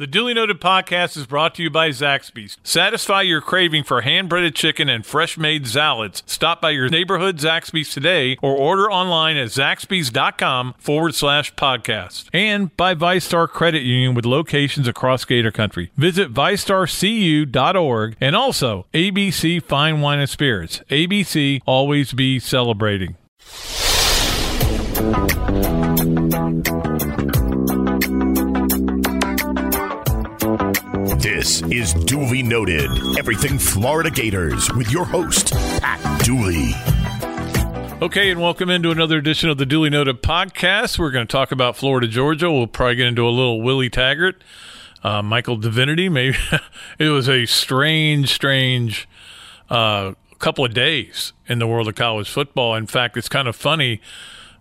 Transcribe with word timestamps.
The 0.00 0.06
Dooley 0.06 0.32
Noted 0.32 0.62
podcast 0.62 1.18
is 1.18 1.26
brought 1.26 1.54
to 1.56 1.62
you 1.62 1.68
by 1.68 1.90
Zaxby's. 1.90 2.56
Satisfy 2.62 3.20
your 3.20 3.42
craving 3.42 3.84
for 3.84 4.00
hand 4.00 4.30
breaded 4.30 4.54
chicken 4.54 4.88
and 4.88 5.04
fresh 5.04 5.36
made 5.36 5.66
salads. 5.66 6.22
Stop 6.24 6.62
by 6.62 6.70
your 6.70 6.88
neighborhood 6.88 7.36
Zaxby's 7.36 7.92
today 7.92 8.38
or 8.40 8.56
order 8.56 8.90
online 8.90 9.36
at 9.36 9.48
zaxby's.com 9.48 10.74
forward 10.78 11.14
slash 11.14 11.54
podcast. 11.54 12.30
And 12.32 12.74
by 12.78 12.94
VyStar 12.94 13.46
Credit 13.46 13.82
Union 13.82 14.14
with 14.14 14.24
locations 14.24 14.88
across 14.88 15.26
Gator 15.26 15.52
Country. 15.52 15.90
Visit 15.98 16.32
vystarcu.org 16.32 18.16
and 18.22 18.34
also 18.34 18.86
ABC 18.94 19.62
Fine 19.62 20.00
Wine 20.00 20.20
and 20.20 20.30
Spirits. 20.30 20.80
ABC 20.88 21.60
always 21.66 22.14
be 22.14 22.38
celebrating. 22.38 23.16
This 31.20 31.60
is 31.64 31.92
Dooley 31.92 32.42
Noted, 32.42 32.90
everything 33.18 33.58
Florida 33.58 34.10
Gators, 34.10 34.72
with 34.72 34.90
your 34.90 35.04
host, 35.04 35.52
Pat 35.52 36.24
Dooley. 36.24 36.70
Okay, 38.00 38.30
and 38.30 38.40
welcome 38.40 38.70
into 38.70 38.90
another 38.90 39.18
edition 39.18 39.50
of 39.50 39.58
the 39.58 39.66
Dooley 39.66 39.90
Noted 39.90 40.22
podcast. 40.22 40.98
We're 40.98 41.10
going 41.10 41.26
to 41.26 41.30
talk 41.30 41.52
about 41.52 41.76
Florida, 41.76 42.08
Georgia. 42.08 42.50
We'll 42.50 42.66
probably 42.66 42.96
get 42.96 43.06
into 43.08 43.26
a 43.26 43.28
little 43.28 43.60
Willie 43.60 43.90
Taggart, 43.90 44.42
uh, 45.02 45.20
Michael 45.20 45.58
Divinity. 45.58 46.08
Maybe 46.08 46.38
it 46.98 47.10
was 47.10 47.28
a 47.28 47.44
strange, 47.44 48.32
strange 48.32 49.06
uh, 49.68 50.14
couple 50.38 50.64
of 50.64 50.72
days 50.72 51.34
in 51.46 51.58
the 51.58 51.66
world 51.66 51.86
of 51.86 51.96
college 51.96 52.30
football. 52.30 52.74
In 52.76 52.86
fact, 52.86 53.18
it's 53.18 53.28
kind 53.28 53.46
of 53.46 53.54
funny. 53.54 54.00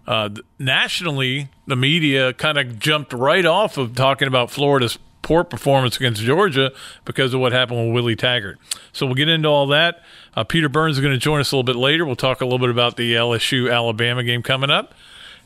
Uh, 0.06 0.28
nationally, 0.58 1.48
the 1.68 1.78
media 1.78 2.34
kind 2.34 2.58
of 2.58 2.80
jumped 2.80 3.14
right 3.14 3.46
off 3.46 3.78
of 3.78 3.96
talking 3.96 4.28
about 4.28 4.52
Florida's 4.52 5.00
poor 5.22 5.44
performance 5.44 5.98
against 5.98 6.22
Georgia 6.22 6.72
because 7.06 7.34
of 7.34 7.40
what 7.40 7.52
happened 7.52 7.86
with 7.86 7.94
Willie 7.94 8.16
Taggart. 8.16 8.58
So 8.94 9.06
we'll 9.06 9.16
get 9.16 9.30
into 9.30 9.48
all 9.48 9.68
that. 9.68 10.02
Uh, 10.36 10.44
Peter 10.44 10.70
Burns 10.70 10.98
is 10.98 11.02
going 11.02 11.14
to 11.14 11.20
join 11.20 11.40
us 11.40 11.52
a 11.52 11.56
little 11.56 11.64
bit 11.64 11.76
later. 11.76 12.06
We'll 12.06 12.16
talk 12.16 12.42
a 12.42 12.46
little 12.46 12.60
bit 12.60 12.70
about 12.70 12.98
the 12.98 13.14
LSU 13.16 13.72
Alabama 13.72 14.24
game 14.24 14.44
coming 14.44 14.70
up 14.70 14.94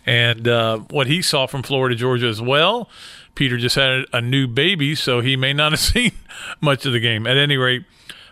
and 0.06 0.48
uh, 0.48 0.80
what 0.90 1.08
he 1.08 1.22
saw 1.22 1.48
from 1.48 1.64
Florida 1.64 1.96
Georgia 1.96 2.28
as 2.28 2.42
well. 2.42 2.90
Peter 3.36 3.58
just 3.58 3.76
had 3.76 4.06
a 4.14 4.22
new 4.22 4.48
baby, 4.48 4.96
so 4.96 5.22
he 5.22 5.36
may 5.36 5.54
not 5.54 5.72
have 5.74 5.80
seen 5.80 6.12
much 6.62 6.86
of 6.86 6.94
the 6.94 7.00
game. 7.00 7.26
At 7.26 7.38
any 7.38 7.58
rate, 7.58 7.86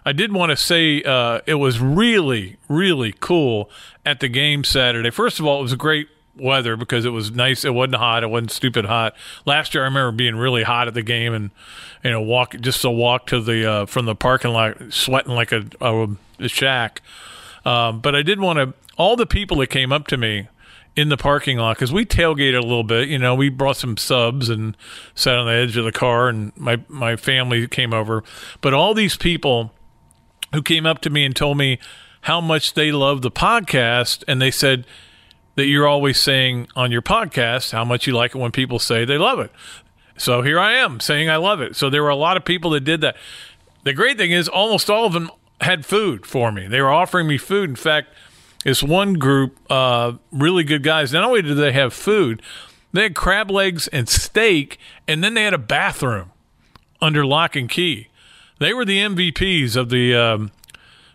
I 0.05 0.13
did 0.13 0.33
want 0.33 0.49
to 0.49 0.57
say 0.57 1.03
uh, 1.03 1.41
it 1.45 1.55
was 1.55 1.79
really, 1.79 2.57
really 2.67 3.13
cool 3.19 3.69
at 4.05 4.19
the 4.19 4.27
game 4.27 4.63
Saturday. 4.63 5.09
First 5.09 5.39
of 5.39 5.45
all, 5.45 5.59
it 5.59 5.63
was 5.63 5.73
a 5.73 5.77
great 5.77 6.07
weather 6.35 6.75
because 6.75 7.05
it 7.05 7.09
was 7.09 7.31
nice. 7.31 7.65
It 7.65 7.73
wasn't 7.73 7.95
hot. 7.95 8.23
It 8.23 8.29
wasn't 8.29 8.51
stupid 8.51 8.85
hot. 8.85 9.15
Last 9.45 9.73
year, 9.73 9.83
I 9.83 9.87
remember 9.87 10.11
being 10.11 10.35
really 10.35 10.63
hot 10.63 10.87
at 10.87 10.93
the 10.93 11.03
game 11.03 11.33
and 11.33 11.51
you 12.03 12.11
know 12.11 12.21
walk 12.21 12.55
just 12.59 12.83
a 12.83 12.91
walk 12.91 13.27
to 13.27 13.41
the 13.41 13.69
uh, 13.69 13.85
from 13.85 14.05
the 14.05 14.15
parking 14.15 14.51
lot 14.51 14.77
sweating 14.89 15.33
like 15.33 15.51
a, 15.51 15.65
a, 15.79 16.07
a 16.39 16.47
shack. 16.47 17.01
Um, 17.65 17.99
but 17.99 18.15
I 18.15 18.21
did 18.21 18.39
want 18.39 18.57
to 18.57 18.73
all 18.97 19.15
the 19.15 19.25
people 19.25 19.57
that 19.57 19.67
came 19.67 19.91
up 19.91 20.07
to 20.07 20.17
me 20.17 20.47
in 20.95 21.09
the 21.09 21.17
parking 21.17 21.57
lot 21.57 21.77
because 21.77 21.93
we 21.93 22.05
tailgated 22.05 22.57
a 22.57 22.61
little 22.61 22.83
bit. 22.83 23.07
You 23.07 23.17
know, 23.17 23.35
we 23.35 23.49
brought 23.49 23.77
some 23.77 23.97
subs 23.97 24.49
and 24.49 24.75
sat 25.15 25.37
on 25.37 25.47
the 25.47 25.53
edge 25.53 25.77
of 25.77 25.85
the 25.85 25.91
car, 25.91 26.27
and 26.27 26.55
my 26.57 26.81
my 26.87 27.15
family 27.15 27.67
came 27.67 27.93
over. 27.93 28.23
But 28.61 28.73
all 28.73 28.93
these 28.93 29.17
people 29.17 29.73
who 30.53 30.61
came 30.61 30.85
up 30.85 30.99
to 30.99 31.09
me 31.09 31.25
and 31.25 31.35
told 31.35 31.57
me 31.57 31.79
how 32.21 32.41
much 32.41 32.73
they 32.73 32.91
love 32.91 33.21
the 33.21 33.31
podcast, 33.31 34.23
and 34.27 34.41
they 34.41 34.51
said 34.51 34.85
that 35.55 35.65
you're 35.65 35.87
always 35.87 36.19
saying 36.19 36.67
on 36.75 36.91
your 36.91 37.01
podcast 37.01 37.71
how 37.71 37.83
much 37.83 38.07
you 38.07 38.13
like 38.13 38.35
it 38.35 38.37
when 38.37 38.51
people 38.51 38.79
say 38.79 39.05
they 39.05 39.17
love 39.17 39.39
it. 39.39 39.51
So 40.17 40.41
here 40.41 40.59
I 40.59 40.73
am 40.73 40.99
saying 40.99 41.29
I 41.29 41.37
love 41.37 41.61
it. 41.61 41.75
So 41.75 41.89
there 41.89 42.03
were 42.03 42.09
a 42.09 42.15
lot 42.15 42.37
of 42.37 42.45
people 42.45 42.71
that 42.71 42.81
did 42.81 43.01
that. 43.01 43.15
The 43.83 43.93
great 43.93 44.17
thing 44.17 44.31
is 44.31 44.47
almost 44.47 44.89
all 44.89 45.05
of 45.05 45.13
them 45.13 45.31
had 45.61 45.85
food 45.85 46.25
for 46.25 46.51
me. 46.51 46.67
They 46.67 46.81
were 46.81 46.91
offering 46.91 47.27
me 47.27 47.37
food. 47.37 47.69
In 47.69 47.75
fact, 47.75 48.09
this 48.63 48.83
one 48.83 49.15
group, 49.15 49.57
uh, 49.71 50.13
really 50.31 50.63
good 50.63 50.83
guys, 50.83 51.11
not 51.11 51.23
only 51.23 51.41
did 51.41 51.55
they 51.55 51.71
have 51.71 51.93
food, 51.93 52.41
they 52.93 53.03
had 53.03 53.15
crab 53.15 53.49
legs 53.49 53.87
and 53.87 54.07
steak, 54.07 54.77
and 55.07 55.23
then 55.23 55.33
they 55.33 55.43
had 55.43 55.53
a 55.53 55.59
bathroom 55.59 56.31
under 57.01 57.25
lock 57.25 57.55
and 57.55 57.69
key. 57.69 58.09
They 58.59 58.73
were 58.73 58.85
the 58.85 58.99
MVPs 58.99 59.75
of 59.75 59.89
the 59.89 60.13
um, 60.13 60.51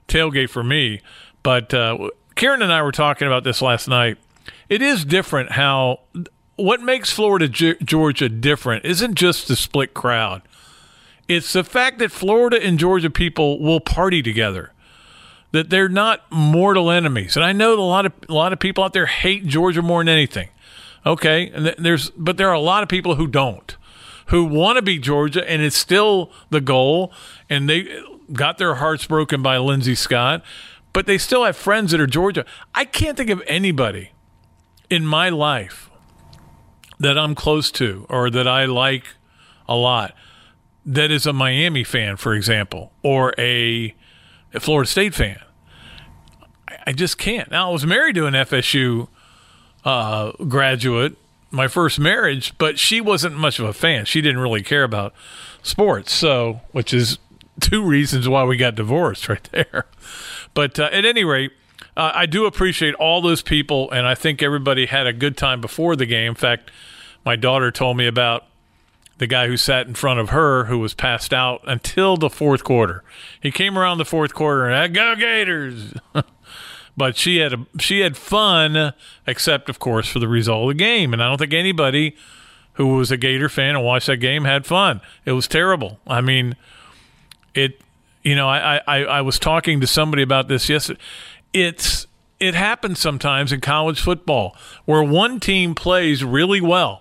tailgate 0.09 0.51
for 0.51 0.65
me. 0.65 1.01
But 1.45 1.73
uh, 1.73 2.11
Karen 2.35 2.63
and 2.63 2.73
I 2.73 2.83
were 2.83 2.93
talking 2.93 3.29
about 3.29 3.45
this 3.45 3.63
last 3.63 3.87
night 3.87 4.19
it 4.69 4.83
is 4.83 5.05
different 5.05 5.53
how 5.53 6.01
what 6.57 6.81
makes 6.81 7.11
Florida 7.11 7.49
Georgia 7.49 8.29
different 8.29 8.85
isn't 8.85 9.15
just 9.15 9.47
the 9.47 9.57
split 9.57 9.95
crowd. 9.95 10.43
It's 11.29 11.53
the 11.53 11.65
fact 11.65 11.99
that 11.99 12.11
Florida 12.11 12.63
and 12.63 12.79
Georgia 12.79 13.11
people 13.11 13.61
will 13.61 13.81
party 13.81 14.23
together. 14.23 14.73
That 15.53 15.71
they're 15.71 15.89
not 15.89 16.21
mortal 16.31 16.91
enemies. 16.91 17.37
And 17.37 17.45
I 17.45 17.53
know 17.53 17.75
a 17.75 17.81
lot 17.81 18.07
of 18.07 18.13
a 18.29 18.33
lot 18.33 18.53
of 18.53 18.59
people 18.59 18.85
out 18.85 18.93
there 18.93 19.07
hate 19.07 19.47
Georgia 19.47 19.83
more 19.83 20.01
than 20.01 20.09
anything. 20.09 20.49
Okay, 21.05 21.51
and 21.51 21.75
there's 21.79 22.11
but 22.11 22.37
there 22.37 22.49
are 22.49 22.55
a 22.55 22.61
lot 22.61 22.83
of 22.83 22.89
people 22.89 23.15
who 23.15 23.27
don't. 23.27 23.77
Who 24.27 24.45
want 24.45 24.77
to 24.77 24.83
be 24.83 24.99
Georgia 24.99 25.49
and 25.49 25.63
it's 25.63 25.77
still 25.77 26.33
the 26.51 26.61
goal 26.61 27.13
and 27.49 27.69
they 27.71 28.03
got 28.33 28.59
their 28.59 28.75
hearts 28.77 29.07
broken 29.07 29.41
by 29.41 29.57
Lindsay 29.59 29.95
Scott, 29.95 30.43
but 30.93 31.07
they 31.07 31.17
still 31.17 31.45
have 31.45 31.57
friends 31.57 31.93
that 31.93 32.01
are 32.01 32.09
Georgia. 32.09 32.45
I 32.75 32.85
can't 32.85 33.17
think 33.17 33.31
of 33.31 33.41
anybody 33.47 34.11
in 34.91 35.07
my 35.07 35.29
life 35.29 35.91
that 36.99 37.19
I'm 37.19 37.35
close 37.35 37.71
to 37.73 38.07
or 38.09 38.31
that 38.31 38.49
I 38.49 38.65
like 38.65 39.05
a 39.69 39.75
lot 39.75 40.15
that 40.87 41.11
is 41.11 41.27
a 41.27 41.33
Miami 41.33 41.83
fan, 41.83 42.17
for 42.17 42.33
example, 42.33 42.93
or 43.03 43.35
a, 43.37 43.95
a 44.55 44.61
Florida 44.61 44.89
State 44.89 45.15
fan. 45.15 45.41
I, 46.87 46.93
just 46.93 47.19
can't. 47.19 47.51
Now, 47.51 47.71
I 47.71 47.73
was 47.73 47.85
married 47.85 48.15
to 48.15 48.27
an 48.27 48.35
FSU 48.35 49.09
uh, 49.85 50.31
graduate, 50.49 51.17
my 51.51 51.67
first 51.67 51.99
marriage, 51.99 52.57
but 52.57 52.79
she 52.79 53.01
wasn't 53.01 53.37
much 53.37 53.59
of 53.59 53.67
a 53.67 53.73
fan. 53.73 54.05
She 54.05 54.21
didn't 54.21 54.39
really 54.39 54.63
care 54.63 54.85
about 54.85 55.13
sports, 55.63 56.13
so 56.13 56.61
which 56.71 56.95
is 56.95 57.19
two 57.61 57.85
reasons 57.85 58.29
why 58.29 58.45
we 58.45 58.57
got 58.57 58.77
divorced 58.77 59.29
right 59.29 59.43
there. 59.51 59.87
But 60.55 60.79
uh, 60.79 60.89
at 60.93 61.05
any 61.05 61.25
rate, 61.25 61.51
uh, 61.97 62.13
I 62.15 62.27
do 62.27 62.47
appreciate 62.47 62.95
all 62.97 63.23
those 63.23 63.43
people, 63.43 63.91
and 63.91 64.07
I 64.07 64.15
think 64.15 64.43
everybody 64.43 64.87
had 64.87 65.07
a 65.07 65.13
good 65.13 65.37
time 65.37 65.61
before 65.61 65.97
the 65.97 66.07
game. 66.07 66.31
In 66.31 66.35
fact, 66.35 66.71
my 67.25 67.37
daughter 67.37 67.71
told 67.71 67.97
me 67.97 68.07
about 68.07 68.45
the 69.19 69.27
guy 69.27 69.47
who 69.47 69.57
sat 69.57 69.87
in 69.87 69.95
front 69.95 70.21
of 70.21 70.29
her 70.31 70.67
who 70.67 70.79
was 70.79 70.93
passed 70.93 71.33
out 71.33 71.63
until 71.67 72.17
the 72.17 72.29
fourth 72.29 72.65
quarter. 72.65 73.03
He 73.41 73.51
came 73.51 73.79
around 73.79 73.99
the 73.99 74.05
fourth 74.05 74.35
quarter 74.35 74.69
and 74.69 74.95
go 74.95 75.17
Gators. 75.17 75.95
but 76.97 77.17
she 77.17 77.39
had 77.39 77.55
a, 77.55 77.67
she 77.81 78.01
had 78.01 78.17
fun, 78.17 78.93
except 79.27 79.71
of 79.71 79.79
course 79.79 80.07
for 80.07 80.19
the 80.19 80.29
result 80.29 80.65
of 80.71 80.77
the 80.77 80.85
game. 80.85 81.15
And 81.15 81.23
I 81.23 81.29
don't 81.29 81.39
think 81.39 81.55
anybody 81.55 82.15
who 82.75 82.89
was 82.89 83.11
a 83.11 83.17
Gator 83.17 83.49
fan 83.49 83.75
and 83.75 83.83
watched 83.83 84.07
that 84.07 84.19
game 84.19 84.45
had 84.45 84.67
fun. 84.67 85.01
It 85.25 85.33
was 85.33 85.49
terrible. 85.49 85.99
I 86.07 86.21
mean, 86.21 86.57
it. 87.55 87.81
You 88.23 88.35
know, 88.35 88.49
I 88.49 88.81
I, 88.89 89.05
I 89.05 89.21
was 89.21 89.39
talking 89.39 89.81
to 89.81 89.87
somebody 89.87 90.23
about 90.23 90.49
this 90.49 90.69
yesterday 90.69 91.01
it's 91.57 92.07
it 92.39 92.55
happens 92.55 92.99
sometimes 92.99 93.51
in 93.51 93.63
college 93.63 94.01
football 94.01 94.55
where 94.85 95.03
one 95.03 95.41
team 95.41 95.75
plays 95.75 96.23
really 96.23 96.61
well, 96.61 97.01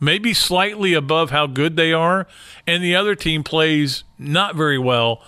maybe 0.00 0.34
slightly 0.34 0.92
above 0.92 1.30
how 1.30 1.46
good 1.46 1.76
they 1.76 1.92
are, 1.92 2.26
and 2.66 2.82
the 2.82 2.96
other 2.96 3.14
team 3.14 3.44
plays 3.44 4.02
not 4.18 4.56
very 4.56 4.78
well, 4.78 5.22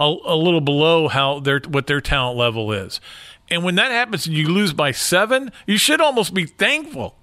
a, 0.00 0.12
a 0.24 0.34
little 0.34 0.60
below 0.60 1.06
how 1.06 1.38
their 1.38 1.60
what 1.68 1.86
their 1.86 2.00
talent 2.00 2.36
level 2.36 2.72
is. 2.72 3.00
And 3.48 3.62
when 3.62 3.76
that 3.76 3.92
happens 3.92 4.26
and 4.26 4.36
you 4.36 4.48
lose 4.48 4.72
by 4.72 4.90
seven, 4.90 5.52
you 5.66 5.76
should 5.76 6.00
almost 6.00 6.34
be 6.34 6.44
thankful 6.44 7.14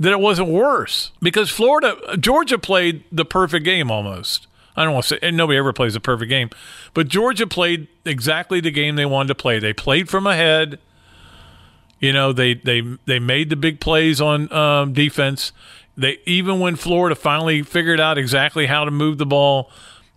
that 0.00 0.12
it 0.12 0.20
wasn't 0.20 0.48
worse 0.48 1.12
because 1.20 1.50
Florida, 1.50 2.16
Georgia 2.18 2.58
played 2.58 3.04
the 3.12 3.24
perfect 3.24 3.64
game 3.64 3.90
almost. 3.90 4.46
I 4.76 4.84
don't 4.84 4.92
want 4.92 5.04
to 5.04 5.08
say, 5.08 5.18
and 5.22 5.36
nobody 5.36 5.58
ever 5.58 5.72
plays 5.72 5.96
a 5.96 6.00
perfect 6.00 6.28
game, 6.28 6.50
but 6.92 7.08
Georgia 7.08 7.46
played 7.46 7.88
exactly 8.04 8.60
the 8.60 8.70
game 8.70 8.96
they 8.96 9.06
wanted 9.06 9.28
to 9.28 9.34
play. 9.34 9.58
They 9.58 9.72
played 9.72 10.08
from 10.08 10.26
ahead. 10.26 10.78
You 11.98 12.12
know, 12.12 12.32
they 12.32 12.54
they 12.54 12.82
they 13.06 13.18
made 13.18 13.48
the 13.48 13.56
big 13.56 13.80
plays 13.80 14.20
on 14.20 14.52
um, 14.52 14.92
defense. 14.92 15.52
They 15.96 16.18
even 16.26 16.60
when 16.60 16.76
Florida 16.76 17.14
finally 17.14 17.62
figured 17.62 18.00
out 18.00 18.18
exactly 18.18 18.66
how 18.66 18.84
to 18.84 18.90
move 18.90 19.16
the 19.16 19.26
ball, 19.26 19.70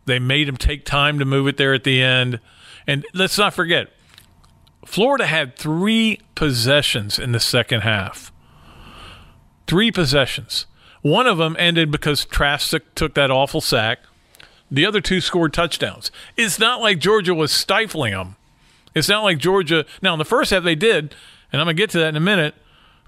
they 0.06 0.20
made 0.20 0.48
them 0.48 0.58
take 0.58 0.84
time 0.84 1.20
to 1.20 1.26
move 1.26 1.48
it 1.48 1.56
there 1.56 1.74
at 1.74 1.86
the 1.86 2.02
end. 2.02 2.42
And 2.86 3.06
let's 3.14 3.38
not 3.38 3.54
forget, 3.54 3.90
Florida 4.86 5.26
had 5.26 5.56
three 5.56 6.20
possessions 6.36 7.18
in 7.18 7.32
the 7.32 7.40
second 7.40 7.82
half. 7.82 8.34
Three 9.68 9.92
possessions. 9.92 10.66
One 11.02 11.28
of 11.28 11.38
them 11.38 11.56
ended 11.60 11.92
because 11.92 12.26
Trask 12.26 12.82
took 12.96 13.14
that 13.14 13.32
awful 13.32 13.62
sack. 13.62 14.00
The 14.72 14.86
other 14.86 15.02
two 15.02 15.22
scored 15.22 15.54
touchdowns. 15.54 16.12
It's 16.38 16.60
not 16.60 16.82
like 16.82 17.00
Georgia 17.00 17.34
was 17.34 17.52
stifling 17.52 18.14
them. 18.14 18.36
It's 18.94 19.10
not 19.10 19.24
like 19.24 19.38
Georgia. 19.38 19.86
Now, 20.02 20.14
in 20.14 20.20
the 20.20 20.26
first 20.26 20.52
half, 20.52 20.64
they 20.64 20.76
did, 20.76 21.16
and 21.52 21.62
I'm 21.62 21.66
going 21.66 21.76
to 21.76 21.82
get 21.82 21.90
to 21.92 22.00
that 22.00 22.10
in 22.10 22.16
a 22.16 22.22
minute. 22.22 22.56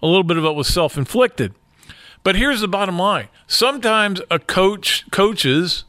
A 0.01 0.07
little 0.07 0.23
bit 0.23 0.37
of 0.37 0.45
it 0.45 0.53
was 0.53 0.67
self 0.67 0.97
inflicted. 0.97 1.53
But 2.23 2.35
here's 2.35 2.61
the 2.61 2.67
bottom 2.67 2.97
line: 2.97 3.27
sometimes 3.47 4.21
a 4.29 4.39
coach 4.39 5.09
coaches 5.11 5.85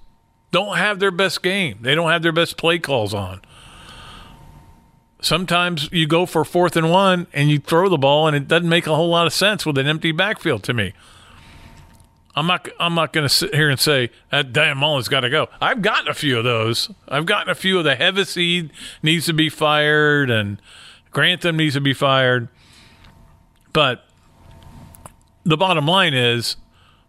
don't 0.51 0.77
have 0.77 0.99
their 0.99 1.11
best 1.11 1.43
game. 1.43 1.79
They 1.81 1.95
don't 1.95 2.11
have 2.11 2.23
their 2.23 2.33
best 2.33 2.57
play 2.57 2.79
calls 2.79 3.15
on. 3.15 3.41
Sometimes 5.21 5.89
you 5.93 6.07
go 6.07 6.27
for 6.27 6.45
fourth 6.45 6.77
and 6.77 6.91
one 6.91 7.27
and 7.33 7.49
you 7.49 7.59
throw 7.59 7.89
the 7.89 7.97
ball 7.97 8.27
and 8.27 8.37
it 8.37 8.49
doesn't 8.49 8.69
make 8.69 8.87
a 8.87 8.95
whole 8.95 9.09
lot 9.09 9.27
of 9.27 9.33
sense 9.33 9.65
with 9.65 9.79
an 9.79 9.87
empty 9.87 10.11
backfield 10.11 10.63
to 10.65 10.75
me. 10.75 10.93
I'm 12.35 12.47
not. 12.47 12.69
I'm 12.81 12.95
not 12.95 13.13
going 13.13 13.27
to 13.27 13.35
sit 13.35 13.55
here 13.55 13.69
and 13.69 13.79
say 13.79 14.11
that 14.31 14.53
Dan 14.53 14.79
Mullen's 14.79 15.09
got 15.09 15.21
to 15.21 15.31
go. 15.31 15.49
I've 15.61 15.83
gotten 15.83 16.09
a 16.09 16.15
few 16.15 16.39
of 16.39 16.45
those. 16.45 16.91
I've 17.07 17.27
gotten 17.27 17.51
a 17.51 17.55
few 17.55 17.79
of 17.79 17.85
the 17.85 17.95
Hevesy 17.95 18.71
needs 19.03 19.27
to 19.27 19.35
be 19.35 19.49
fired 19.51 20.31
and 20.31 20.61
Grantham 21.11 21.59
needs 21.59 21.75
to 21.75 21.81
be 21.81 21.93
fired. 21.93 22.49
But 23.75 24.07
the 25.45 25.57
bottom 25.57 25.87
line 25.87 26.15
is, 26.15 26.57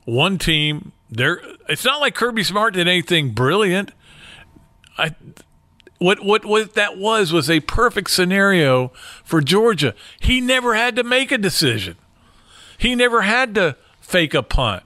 one 0.05 0.37
team. 0.37 0.91
There. 1.09 1.41
It's 1.69 1.85
not 1.85 2.01
like 2.01 2.15
Kirby 2.15 2.43
Smart 2.43 2.73
did 2.73 2.87
anything 2.87 3.31
brilliant. 3.31 3.91
I. 4.97 5.15
What, 5.99 6.21
what 6.25 6.43
what 6.43 6.73
that 6.73 6.97
was 6.97 7.31
was 7.31 7.49
a 7.49 7.61
perfect 7.61 8.09
scenario 8.09 8.89
for 9.23 9.39
Georgia. 9.39 9.95
He 10.19 10.41
never 10.41 10.75
had 10.75 10.97
to 10.97 11.03
make 11.03 11.31
a 11.31 11.37
decision. 11.37 11.95
He 12.77 12.93
never 12.93 13.21
had 13.21 13.55
to 13.55 13.77
fake 14.01 14.33
a 14.33 14.43
punt 14.43 14.85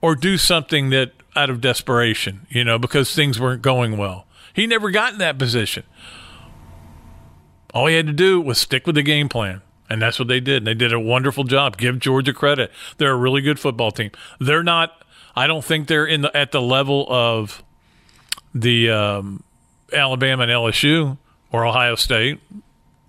or 0.00 0.14
do 0.14 0.36
something 0.38 0.90
that 0.90 1.12
out 1.36 1.50
of 1.50 1.60
desperation, 1.60 2.46
you 2.48 2.64
know, 2.64 2.78
because 2.78 3.14
things 3.14 3.38
weren't 3.38 3.62
going 3.62 3.96
well. 3.96 4.26
He 4.52 4.66
never 4.66 4.90
got 4.90 5.12
in 5.12 5.18
that 5.18 5.38
position. 5.38 5.84
All 7.72 7.86
he 7.86 7.94
had 7.94 8.06
to 8.06 8.12
do 8.12 8.40
was 8.40 8.58
stick 8.58 8.86
with 8.86 8.96
the 8.96 9.02
game 9.02 9.28
plan. 9.28 9.62
And 9.88 10.02
that's 10.02 10.18
what 10.18 10.28
they 10.28 10.40
did. 10.40 10.58
And 10.58 10.66
they 10.66 10.74
did 10.74 10.92
a 10.92 11.00
wonderful 11.00 11.44
job. 11.44 11.76
Give 11.76 11.98
Georgia 11.98 12.32
credit. 12.32 12.70
They're 12.98 13.12
a 13.12 13.16
really 13.16 13.40
good 13.40 13.58
football 13.58 13.90
team. 13.90 14.10
They're 14.38 14.62
not 14.62 15.00
I 15.34 15.46
don't 15.46 15.64
think 15.64 15.86
they're 15.86 16.06
in 16.06 16.22
the 16.22 16.36
at 16.36 16.52
the 16.52 16.60
level 16.60 17.06
of 17.08 17.62
the 18.54 18.90
um, 18.90 19.42
Alabama 19.92 20.42
and 20.42 20.52
LSU 20.52 21.18
or 21.52 21.64
Ohio 21.64 21.94
State, 21.94 22.40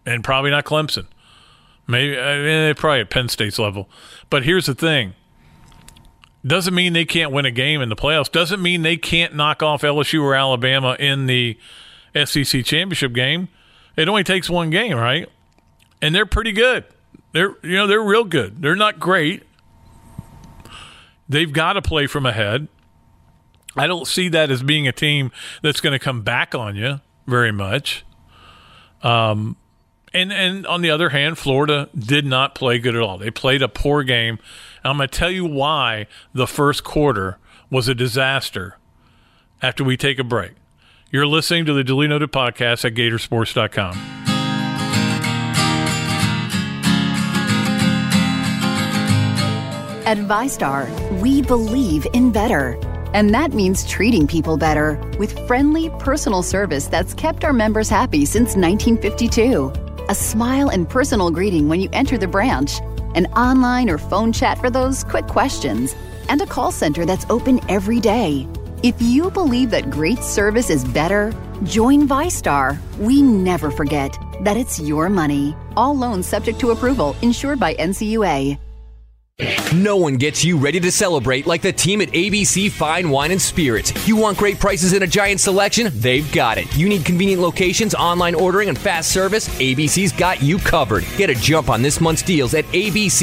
and 0.06 0.24
probably 0.24 0.52
not 0.52 0.66
Clemson. 0.66 1.08
Maybe 1.88 2.18
I 2.18 2.38
mean, 2.38 2.76
probably 2.76 3.02
at 3.02 3.10
Penn 3.10 3.28
State's 3.28 3.60
level. 3.60 3.90
But 4.30 4.44
here's 4.44 4.68
the 4.68 4.76
thing: 4.76 5.14
doesn't 6.46 6.74
mean 6.74 6.94
they 6.94 7.06
can't 7.06 7.32
win 7.32 7.46
a 7.46 7.52
game 7.52 7.82
in 7.82 7.90
the 7.90 7.96
playoffs. 7.96 8.32
Doesn't 8.32 8.62
mean 8.62 8.82
they 8.82 8.98
can't 8.98 9.36
knock 9.36 9.62
off 9.62 9.84
LSU 9.84 10.24
or 10.24 10.36
Alabama 10.36 10.96
in 11.00 11.28
the 11.28 11.58
SEC 12.16 12.66
championship 12.66 13.14
game. 13.14 13.48
It 13.96 14.08
only 14.10 14.24
takes 14.24 14.50
one 14.50 14.70
game, 14.70 14.98
right? 14.98 15.30
And 16.02 16.16
they're 16.16 16.26
pretty 16.26 16.52
good. 16.52 16.86
They're 17.34 17.56
you 17.64 17.76
know 17.76 17.88
they're 17.88 18.02
real 18.02 18.24
good. 18.24 18.62
They're 18.62 18.76
not 18.76 19.00
great. 19.00 19.44
They've 21.30 21.52
got 21.52 21.74
to 21.74 21.82
play 21.82 22.08
from 22.08 22.26
ahead. 22.26 22.68
I 23.76 23.88
don't 23.88 24.06
see 24.06 24.28
that 24.30 24.52
as 24.52 24.64
being 24.64 24.88
a 24.88 24.92
team 24.92 25.32
that's 25.62 25.80
going 25.80 25.94
to 25.94 26.00
come 26.00 26.24
back 26.24 26.54
on 26.54 26.76
you 26.76 27.00
very 27.26 27.54
much. 27.54 28.04
Um, 29.02 29.56
and 30.14 30.34
and 30.34 30.68
on 30.68 30.82
the 30.82 30.90
other 30.90 31.10
hand, 31.10 31.38
Florida 31.38 31.90
did 31.98 32.26
not 32.26 32.56
play 32.56 32.80
good 32.80 32.96
at 32.96 33.02
all. 33.02 33.18
They 33.18 33.32
played 33.32 33.62
a 33.62 33.70
poor 33.70 34.04
game. 34.04 34.40
I'm 34.84 34.98
going 34.98 35.08
to 35.10 35.18
tell 35.18 35.30
you 35.30 35.46
why 35.46 36.08
the 36.34 36.48
first 36.48 36.84
quarter 36.84 37.38
was 37.70 37.88
a 37.88 37.96
disaster. 37.96 38.78
After 39.62 39.84
we 39.84 39.96
take 39.96 40.18
a 40.18 40.24
break, 40.24 40.54
you're 41.12 41.28
listening 41.28 41.66
to 41.66 41.74
the 41.74 41.84
Dooley 41.84 42.08
Noted 42.08 42.32
podcast 42.32 42.84
at 42.86 42.96
Gatorsports.com. 42.96 43.96
At 50.04 50.18
VyStar, 50.18 51.22
we 51.22 51.44
believe 51.44 52.08
in 52.14 52.32
better. 52.32 52.78
And 53.14 53.34
that 53.36 53.54
means 53.54 53.88
treating 53.88 54.26
people 54.26 54.58
better 54.58 55.00
with 55.20 55.38
friendly, 55.48 55.90
personal 56.00 56.42
service 56.42 56.88
that's 56.88 57.14
kept 57.14 57.44
our 57.44 57.54
members 57.54 57.88
happy 57.88 58.26
since 58.26 58.56
1952. 58.56 59.72
A 60.10 60.16
smile 60.16 60.70
and 60.70 60.90
personal 60.90 61.30
greeting 61.30 61.70
when 61.70 61.80
you 61.80 61.90
enter 61.94 62.18
the 62.18 62.28
branch, 62.28 62.80
an 63.16 63.26
online 63.28 63.90
or 63.90 63.98
phone 63.98 64.32
chat 64.32 64.58
for 64.58 64.70
those 64.70 65.04
quick 65.04 65.28
questions, 65.28 65.96
and 66.30 66.42
a 66.42 66.46
call 66.46 66.72
center 66.72 67.06
that's 67.06 67.26
open 67.30 67.60
every 67.70 68.00
day. 68.00 68.48
If 68.84 69.02
you 69.02 69.30
believe 69.30 69.70
that 69.72 69.90
great 69.90 70.20
service 70.20 70.70
is 70.70 70.84
better, 70.84 71.34
join 71.64 72.08
VyStar. 72.08 72.78
We 72.98 73.22
never 73.22 73.70
forget 73.70 74.18
that 74.42 74.58
it's 74.58 74.80
your 74.80 75.10
money. 75.10 75.56
All 75.78 75.96
loans 75.96 76.28
subject 76.28 76.60
to 76.62 76.72
approval, 76.72 77.16
insured 77.22 77.60
by 77.60 77.76
NCUA. 77.76 78.58
No 79.74 79.96
one 79.98 80.18
gets 80.18 80.44
you 80.44 80.58
ready 80.58 80.80
to 80.80 80.92
celebrate 80.92 81.48
like 81.48 81.62
the 81.62 81.72
team 81.72 82.02
at 82.02 82.10
ABC 82.10 82.70
Fine 82.70 83.10
Wine 83.10 83.32
and 83.32 83.42
Spirits. 83.42 84.08
You 84.08 84.16
want 84.16 84.38
great 84.38 84.60
prices 84.60 84.94
and 84.94 85.04
a 85.04 85.08
giant 85.08 85.40
selection? 85.40 85.90
They've 85.94 86.32
got 86.32 86.58
it. 86.58 86.76
You 86.76 86.88
need 86.90 87.06
convenient 87.06 87.42
locations, 87.42 87.96
online 87.96 88.36
ordering, 88.36 88.70
and 88.70 88.78
fast 88.78 89.12
service? 89.12 89.48
ABC's 89.60 90.12
got 90.12 90.44
you 90.44 90.60
covered. 90.60 91.06
Get 91.18 91.30
a 91.30 91.36
jump 91.36 91.70
on 91.70 91.82
this 91.82 92.00
month's 92.00 92.22
deals 92.22 92.54
at 92.54 92.66
abcfws.com. 92.66 93.20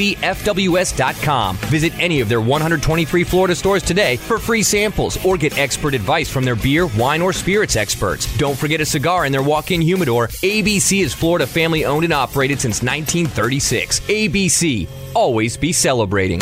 Visit 1.57 1.93
any 1.99 2.21
of 2.21 2.29
their 2.29 2.41
123 2.41 3.25
Florida 3.25 3.55
stores 3.55 3.83
today 3.83 4.17
for 4.17 4.39
free 4.39 4.63
samples 4.63 5.25
or 5.25 5.37
get 5.37 5.57
expert 5.59 5.95
advice 5.95 6.29
from 6.29 6.45
their 6.45 6.57
beer, 6.57 6.87
wine, 6.99 7.23
or 7.23 7.33
spirits 7.33 7.77
experts. 7.77 8.27
Don't 8.39 8.59
forget 8.59 8.81
a 8.81 8.87
cigar 8.87 9.27
in 9.27 9.33
their 9.33 9.43
walk 9.43 9.71
in 9.71 9.81
humidor. 9.81 10.29
ABC 10.29 11.03
is 11.03 11.15
Florida 11.15 11.47
family 11.47 11.85
owned 11.85 12.05
and 12.05 12.13
operated 12.13 12.61
since 12.61 12.83
1936. 12.83 14.01
ABC 14.01 14.89
always 15.15 15.57
be 15.57 15.73
celebrating. 16.09 16.41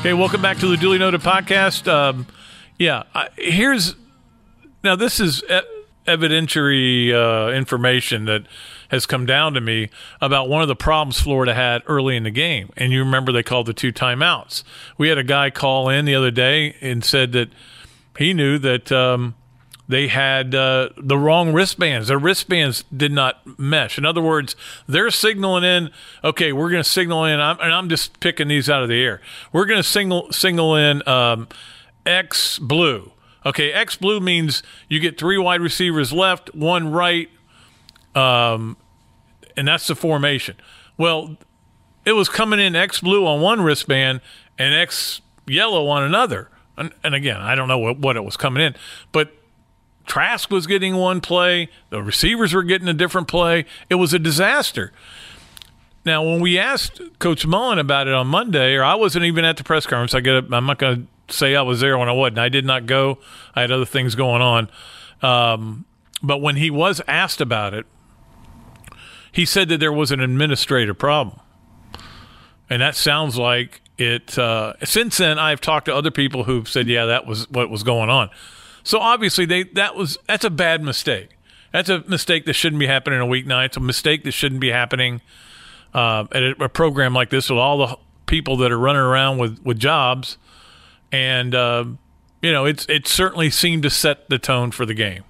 Okay, 0.00 0.12
welcome 0.12 0.42
back 0.42 0.58
to 0.58 0.68
the 0.68 0.76
Dooley 0.76 0.98
Noted 0.98 1.20
podcast. 1.20 1.88
Um, 1.88 2.26
yeah, 2.78 3.04
I, 3.14 3.28
here's 3.36 3.94
now 4.82 4.96
this 4.96 5.20
is 5.20 5.42
e- 5.44 5.60
evidentiary 6.06 7.12
uh, 7.12 7.52
information 7.52 8.24
that 8.26 8.42
has 8.90 9.04
come 9.06 9.26
down 9.26 9.54
to 9.54 9.60
me 9.60 9.90
about 10.20 10.48
one 10.48 10.62
of 10.62 10.68
the 10.68 10.76
problems 10.76 11.20
Florida 11.20 11.54
had 11.54 11.82
early 11.86 12.16
in 12.16 12.22
the 12.22 12.30
game. 12.30 12.70
And 12.76 12.92
you 12.92 13.00
remember 13.00 13.32
they 13.32 13.42
called 13.42 13.66
the 13.66 13.74
two 13.74 13.92
timeouts. 13.92 14.62
We 14.96 15.08
had 15.08 15.18
a 15.18 15.24
guy 15.24 15.50
call 15.50 15.88
in 15.88 16.04
the 16.04 16.14
other 16.14 16.30
day 16.30 16.76
and 16.80 17.04
said 17.04 17.32
that 17.32 17.48
he 18.16 18.32
knew 18.32 18.58
that 18.58 18.92
um, 18.92 19.34
they 19.88 20.08
had 20.08 20.54
uh, 20.54 20.90
the 20.96 21.16
wrong 21.16 21.52
wristbands. 21.52 22.08
Their 22.08 22.18
wristbands 22.18 22.84
did 22.94 23.12
not 23.12 23.58
mesh. 23.58 23.98
In 23.98 24.04
other 24.04 24.22
words, 24.22 24.56
they're 24.88 25.10
signaling 25.10 25.64
in. 25.64 25.90
Okay, 26.24 26.52
we're 26.52 26.70
going 26.70 26.82
to 26.82 26.88
signal 26.88 27.24
in, 27.24 27.40
I'm, 27.40 27.58
and 27.60 27.72
I'm 27.72 27.88
just 27.88 28.18
picking 28.20 28.48
these 28.48 28.68
out 28.68 28.82
of 28.82 28.88
the 28.88 29.00
air. 29.00 29.20
We're 29.52 29.66
going 29.66 29.78
to 29.78 29.88
signal 29.88 30.32
signal 30.32 30.74
in 30.74 31.06
um, 31.08 31.48
X 32.04 32.58
blue. 32.58 33.12
Okay, 33.44 33.72
X 33.72 33.96
blue 33.96 34.18
means 34.18 34.62
you 34.88 34.98
get 34.98 35.18
three 35.18 35.38
wide 35.38 35.60
receivers 35.60 36.12
left, 36.12 36.52
one 36.54 36.90
right, 36.90 37.30
um, 38.16 38.76
and 39.56 39.68
that's 39.68 39.86
the 39.86 39.94
formation. 39.94 40.56
Well, 40.98 41.36
it 42.04 42.12
was 42.12 42.28
coming 42.28 42.58
in 42.58 42.74
X 42.74 43.00
blue 43.00 43.24
on 43.24 43.40
one 43.40 43.60
wristband 43.60 44.20
and 44.58 44.74
X 44.74 45.20
yellow 45.46 45.86
on 45.86 46.02
another. 46.02 46.50
And, 46.76 46.92
and 47.04 47.14
again, 47.14 47.40
I 47.40 47.54
don't 47.54 47.68
know 47.68 47.78
what, 47.78 47.98
what 47.98 48.16
it 48.16 48.24
was 48.24 48.36
coming 48.36 48.62
in, 48.62 48.74
but 49.12 49.32
Trask 50.06 50.50
was 50.50 50.66
getting 50.66 50.96
one 50.96 51.20
play, 51.20 51.68
the 51.90 52.02
receivers 52.02 52.54
were 52.54 52.62
getting 52.62 52.88
a 52.88 52.94
different 52.94 53.28
play. 53.28 53.66
It 53.90 53.96
was 53.96 54.14
a 54.14 54.18
disaster. 54.18 54.92
Now, 56.04 56.22
when 56.22 56.40
we 56.40 56.56
asked 56.56 57.00
Coach 57.18 57.44
Mullen 57.44 57.80
about 57.80 58.06
it 58.06 58.14
on 58.14 58.28
Monday, 58.28 58.76
or 58.76 58.84
I 58.84 58.94
wasn't 58.94 59.24
even 59.24 59.44
at 59.44 59.56
the 59.56 59.64
press 59.64 59.86
conference, 59.86 60.14
I 60.14 60.20
get, 60.20 60.52
I'm 60.52 60.66
not 60.66 60.78
going 60.78 61.08
to 61.26 61.34
say 61.34 61.56
I 61.56 61.62
was 61.62 61.80
there 61.80 61.98
when 61.98 62.08
I 62.08 62.12
wasn't. 62.12 62.38
I 62.38 62.48
did 62.48 62.64
not 62.64 62.86
go. 62.86 63.18
I 63.56 63.62
had 63.62 63.72
other 63.72 63.84
things 63.84 64.14
going 64.14 64.40
on. 64.40 64.70
Um, 65.20 65.84
but 66.22 66.38
when 66.38 66.56
he 66.56 66.70
was 66.70 67.02
asked 67.08 67.40
about 67.40 67.74
it, 67.74 67.86
he 69.32 69.44
said 69.44 69.68
that 69.68 69.80
there 69.80 69.92
was 69.92 70.12
an 70.12 70.20
administrative 70.20 70.96
problem, 70.96 71.40
and 72.70 72.80
that 72.80 72.94
sounds 72.94 73.36
like 73.36 73.82
it. 73.98 74.38
Uh, 74.38 74.74
since 74.82 75.18
then, 75.18 75.38
I've 75.38 75.60
talked 75.60 75.86
to 75.86 75.94
other 75.94 76.10
people 76.10 76.44
who've 76.44 76.66
said, 76.66 76.88
"Yeah, 76.88 77.04
that 77.04 77.26
was 77.26 77.50
what 77.50 77.68
was 77.68 77.82
going 77.82 78.08
on." 78.08 78.30
So 78.86 79.00
obviously, 79.00 79.46
they 79.46 79.64
that 79.74 79.96
was 79.96 80.16
that's 80.28 80.44
a 80.44 80.50
bad 80.50 80.80
mistake. 80.80 81.30
That's 81.72 81.88
a 81.88 82.04
mistake 82.06 82.44
that 82.44 82.52
shouldn't 82.52 82.78
be 82.78 82.86
happening 82.86 83.20
in 83.20 83.26
a 83.26 83.28
weeknight. 83.28 83.66
It's 83.66 83.76
a 83.76 83.80
mistake 83.80 84.22
that 84.22 84.30
shouldn't 84.30 84.60
be 84.60 84.70
happening 84.70 85.22
uh, 85.92 86.26
at 86.30 86.42
a, 86.44 86.64
a, 86.64 86.68
program 86.68 87.12
like 87.12 87.30
this 87.30 87.50
with 87.50 87.58
all 87.58 87.78
the 87.78 87.96
people 88.26 88.56
that 88.58 88.70
are 88.70 88.78
running 88.78 89.02
around 89.02 89.38
with 89.38 89.60
with 89.64 89.80
jobs, 89.80 90.38
and 91.10 91.52
uh, 91.52 91.84
you 92.40 92.52
know, 92.52 92.64
it's 92.64 92.86
it 92.88 93.08
certainly 93.08 93.50
seemed 93.50 93.82
to 93.82 93.90
set 93.90 94.30
the 94.30 94.38
tone 94.38 94.70
for 94.70 94.86
the 94.86 94.94
game. 94.94 95.24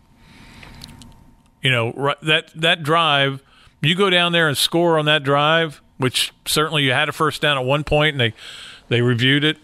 You 1.63 1.71
know, 1.71 2.15
that 2.21 2.53
that 2.57 2.83
drive, 2.83 3.43
you 3.81 3.95
go 3.95 4.11
down 4.11 4.33
there 4.33 4.49
and 4.49 4.59
score 4.59 4.99
on 4.99 5.07
that 5.07 5.23
drive, 5.23 5.81
which 5.97 6.31
certainly 6.45 6.83
you 6.83 6.93
had 6.93 7.09
a 7.09 7.13
first 7.13 7.41
down 7.41 7.57
at 7.57 7.65
one 7.65 7.85
point, 7.85 8.13
and 8.13 8.21
they 8.21 8.35
they 8.89 9.01
reviewed 9.01 9.45
it. 9.45 9.57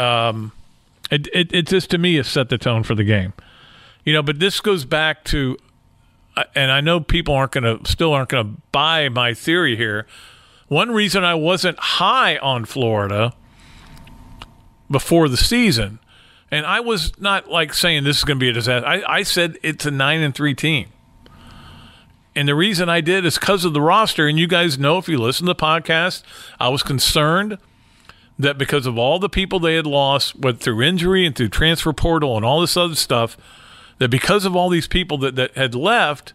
Um, 0.00 0.50
it, 1.10 1.28
it, 1.32 1.54
it 1.54 1.66
just 1.66 1.90
to 1.90 1.98
me 1.98 2.16
has 2.16 2.28
set 2.28 2.48
the 2.48 2.58
tone 2.58 2.82
for 2.82 2.94
the 2.94 3.04
game. 3.04 3.32
You 4.04 4.12
know, 4.12 4.22
but 4.22 4.38
this 4.38 4.60
goes 4.60 4.84
back 4.84 5.24
to 5.24 5.56
and 6.54 6.70
I 6.70 6.80
know 6.80 7.00
people 7.00 7.34
aren't 7.34 7.52
going 7.52 7.64
to 7.64 7.90
still 7.90 8.12
aren't 8.12 8.28
going 8.28 8.46
to 8.46 8.62
buy 8.72 9.08
my 9.08 9.34
theory 9.34 9.76
here. 9.76 10.06
One 10.68 10.90
reason 10.90 11.24
I 11.24 11.34
wasn't 11.34 11.78
high 11.78 12.36
on 12.38 12.64
Florida 12.64 13.34
before 14.90 15.28
the 15.28 15.36
season, 15.36 15.98
and 16.50 16.66
I 16.66 16.80
was 16.80 17.18
not 17.20 17.48
like 17.48 17.72
saying 17.72 18.04
this 18.04 18.18
is 18.18 18.24
going 18.24 18.38
to 18.38 18.44
be 18.44 18.50
a 18.50 18.52
disaster. 18.52 18.86
I, 18.86 19.02
I 19.06 19.22
said 19.22 19.58
it's 19.62 19.86
a 19.86 19.90
nine 19.90 20.20
and 20.20 20.34
three 20.34 20.54
team. 20.54 20.88
And 22.34 22.46
the 22.46 22.54
reason 22.54 22.90
I 22.90 23.00
did 23.00 23.24
is 23.24 23.38
because 23.38 23.64
of 23.64 23.72
the 23.72 23.80
roster. 23.80 24.28
And 24.28 24.38
you 24.38 24.46
guys 24.46 24.78
know 24.78 24.98
if 24.98 25.08
you 25.08 25.16
listen 25.16 25.46
to 25.46 25.54
the 25.54 25.58
podcast, 25.58 26.22
I 26.60 26.68
was 26.68 26.82
concerned 26.82 27.56
that 28.38 28.58
because 28.58 28.86
of 28.86 28.98
all 28.98 29.18
the 29.18 29.28
people 29.28 29.58
they 29.58 29.76
had 29.76 29.86
lost, 29.86 30.36
went 30.36 30.60
through 30.60 30.82
injury 30.82 31.24
and 31.24 31.34
through 31.34 31.48
transfer 31.48 31.92
portal 31.92 32.36
and 32.36 32.44
all 32.44 32.60
this 32.60 32.76
other 32.76 32.94
stuff, 32.94 33.36
that 33.98 34.10
because 34.10 34.44
of 34.44 34.54
all 34.54 34.68
these 34.68 34.86
people 34.86 35.16
that, 35.18 35.36
that 35.36 35.56
had 35.56 35.74
left, 35.74 36.34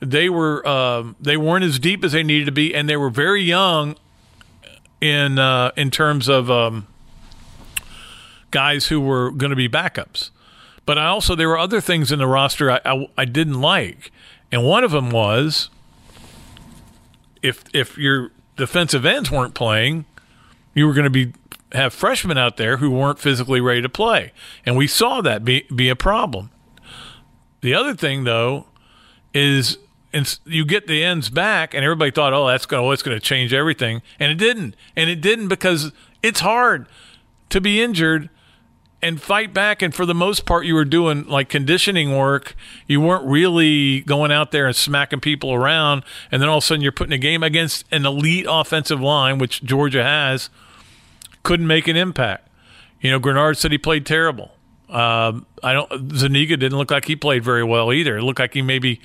they 0.00 0.28
were 0.28 0.66
um, 0.66 1.16
they 1.20 1.36
weren't 1.36 1.64
as 1.64 1.78
deep 1.78 2.04
as 2.04 2.12
they 2.12 2.22
needed 2.22 2.44
to 2.46 2.52
be, 2.52 2.74
and 2.74 2.88
they 2.88 2.96
were 2.96 3.10
very 3.10 3.42
young 3.42 3.96
in 5.00 5.38
uh, 5.38 5.72
in 5.76 5.90
terms 5.90 6.28
of 6.28 6.50
um, 6.50 6.86
guys 8.50 8.88
who 8.88 9.00
were 9.00 9.30
going 9.30 9.50
to 9.50 9.56
be 9.56 9.68
backups. 9.68 10.30
But 10.86 10.98
I 10.98 11.06
also 11.06 11.34
there 11.34 11.48
were 11.48 11.58
other 11.58 11.80
things 11.80 12.12
in 12.12 12.18
the 12.18 12.26
roster 12.26 12.70
I, 12.70 12.80
I, 12.84 13.08
I 13.18 13.24
didn't 13.24 13.60
like, 13.60 14.12
and 14.52 14.64
one 14.64 14.84
of 14.84 14.90
them 14.90 15.10
was 15.10 15.70
if 17.42 17.64
if 17.72 17.96
your 17.96 18.30
defensive 18.56 19.04
ends 19.04 19.30
weren't 19.30 19.54
playing, 19.54 20.04
you 20.74 20.86
were 20.86 20.94
going 20.94 21.04
to 21.04 21.10
be 21.10 21.32
have 21.72 21.92
freshmen 21.92 22.38
out 22.38 22.56
there 22.56 22.76
who 22.76 22.90
weren't 22.90 23.18
physically 23.18 23.60
ready 23.60 23.82
to 23.82 23.88
play, 23.88 24.32
and 24.64 24.76
we 24.76 24.86
saw 24.86 25.20
that 25.20 25.44
be 25.44 25.66
be 25.74 25.88
a 25.88 25.96
problem. 25.96 26.50
The 27.60 27.74
other 27.74 27.94
thing 27.94 28.24
though 28.24 28.66
is 29.32 29.78
and 30.12 30.38
you 30.44 30.64
get 30.64 30.86
the 30.86 31.02
ends 31.02 31.28
back, 31.28 31.74
and 31.74 31.84
everybody 31.84 32.12
thought, 32.12 32.32
oh, 32.32 32.46
that's 32.46 32.66
going, 32.66 32.84
oh, 32.84 32.92
it's 32.92 33.02
going 33.02 33.16
to 33.16 33.20
change 33.20 33.52
everything, 33.52 34.00
and 34.20 34.30
it 34.30 34.36
didn't, 34.36 34.76
and 34.94 35.10
it 35.10 35.20
didn't 35.20 35.48
because 35.48 35.90
it's 36.22 36.40
hard 36.40 36.86
to 37.50 37.60
be 37.60 37.82
injured 37.82 38.30
and 39.04 39.20
fight 39.20 39.52
back. 39.52 39.82
And 39.82 39.94
for 39.94 40.06
the 40.06 40.14
most 40.14 40.46
part, 40.46 40.64
you 40.64 40.74
were 40.74 40.84
doing 40.86 41.26
like 41.26 41.50
conditioning 41.50 42.16
work. 42.16 42.56
You 42.86 43.00
weren't 43.02 43.24
really 43.24 44.00
going 44.00 44.32
out 44.32 44.50
there 44.50 44.66
and 44.66 44.74
smacking 44.74 45.20
people 45.20 45.52
around. 45.52 46.04
And 46.32 46.40
then 46.40 46.48
all 46.48 46.58
of 46.58 46.64
a 46.64 46.66
sudden, 46.66 46.80
you're 46.80 46.90
putting 46.90 47.12
a 47.12 47.18
game 47.18 47.42
against 47.42 47.84
an 47.92 48.06
elite 48.06 48.46
offensive 48.48 49.00
line, 49.00 49.38
which 49.38 49.62
Georgia 49.62 50.02
has, 50.02 50.48
couldn't 51.44 51.68
make 51.68 51.86
an 51.86 51.96
impact. 51.96 52.48
You 53.00 53.10
know, 53.12 53.20
Greenard 53.20 53.56
said 53.56 53.70
he 53.70 53.78
played 53.78 54.04
terrible. 54.04 54.50
Uh, 54.88 55.40
I 55.62 55.72
don't. 55.72 56.16
Zuniga 56.16 56.56
didn't 56.56 56.76
look 56.76 56.90
like 56.90 57.04
he 57.04 57.14
played 57.14 57.44
very 57.44 57.62
well 57.62 57.92
either. 57.92 58.16
It 58.16 58.22
looked 58.22 58.40
like 58.40 58.54
he 58.54 58.62
maybe 58.62 59.00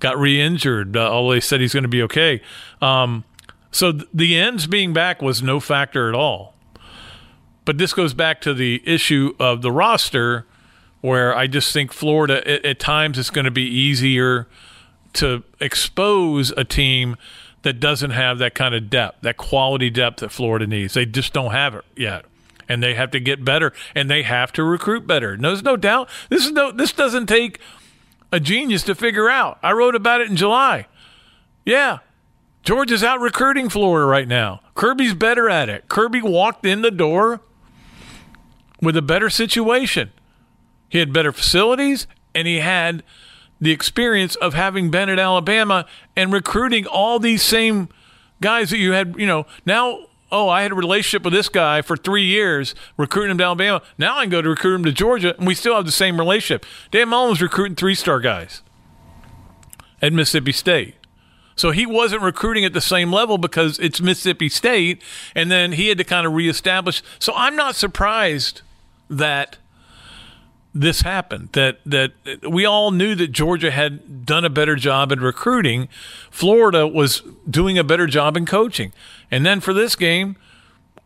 got 0.00 0.18
re-injured. 0.18 0.96
Uh, 0.96 1.10
although 1.10 1.32
they 1.32 1.40
said 1.40 1.60
he's 1.60 1.72
going 1.72 1.84
to 1.84 1.88
be 1.88 2.02
okay. 2.02 2.42
Um, 2.82 3.24
so 3.70 3.92
th- 3.92 4.08
the 4.12 4.36
ends 4.36 4.66
being 4.66 4.92
back 4.92 5.22
was 5.22 5.42
no 5.42 5.60
factor 5.60 6.08
at 6.08 6.14
all. 6.14 6.54
But 7.64 7.78
this 7.78 7.92
goes 7.92 8.14
back 8.14 8.40
to 8.42 8.54
the 8.54 8.82
issue 8.84 9.34
of 9.40 9.62
the 9.62 9.72
roster, 9.72 10.46
where 11.00 11.36
I 11.36 11.46
just 11.46 11.72
think 11.72 11.92
Florida 11.92 12.46
at, 12.48 12.64
at 12.64 12.78
times 12.78 13.18
it's 13.18 13.30
going 13.30 13.44
to 13.44 13.50
be 13.50 13.66
easier 13.66 14.48
to 15.14 15.42
expose 15.60 16.52
a 16.56 16.64
team 16.64 17.16
that 17.66 17.80
doesn't 17.80 18.12
have 18.12 18.38
that 18.38 18.54
kind 18.54 18.76
of 18.76 18.88
depth, 18.88 19.22
that 19.22 19.36
quality 19.36 19.90
depth 19.90 20.20
that 20.20 20.28
Florida 20.28 20.68
needs. 20.68 20.94
They 20.94 21.04
just 21.04 21.32
don't 21.32 21.50
have 21.50 21.74
it 21.74 21.84
yet. 21.96 22.24
And 22.68 22.80
they 22.80 22.94
have 22.94 23.10
to 23.10 23.18
get 23.18 23.44
better 23.44 23.72
and 23.92 24.08
they 24.08 24.22
have 24.22 24.52
to 24.52 24.62
recruit 24.62 25.04
better. 25.04 25.32
And 25.32 25.42
There's 25.42 25.64
no 25.64 25.76
doubt. 25.76 26.08
This 26.28 26.46
is 26.46 26.52
no 26.52 26.70
this 26.70 26.92
doesn't 26.92 27.26
take 27.26 27.58
a 28.30 28.38
genius 28.38 28.84
to 28.84 28.94
figure 28.94 29.28
out. 29.28 29.58
I 29.64 29.72
wrote 29.72 29.96
about 29.96 30.20
it 30.20 30.30
in 30.30 30.36
July. 30.36 30.86
Yeah. 31.64 31.98
Georgia's 32.62 33.02
out 33.02 33.18
recruiting 33.20 33.68
Florida 33.68 34.06
right 34.06 34.28
now. 34.28 34.60
Kirby's 34.76 35.14
better 35.14 35.50
at 35.50 35.68
it. 35.68 35.88
Kirby 35.88 36.22
walked 36.22 36.64
in 36.64 36.82
the 36.82 36.92
door 36.92 37.40
with 38.80 38.96
a 38.96 39.02
better 39.02 39.28
situation. 39.28 40.12
He 40.88 40.98
had 40.98 41.12
better 41.12 41.32
facilities 41.32 42.06
and 42.32 42.46
he 42.46 42.60
had 42.60 43.02
the 43.60 43.70
experience 43.70 44.34
of 44.36 44.54
having 44.54 44.90
been 44.90 45.08
at 45.08 45.18
Alabama 45.18 45.86
and 46.14 46.32
recruiting 46.32 46.86
all 46.86 47.18
these 47.18 47.42
same 47.42 47.88
guys 48.40 48.70
that 48.70 48.78
you 48.78 48.92
had, 48.92 49.14
you 49.18 49.26
know, 49.26 49.46
now 49.64 50.06
oh, 50.32 50.48
I 50.48 50.62
had 50.62 50.72
a 50.72 50.74
relationship 50.74 51.22
with 51.22 51.32
this 51.32 51.48
guy 51.48 51.82
for 51.82 51.96
three 51.96 52.24
years, 52.24 52.74
recruiting 52.96 53.32
him 53.32 53.38
to 53.38 53.44
Alabama. 53.44 53.82
Now 53.96 54.18
I 54.18 54.22
can 54.22 54.30
go 54.30 54.42
to 54.42 54.48
recruit 54.48 54.74
him 54.74 54.84
to 54.84 54.92
Georgia, 54.92 55.36
and 55.36 55.46
we 55.46 55.54
still 55.54 55.76
have 55.76 55.86
the 55.86 55.92
same 55.92 56.18
relationship. 56.18 56.66
Dan 56.90 57.08
Mullen 57.08 57.30
was 57.30 57.40
recruiting 57.40 57.76
three 57.76 57.94
star 57.94 58.20
guys 58.20 58.62
at 60.02 60.12
Mississippi 60.12 60.52
State. 60.52 60.94
So 61.54 61.70
he 61.70 61.86
wasn't 61.86 62.22
recruiting 62.22 62.66
at 62.66 62.74
the 62.74 62.82
same 62.82 63.10
level 63.10 63.38
because 63.38 63.78
it's 63.78 64.00
Mississippi 64.00 64.50
State, 64.50 65.02
and 65.34 65.50
then 65.50 65.72
he 65.72 65.88
had 65.88 65.98
to 65.98 66.04
kind 66.04 66.26
of 66.26 66.34
reestablish. 66.34 67.02
So 67.18 67.32
I'm 67.34 67.56
not 67.56 67.76
surprised 67.76 68.60
that 69.08 69.56
this 70.80 71.00
happened. 71.02 71.50
That 71.52 71.78
that 71.86 72.12
we 72.48 72.64
all 72.64 72.90
knew 72.90 73.14
that 73.14 73.28
Georgia 73.28 73.70
had 73.70 74.26
done 74.26 74.44
a 74.44 74.50
better 74.50 74.76
job 74.76 75.10
in 75.12 75.20
recruiting. 75.20 75.88
Florida 76.30 76.86
was 76.86 77.22
doing 77.48 77.78
a 77.78 77.84
better 77.84 78.06
job 78.06 78.36
in 78.36 78.46
coaching. 78.46 78.92
And 79.30 79.44
then 79.44 79.60
for 79.60 79.72
this 79.72 79.96
game, 79.96 80.36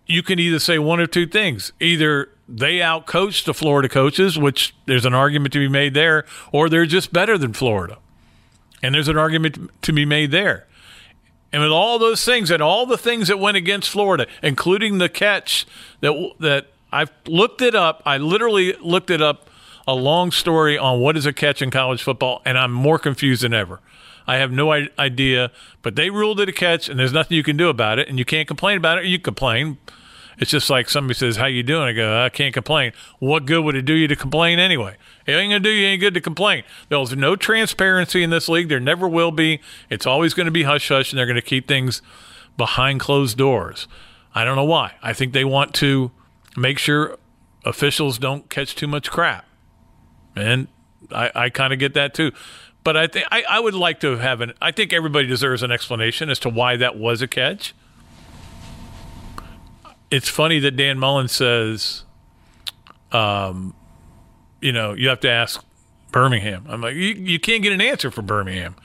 you 0.07 0.23
can 0.23 0.39
either 0.39 0.59
say 0.59 0.79
one 0.79 1.01
or 1.01 1.07
two 1.07 1.27
things. 1.27 1.73
Either 1.81 2.31
they 2.49 2.79
outcoached 2.79 3.45
the 3.45 3.55
Florida 3.55 3.89
coaches, 3.89 4.39
which 4.39 4.75
there's 4.87 5.07
an 5.07 5.15
argument 5.15 5.53
to 5.53 5.61
be 5.61 5.69
made 5.69 5.95
there, 5.95 6.25
or 6.53 6.69
they're 6.69 6.87
just 6.87 7.13
better 7.13 7.39
than 7.39 7.53
Florida. 7.53 7.99
And 8.83 8.95
there's 8.95 9.09
an 9.09 9.19
argument 9.19 9.71
to 9.83 9.93
be 9.93 10.05
made 10.05 10.31
there. 10.31 10.67
And 11.53 11.63
with 11.63 11.73
all 11.73 11.99
those 11.99 12.25
things 12.25 12.51
and 12.51 12.63
all 12.63 12.87
the 12.87 12.99
things 12.99 13.29
that 13.29 13.39
went 13.39 13.57
against 13.57 13.91
Florida, 13.91 14.27
including 14.43 14.99
the 14.99 15.09
catch 15.09 15.67
that 16.01 16.13
that 16.41 16.67
I've 16.93 17.13
looked 17.27 17.63
it 17.63 17.75
up, 17.75 18.03
I 18.05 18.19
literally 18.19 18.73
looked 18.81 19.11
it 19.11 19.21
up 19.23 19.50
a 19.91 19.95
long 19.95 20.31
story 20.31 20.79
on 20.79 21.01
what 21.01 21.17
is 21.17 21.27
a 21.27 21.33
catch 21.33 21.61
in 21.61 21.71
college 21.71 22.01
football, 22.01 22.43
and 22.45 22.57
I'm 22.57 22.71
more 22.71 22.99
confused 22.99 23.43
than 23.43 23.53
ever. 23.53 23.81
I 24.25 24.37
have 24.37 24.53
no 24.53 24.71
idea, 24.73 25.51
but 25.83 25.97
they 25.97 26.11
ruled 26.11 26.39
it 26.39 26.49
a 26.49 26.53
catch, 26.53 26.89
and 26.89 26.99
there's 26.99 27.13
nothing 27.13 27.37
you 27.37 27.43
can 27.43 27.57
do 27.57 27.69
about 27.69 27.99
it, 27.99 28.09
and 28.09 28.17
you 28.17 28.25
can't 28.25 28.47
complain 28.47 28.77
about 28.77 28.99
it. 28.99 29.07
you 29.07 29.19
complain. 29.19 29.79
It's 30.39 30.53
just 30.53 30.71
like 30.71 30.89
somebody 30.89 31.19
says, 31.19 31.37
"How 31.37 31.47
you 31.47 31.65
doing?" 31.65 31.89
I 31.89 31.93
go, 31.93 32.25
"I 32.25 32.29
can't 32.29 32.55
complain." 32.55 32.93
What 33.19 33.47
good 33.47 33.65
would 33.65 33.75
it 33.75 33.85
do 33.85 33.93
you 33.93 34.07
to 34.07 34.15
complain 34.15 34.61
anyway? 34.61 34.97
It 35.27 35.33
ain't 35.33 35.51
gonna 35.51 35.59
do 35.59 35.71
you 35.71 35.89
any 35.89 35.97
good 35.97 36.15
to 36.15 36.21
complain. 36.21 36.63
There's 36.89 37.17
no 37.17 37.35
transparency 37.35 38.23
in 38.23 38.31
this 38.31 38.49
league. 38.49 38.69
There 38.69 38.79
never 38.79 39.09
will 39.09 39.33
be. 39.33 39.61
It's 39.91 40.07
always 40.07 40.33
going 40.35 40.47
to 40.47 40.53
be 40.53 40.63
hush 40.63 40.89
hush, 40.89 41.11
and 41.11 41.19
they're 41.19 41.27
going 41.27 41.35
to 41.35 41.43
keep 41.43 41.67
things 41.67 42.01
behind 42.57 43.01
closed 43.01 43.37
doors. 43.37 43.89
I 44.37 44.45
don't 44.45 44.57
know 44.57 44.65
why. 44.65 44.93
I 45.03 45.13
think 45.13 45.33
they 45.33 45.45
want 45.45 45.75
to 45.75 46.13
make 46.57 46.79
sure 46.79 47.19
officials 47.65 48.19
don't 48.19 48.49
catch 48.49 48.77
too 48.77 48.87
much 48.87 49.11
crap 49.11 49.45
and 50.37 50.69
I, 51.13 51.31
I 51.35 51.51
kind 51.51 51.73
of 51.73 51.79
get 51.79 51.95
that 51.95 52.15
too. 52.15 52.33
But 52.83 52.97
I 52.97 53.07
think 53.07 53.27
I, 53.31 53.61
would 53.61 53.75
like 53.75 54.01
to 54.01 54.17
have 54.17 54.41
an. 54.41 54.55
I 54.61 54.71
think 54.73 54.93
everybody 54.93 55.27
deserves 55.27 55.63
an 55.63 55.71
explanation 55.71 56.31
as 56.31 56.39
to 56.41 56.49
why 56.49 56.77
that 56.77 56.97
was 56.97 57.21
a 57.21 57.29
catch. 57.29 57.75
It's 60.11 60.29
funny 60.29 60.59
that 60.61 60.77
Dan 60.77 60.99
Mullen 60.99 61.29
says, 61.29 62.05
um, 63.13 63.75
you 64.63 64.73
know, 64.73 64.95
you 64.95 65.09
have 65.09 65.21
to 65.21 65.31
ask 65.31 65.63
Birmingham. 66.11 66.65
I'm 66.69 66.81
like, 66.81 66.95
you, 66.95 67.15
you 67.15 67.39
can't 67.39 67.63
get 67.63 67.73
an 67.73 67.83
answer 67.83 68.11
from 68.11 68.27
Birmingham. 68.27 68.77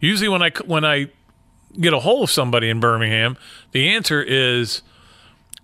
Usually, 0.00 0.28
when 0.28 0.42
I 0.42 0.50
when 0.64 0.84
I 0.84 1.10
get 1.80 1.92
a 1.92 2.00
hold 2.00 2.24
of 2.24 2.30
somebody 2.30 2.68
in 2.68 2.80
Birmingham, 2.80 3.36
the 3.70 3.88
answer 3.88 4.20
is 4.22 4.82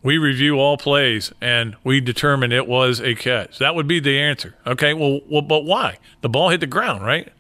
we 0.03 0.19
review 0.19 0.59
all 0.59 0.77
plays 0.77 1.33
and 1.41 1.77
we 1.85 2.01
determine 2.01 2.53
it 2.53 2.67
was 2.67 3.01
a 3.01 3.15
catch. 3.15 3.59
That 3.59 3.75
would 3.75 3.87
be 3.87 4.01
the 4.01 4.19
answer. 4.19 4.55
Okay, 4.67 4.95
well, 4.95 5.21
well, 5.31 5.43
but 5.43 5.65
why? 5.65 5.99
The 6.21 6.29
ball 6.29 6.49
hit 6.51 6.61
the 6.61 6.67
ground, 6.67 7.05
right? 7.05 7.33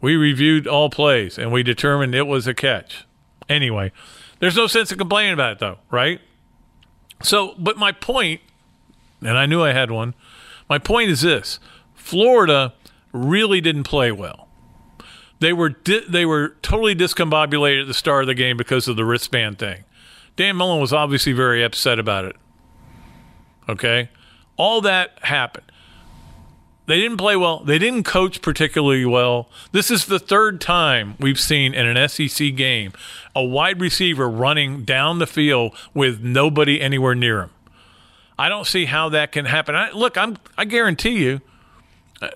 We 0.00 0.16
reviewed 0.16 0.66
all 0.66 0.90
plays 0.90 1.38
and 1.38 1.50
we 1.50 1.62
determined 1.62 2.14
it 2.14 2.26
was 2.26 2.46
a 2.46 2.54
catch. 2.54 3.06
Anyway, 3.48 3.92
there's 4.38 4.56
no 4.56 4.66
sense 4.66 4.92
in 4.92 4.98
complaining 4.98 5.32
about 5.32 5.52
it, 5.52 5.58
though, 5.58 5.78
right? 5.90 6.20
So, 7.22 7.54
but 7.58 7.76
my 7.76 7.92
point, 7.92 8.40
and 9.20 9.36
I 9.36 9.46
knew 9.46 9.62
I 9.62 9.72
had 9.72 9.90
one, 9.90 10.14
my 10.68 10.78
point 10.78 11.10
is 11.10 11.22
this 11.22 11.58
Florida 11.94 12.74
really 13.12 13.60
didn't 13.60 13.84
play 13.84 14.12
well. 14.12 14.48
They 15.40 15.52
were 15.52 15.70
di- 15.70 16.06
they 16.08 16.24
were 16.24 16.56
totally 16.62 16.94
discombobulated 16.94 17.82
at 17.82 17.86
the 17.86 17.94
start 17.94 18.24
of 18.24 18.28
the 18.28 18.34
game 18.34 18.56
because 18.56 18.88
of 18.88 18.96
the 18.96 19.04
wristband 19.04 19.58
thing. 19.58 19.84
Dan 20.36 20.56
Mullen 20.56 20.80
was 20.80 20.92
obviously 20.92 21.32
very 21.32 21.62
upset 21.62 21.98
about 21.98 22.24
it. 22.24 22.36
Okay? 23.68 24.10
All 24.56 24.80
that 24.80 25.18
happened. 25.22 25.70
They 26.86 27.00
didn't 27.00 27.16
play 27.16 27.34
well. 27.34 27.64
They 27.64 27.78
didn't 27.78 28.02
coach 28.02 28.42
particularly 28.42 29.06
well. 29.06 29.48
This 29.72 29.90
is 29.90 30.04
the 30.04 30.18
third 30.18 30.60
time 30.60 31.16
we've 31.18 31.40
seen 31.40 31.72
in 31.72 31.86
an 31.86 32.08
SEC 32.08 32.54
game 32.54 32.92
a 33.34 33.42
wide 33.42 33.80
receiver 33.80 34.28
running 34.28 34.84
down 34.84 35.18
the 35.18 35.26
field 35.26 35.74
with 35.94 36.20
nobody 36.22 36.80
anywhere 36.80 37.14
near 37.14 37.40
him. 37.40 37.50
I 38.38 38.48
don't 38.48 38.66
see 38.66 38.84
how 38.84 39.08
that 39.10 39.32
can 39.32 39.46
happen. 39.46 39.74
I, 39.74 39.92
look, 39.92 40.18
I'm 40.18 40.36
I 40.58 40.66
guarantee 40.66 41.22
you 41.24 41.40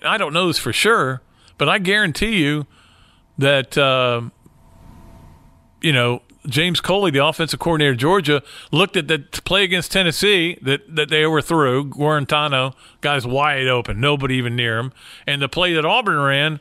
I 0.02 0.18
don't 0.18 0.32
know 0.32 0.46
this 0.46 0.58
for 0.58 0.72
sure, 0.72 1.22
But 1.56 1.68
I 1.68 1.78
guarantee 1.78 2.36
you 2.42 2.66
that, 3.36 3.76
uh, 3.76 4.22
you 5.80 5.92
know, 5.92 6.22
James 6.48 6.80
Coley, 6.80 7.10
the 7.10 7.24
offensive 7.24 7.60
coordinator 7.60 7.92
of 7.92 7.98
Georgia, 7.98 8.42
looked 8.72 8.96
at 8.96 9.06
the 9.08 9.18
play 9.44 9.64
against 9.64 9.92
Tennessee 9.92 10.58
that, 10.62 10.94
that 10.94 11.10
they 11.10 11.24
overthrew. 11.24 11.84
Guarantano, 11.84 12.74
guys 13.00 13.26
wide 13.26 13.66
open, 13.66 14.00
nobody 14.00 14.36
even 14.36 14.56
near 14.56 14.78
him. 14.78 14.92
And 15.26 15.42
the 15.42 15.48
play 15.48 15.74
that 15.74 15.84
Auburn 15.84 16.18
ran, 16.18 16.60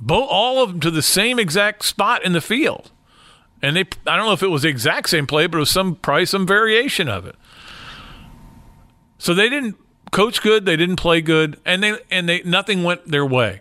both, 0.00 0.28
all 0.30 0.62
of 0.62 0.70
them 0.70 0.80
to 0.80 0.90
the 0.90 1.02
same 1.02 1.38
exact 1.38 1.84
spot 1.84 2.24
in 2.24 2.32
the 2.32 2.40
field. 2.40 2.90
And 3.60 3.76
they, 3.76 3.84
I 4.06 4.16
don't 4.16 4.26
know 4.26 4.32
if 4.32 4.42
it 4.42 4.48
was 4.48 4.62
the 4.62 4.68
exact 4.68 5.10
same 5.10 5.26
play, 5.26 5.46
but 5.46 5.58
it 5.58 5.60
was 5.60 5.70
some 5.70 5.96
probably 5.96 6.26
some 6.26 6.46
variation 6.46 7.08
of 7.08 7.26
it. 7.26 7.36
So 9.18 9.34
they 9.34 9.48
didn't 9.48 9.76
coach 10.10 10.42
good, 10.42 10.66
they 10.66 10.76
didn't 10.76 10.96
play 10.96 11.20
good, 11.20 11.60
and 11.64 11.82
they 11.82 11.96
and 12.10 12.28
they 12.28 12.42
nothing 12.42 12.82
went 12.82 13.06
their 13.08 13.24
way. 13.24 13.60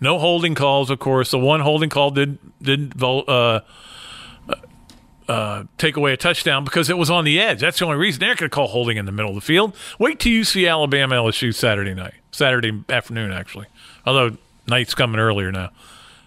No 0.00 0.18
holding 0.18 0.54
calls, 0.54 0.90
of 0.90 0.98
course. 0.98 1.30
The 1.30 1.38
one 1.38 1.60
holding 1.60 1.88
call 1.88 2.10
did 2.10 2.38
did 2.60 3.02
uh, 3.02 3.60
uh, 5.30 5.62
take 5.78 5.96
away 5.96 6.12
a 6.12 6.16
touchdown 6.16 6.64
because 6.64 6.90
it 6.90 6.98
was 6.98 7.08
on 7.08 7.24
the 7.24 7.38
edge. 7.38 7.60
That's 7.60 7.78
the 7.78 7.84
only 7.84 7.98
reason 7.98 8.18
they're 8.18 8.34
going 8.34 8.50
to 8.50 8.54
call 8.54 8.66
holding 8.66 8.96
in 8.96 9.06
the 9.06 9.12
middle 9.12 9.30
of 9.30 9.36
the 9.36 9.40
field. 9.40 9.76
Wait 9.96 10.18
till 10.18 10.32
you 10.32 10.42
see 10.42 10.66
Alabama 10.66 11.14
LSU 11.14 11.54
Saturday 11.54 11.94
night, 11.94 12.14
Saturday 12.32 12.82
afternoon, 12.88 13.30
actually. 13.30 13.66
Although 14.04 14.38
night's 14.66 14.92
coming 14.92 15.20
earlier 15.20 15.52
now. 15.52 15.70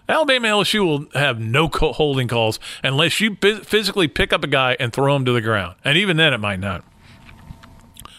Alabama 0.08 0.48
LSU 0.48 0.86
will 0.86 1.20
have 1.20 1.38
no 1.38 1.68
holding 1.68 2.28
calls 2.28 2.58
unless 2.82 3.20
you 3.20 3.36
physically 3.36 4.08
pick 4.08 4.32
up 4.32 4.42
a 4.42 4.46
guy 4.46 4.74
and 4.80 4.90
throw 4.90 5.14
him 5.14 5.26
to 5.26 5.32
the 5.32 5.42
ground, 5.42 5.76
and 5.84 5.98
even 5.98 6.16
then 6.16 6.32
it 6.32 6.38
might 6.38 6.60
not. 6.60 6.82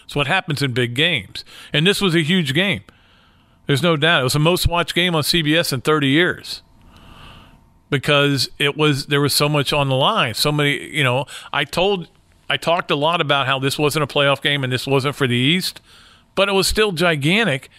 It's 0.04 0.16
what 0.16 0.28
happens 0.28 0.62
in 0.62 0.74
big 0.74 0.94
games. 0.94 1.44
And 1.74 1.86
this 1.86 2.00
was 2.00 2.14
a 2.14 2.22
huge 2.22 2.54
game. 2.54 2.84
There's 3.66 3.82
no 3.82 3.98
doubt. 3.98 4.22
It 4.22 4.26
was 4.26 4.34
the 4.34 4.40
most 4.40 4.68
watched 4.68 4.94
game 4.94 5.16
on 5.16 5.24
CBS 5.24 5.74
in 5.74 5.82
30 5.82 6.08
years 6.08 6.62
because 7.90 8.50
it 8.60 8.76
was 8.76 9.08
there 9.08 9.22
was 9.22 9.34
so 9.34 9.48
much 9.48 9.74
on 9.74 9.90
the 9.90 9.96
line. 9.96 10.34
So 10.34 10.52
many, 10.52 10.96
you 10.96 11.04
know, 11.04 11.26
I 11.54 11.64
told 11.64 12.08
I 12.50 12.58
talked 12.58 12.92
a 12.92 12.96
lot 12.96 13.22
about 13.22 13.48
how 13.48 13.60
this 13.60 13.78
wasn't 13.78 14.04
a 14.04 14.08
playoff 14.08 14.42
game 14.42 14.64
and 14.64 14.72
this 14.72 14.86
wasn't 14.86 15.16
for 15.16 15.28
the 15.28 15.36
East, 15.36 15.82
but 16.36 16.50
it 16.50 16.54
was 16.54 16.68
still 16.68 16.92
gigantic. 16.92 17.70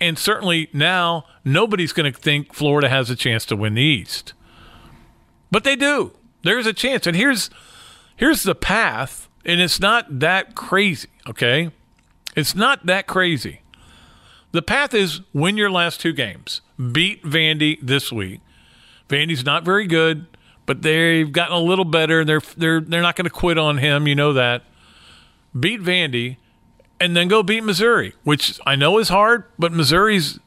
And 0.00 0.18
certainly 0.18 0.68
now 0.72 1.26
nobody's 1.44 1.92
going 1.92 2.10
to 2.10 2.18
think 2.18 2.54
Florida 2.54 2.88
has 2.88 3.10
a 3.10 3.16
chance 3.16 3.44
to 3.46 3.56
win 3.56 3.74
the 3.74 3.82
East. 3.82 4.32
But 5.50 5.64
they 5.64 5.76
do. 5.76 6.12
There's 6.42 6.66
a 6.66 6.72
chance. 6.72 7.06
And 7.06 7.16
here's 7.16 7.50
here's 8.16 8.42
the 8.42 8.54
path 8.54 9.28
and 9.44 9.60
it's 9.60 9.80
not 9.80 10.20
that 10.20 10.54
crazy, 10.54 11.08
okay? 11.26 11.70
It's 12.36 12.54
not 12.54 12.86
that 12.86 13.06
crazy. 13.06 13.62
The 14.52 14.62
path 14.62 14.94
is 14.94 15.20
win 15.32 15.56
your 15.56 15.70
last 15.70 16.00
two 16.00 16.12
games. 16.12 16.60
Beat 16.92 17.22
Vandy 17.22 17.78
this 17.80 18.12
week. 18.12 18.40
Vandy's 19.10 19.44
not 19.44 19.64
very 19.64 19.86
good, 19.86 20.26
but 20.66 20.82
they've 20.82 21.30
gotten 21.30 21.54
a 21.54 21.60
little 21.60 21.84
better. 21.84 22.24
They're 22.24 22.40
they're 22.56 22.80
they're 22.80 23.02
not 23.02 23.16
going 23.16 23.24
to 23.24 23.30
quit 23.30 23.58
on 23.58 23.78
him. 23.78 24.06
You 24.06 24.14
know 24.14 24.32
that. 24.32 24.62
Beat 25.58 25.82
Vandy, 25.82 26.36
and 27.00 27.16
then 27.16 27.26
go 27.26 27.42
beat 27.42 27.64
Missouri, 27.64 28.14
which 28.22 28.60
I 28.64 28.76
know 28.76 28.98
is 28.98 29.08
hard, 29.08 29.44
but 29.58 29.72
Missouri's 29.72 30.38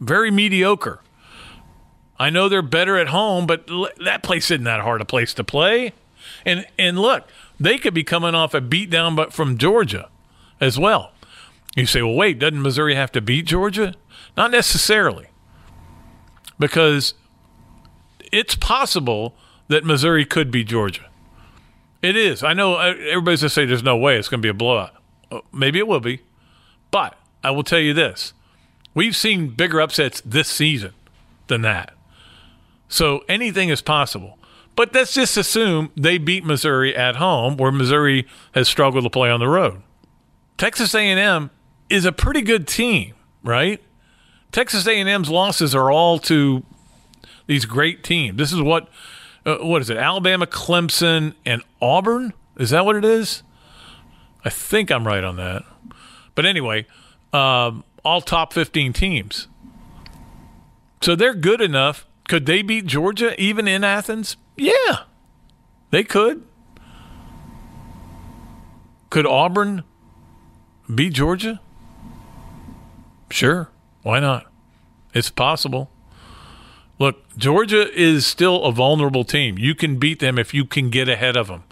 very 0.00 0.30
mediocre. 0.30 1.02
I 2.18 2.30
know 2.30 2.48
they're 2.48 2.62
better 2.62 2.96
at 2.96 3.08
home, 3.08 3.46
but 3.46 3.68
that 4.02 4.22
place 4.22 4.50
isn't 4.50 4.64
that 4.64 4.80
hard 4.80 5.02
a 5.02 5.04
place 5.04 5.34
to 5.34 5.44
play. 5.44 5.92
And 6.46 6.66
and 6.78 6.98
look, 6.98 7.28
they 7.60 7.76
could 7.76 7.92
be 7.92 8.02
coming 8.02 8.34
off 8.34 8.54
a 8.54 8.62
beatdown 8.62 9.14
but 9.14 9.34
from 9.34 9.58
Georgia 9.58 10.08
as 10.58 10.78
well. 10.78 11.12
You 11.76 11.84
say, 11.84 12.00
well, 12.00 12.14
wait, 12.14 12.38
doesn't 12.38 12.62
Missouri 12.62 12.94
have 12.94 13.12
to 13.12 13.20
beat 13.20 13.44
Georgia? 13.44 13.94
Not 14.34 14.50
necessarily. 14.50 15.26
Because 16.58 17.12
it's 18.32 18.54
possible 18.54 19.36
that 19.68 19.84
Missouri 19.84 20.24
could 20.24 20.50
be 20.50 20.64
Georgia. 20.64 21.06
It 22.02 22.16
is. 22.16 22.42
I 22.42 22.52
know 22.52 22.74
uh, 22.74 22.94
everybody's 23.08 23.40
going 23.40 23.48
to 23.48 23.50
say 23.50 23.64
there's 23.64 23.82
no 23.82 23.96
way 23.96 24.16
it's 24.16 24.28
going 24.28 24.40
to 24.40 24.46
be 24.46 24.50
a 24.50 24.54
blowout. 24.54 24.94
Uh, 25.30 25.40
maybe 25.52 25.78
it 25.78 25.88
will 25.88 26.00
be. 26.00 26.20
But 26.90 27.18
I 27.42 27.50
will 27.50 27.64
tell 27.64 27.78
you 27.78 27.94
this 27.94 28.32
we've 28.94 29.16
seen 29.16 29.48
bigger 29.48 29.80
upsets 29.80 30.22
this 30.24 30.48
season 30.48 30.92
than 31.48 31.62
that. 31.62 31.94
So 32.88 33.24
anything 33.28 33.68
is 33.68 33.82
possible. 33.82 34.38
But 34.76 34.94
let's 34.94 35.14
just 35.14 35.36
assume 35.36 35.90
they 35.96 36.18
beat 36.18 36.44
Missouri 36.44 36.94
at 36.94 37.16
home, 37.16 37.56
where 37.56 37.72
Missouri 37.72 38.26
has 38.52 38.68
struggled 38.68 39.04
to 39.04 39.10
play 39.10 39.30
on 39.30 39.40
the 39.40 39.48
road. 39.48 39.82
Texas 40.58 40.94
A&M 40.94 41.50
is 41.88 42.04
a 42.04 42.12
pretty 42.12 42.42
good 42.42 42.68
team, 42.68 43.14
right? 43.42 43.82
Texas 44.52 44.86
A&M's 44.86 45.30
losses 45.30 45.74
are 45.74 45.90
all 45.90 46.18
to 46.20 46.64
these 47.46 47.64
great 47.64 48.02
teams. 48.02 48.36
This 48.36 48.52
is 48.52 48.60
what 48.60 48.88
uh, 49.44 49.58
what 49.58 49.80
is 49.80 49.90
it? 49.90 49.96
Alabama, 49.96 50.46
Clemson, 50.46 51.34
and 51.44 51.62
Auburn. 51.80 52.32
Is 52.58 52.70
that 52.70 52.84
what 52.84 52.96
it 52.96 53.04
is? 53.04 53.42
I 54.44 54.50
think 54.50 54.90
I'm 54.90 55.06
right 55.06 55.24
on 55.24 55.36
that. 55.36 55.64
But 56.34 56.46
anyway, 56.46 56.86
um, 57.32 57.84
all 58.04 58.20
top 58.20 58.52
15 58.52 58.92
teams. 58.92 59.48
So 61.00 61.14
they're 61.14 61.34
good 61.34 61.60
enough. 61.60 62.06
Could 62.28 62.46
they 62.46 62.62
beat 62.62 62.86
Georgia 62.86 63.40
even 63.40 63.68
in 63.68 63.84
Athens? 63.84 64.36
Yeah, 64.56 65.04
they 65.90 66.02
could. 66.02 66.44
Could 69.10 69.26
Auburn 69.26 69.84
beat 70.92 71.12
Georgia? 71.12 71.60
Sure. 73.30 73.70
Why 74.02 74.20
not? 74.20 74.46
It's 75.14 75.30
possible. 75.30 75.90
Look, 76.98 77.36
Georgia 77.36 77.92
is 77.92 78.26
still 78.26 78.64
a 78.64 78.72
vulnerable 78.72 79.24
team. 79.24 79.58
You 79.58 79.74
can 79.74 79.98
beat 79.98 80.20
them 80.20 80.38
if 80.38 80.54
you 80.54 80.64
can 80.64 80.90
get 80.90 81.08
ahead 81.08 81.36
of 81.36 81.48
them. 81.48 81.64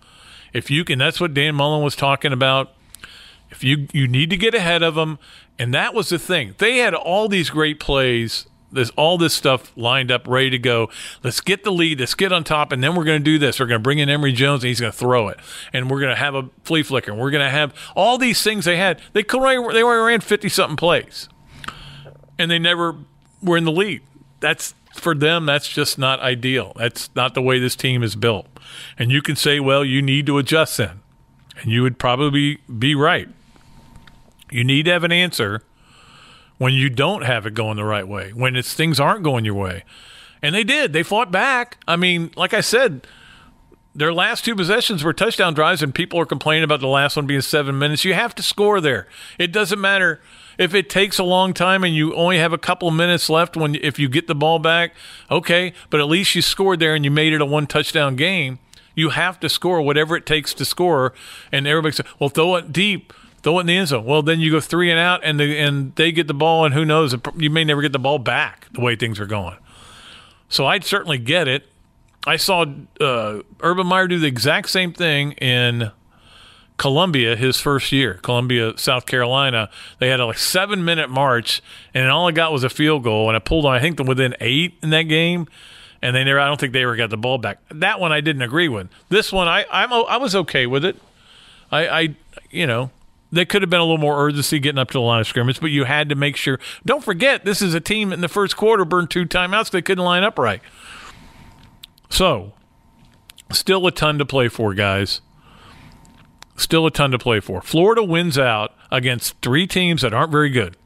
If 0.52 0.70
you 0.70 0.84
can, 0.84 0.98
that's 0.98 1.20
what 1.20 1.34
Dan 1.34 1.54
Mullen 1.54 1.82
was 1.82 1.96
talking 1.96 2.32
about. 2.32 2.72
If 3.50 3.64
you 3.64 3.88
you 3.92 4.08
need 4.08 4.30
to 4.30 4.36
get 4.36 4.54
ahead 4.54 4.82
of 4.82 4.94
them, 4.94 5.18
and 5.58 5.72
that 5.72 5.94
was 5.94 6.08
the 6.08 6.18
thing. 6.18 6.54
They 6.58 6.78
had 6.78 6.94
all 6.94 7.28
these 7.28 7.50
great 7.50 7.80
plays 7.80 8.46
there's 8.74 8.90
all 8.90 9.16
this 9.16 9.32
stuff 9.32 9.72
lined 9.76 10.10
up, 10.10 10.26
ready 10.26 10.50
to 10.50 10.58
go. 10.58 10.90
Let's 11.22 11.40
get 11.40 11.64
the 11.64 11.70
lead. 11.70 12.00
Let's 12.00 12.14
get 12.14 12.32
on 12.32 12.44
top, 12.44 12.72
and 12.72 12.82
then 12.82 12.94
we're 12.94 13.04
going 13.04 13.20
to 13.20 13.24
do 13.24 13.38
this. 13.38 13.60
We're 13.60 13.66
going 13.66 13.78
to 13.78 13.82
bring 13.82 14.00
in 14.00 14.08
Emory 14.08 14.32
Jones, 14.32 14.64
and 14.64 14.68
he's 14.68 14.80
going 14.80 14.92
to 14.92 14.98
throw 14.98 15.28
it, 15.28 15.38
and 15.72 15.88
we're 15.88 16.00
going 16.00 16.10
to 16.10 16.16
have 16.16 16.34
a 16.34 16.50
flea 16.64 16.82
flicker. 16.82 17.12
And 17.12 17.20
we're 17.20 17.30
going 17.30 17.44
to 17.44 17.50
have 17.50 17.72
all 17.94 18.18
these 18.18 18.42
things 18.42 18.64
they 18.64 18.76
had. 18.76 19.00
They 19.12 19.22
could 19.22 19.42
they 19.42 19.56
only 19.56 19.82
ran 19.82 20.20
fifty 20.20 20.48
something 20.48 20.76
plays, 20.76 21.28
and 22.38 22.50
they 22.50 22.58
never 22.58 22.96
were 23.42 23.56
in 23.56 23.64
the 23.64 23.72
lead. 23.72 24.02
That's 24.40 24.74
for 24.94 25.14
them. 25.14 25.46
That's 25.46 25.68
just 25.68 25.98
not 25.98 26.20
ideal. 26.20 26.72
That's 26.76 27.10
not 27.14 27.34
the 27.34 27.42
way 27.42 27.58
this 27.58 27.76
team 27.76 28.02
is 28.02 28.16
built. 28.16 28.46
And 28.98 29.10
you 29.10 29.22
can 29.22 29.36
say, 29.36 29.60
well, 29.60 29.84
you 29.84 30.00
need 30.02 30.26
to 30.26 30.38
adjust 30.38 30.76
then, 30.76 31.00
and 31.60 31.70
you 31.70 31.82
would 31.82 31.98
probably 31.98 32.58
be 32.78 32.94
right. 32.94 33.28
You 34.50 34.64
need 34.64 34.84
to 34.84 34.92
have 34.92 35.04
an 35.04 35.12
answer 35.12 35.62
when 36.58 36.72
you 36.72 36.88
don't 36.88 37.22
have 37.22 37.46
it 37.46 37.54
going 37.54 37.76
the 37.76 37.84
right 37.84 38.06
way, 38.06 38.30
when 38.32 38.56
it's 38.56 38.74
things 38.74 39.00
aren't 39.00 39.24
going 39.24 39.44
your 39.44 39.54
way. 39.54 39.84
And 40.42 40.54
they 40.54 40.64
did. 40.64 40.92
They 40.92 41.02
fought 41.02 41.30
back. 41.30 41.78
I 41.88 41.96
mean, 41.96 42.30
like 42.36 42.54
I 42.54 42.60
said, 42.60 43.06
their 43.94 44.12
last 44.12 44.44
two 44.44 44.56
possessions 44.56 45.04
were 45.04 45.12
touchdown 45.12 45.54
drives, 45.54 45.82
and 45.82 45.94
people 45.94 46.18
are 46.18 46.26
complaining 46.26 46.64
about 46.64 46.80
the 46.80 46.88
last 46.88 47.16
one 47.16 47.26
being 47.26 47.40
seven 47.40 47.78
minutes. 47.78 48.04
You 48.04 48.14
have 48.14 48.34
to 48.34 48.42
score 48.42 48.80
there. 48.80 49.06
It 49.38 49.52
doesn't 49.52 49.80
matter 49.80 50.20
if 50.58 50.74
it 50.74 50.90
takes 50.90 51.18
a 51.18 51.24
long 51.24 51.54
time 51.54 51.84
and 51.84 51.94
you 51.94 52.14
only 52.14 52.38
have 52.38 52.52
a 52.52 52.58
couple 52.58 52.90
minutes 52.90 53.28
left 53.28 53.56
when 53.56 53.74
if 53.76 53.98
you 53.98 54.08
get 54.08 54.26
the 54.26 54.34
ball 54.34 54.58
back. 54.58 54.94
Okay, 55.30 55.72
but 55.90 56.00
at 56.00 56.08
least 56.08 56.34
you 56.34 56.42
scored 56.42 56.80
there 56.80 56.94
and 56.94 57.04
you 57.04 57.10
made 57.10 57.32
it 57.32 57.40
a 57.40 57.46
one 57.46 57.66
touchdown 57.66 58.16
game. 58.16 58.58
You 58.94 59.10
have 59.10 59.40
to 59.40 59.48
score 59.48 59.82
whatever 59.82 60.16
it 60.16 60.26
takes 60.26 60.54
to 60.54 60.64
score. 60.64 61.12
And 61.50 61.66
everybody 61.66 61.96
says, 61.96 62.06
"Well, 62.18 62.30
throw 62.30 62.56
it 62.56 62.72
deep." 62.72 63.12
throw 63.44 63.58
it 63.58 63.60
in 63.60 63.66
the 63.66 63.76
end 63.76 63.88
zone. 63.88 64.06
Well, 64.06 64.22
then 64.22 64.40
you 64.40 64.50
go 64.50 64.58
three 64.58 64.90
and 64.90 64.98
out, 64.98 65.20
and 65.22 65.38
the, 65.38 65.58
and 65.58 65.94
they 65.96 66.12
get 66.12 66.28
the 66.28 66.34
ball, 66.34 66.64
and 66.64 66.72
who 66.72 66.82
knows? 66.84 67.14
You 67.36 67.50
may 67.50 67.62
never 67.62 67.82
get 67.82 67.92
the 67.92 67.98
ball 67.98 68.18
back 68.18 68.68
the 68.72 68.80
way 68.80 68.96
things 68.96 69.20
are 69.20 69.26
going. 69.26 69.58
So 70.48 70.66
I'd 70.66 70.82
certainly 70.82 71.18
get 71.18 71.46
it. 71.46 71.68
I 72.26 72.36
saw 72.36 72.64
uh, 73.00 73.40
Urban 73.60 73.86
Meyer 73.86 74.08
do 74.08 74.18
the 74.18 74.26
exact 74.26 74.70
same 74.70 74.92
thing 74.92 75.32
in 75.32 75.90
Columbia 76.76 77.36
his 77.36 77.60
first 77.60 77.92
year, 77.92 78.14
Columbia, 78.14 78.76
South 78.76 79.06
Carolina. 79.06 79.70
They 79.98 80.08
had 80.08 80.20
a 80.20 80.26
like 80.26 80.38
seven 80.38 80.84
minute 80.84 81.08
march, 81.10 81.62
and 81.92 82.10
all 82.10 82.28
I 82.28 82.32
got 82.32 82.52
was 82.52 82.64
a 82.64 82.70
field 82.70 83.04
goal, 83.04 83.28
and 83.28 83.36
I 83.36 83.40
pulled 83.40 83.64
on 83.64 83.74
I 83.74 83.80
think 83.80 83.96
them 83.96 84.06
within 84.06 84.34
eight 84.40 84.74
in 84.82 84.90
that 84.90 85.02
game. 85.02 85.46
And 86.02 86.14
they 86.14 86.22
never, 86.22 86.38
I 86.38 86.48
don't 86.48 86.60
think 86.60 86.74
they 86.74 86.82
ever 86.82 86.96
got 86.96 87.08
the 87.08 87.16
ball 87.16 87.38
back. 87.38 87.60
That 87.70 87.98
one 87.98 88.12
I 88.12 88.20
didn't 88.20 88.42
agree 88.42 88.68
with. 88.68 88.88
This 89.08 89.32
one 89.32 89.48
I 89.48 89.64
I'm 89.70 89.92
I 89.92 90.16
was 90.16 90.34
okay 90.36 90.66
with 90.66 90.84
it. 90.84 90.96
I, 91.70 91.88
I 91.88 92.16
you 92.50 92.66
know 92.66 92.90
there 93.34 93.44
could 93.44 93.62
have 93.62 93.70
been 93.70 93.80
a 93.80 93.84
little 93.84 93.98
more 93.98 94.24
urgency 94.26 94.58
getting 94.58 94.78
up 94.78 94.88
to 94.88 94.94
the 94.94 95.00
line 95.00 95.20
of 95.20 95.26
scrimmage, 95.26 95.60
but 95.60 95.70
you 95.70 95.84
had 95.84 96.08
to 96.08 96.14
make 96.14 96.36
sure. 96.36 96.60
Don't 96.84 97.02
forget, 97.02 97.44
this 97.44 97.60
is 97.60 97.74
a 97.74 97.80
team 97.80 98.12
in 98.12 98.20
the 98.20 98.28
first 98.28 98.56
quarter 98.56 98.84
burned 98.84 99.10
two 99.10 99.24
timeouts. 99.24 99.70
They 99.70 99.82
couldn't 99.82 100.04
line 100.04 100.22
up 100.22 100.38
right. 100.38 100.62
So, 102.08 102.52
still 103.50 103.86
a 103.86 103.90
ton 103.90 104.18
to 104.18 104.26
play 104.26 104.48
for, 104.48 104.74
guys. 104.74 105.20
Still 106.56 106.86
a 106.86 106.90
ton 106.90 107.10
to 107.10 107.18
play 107.18 107.40
for. 107.40 107.60
Florida 107.60 108.02
wins 108.02 108.38
out 108.38 108.74
against 108.90 109.40
three 109.42 109.66
teams 109.66 110.02
that 110.02 110.14
aren't 110.14 110.30
very 110.30 110.50
good. 110.50 110.76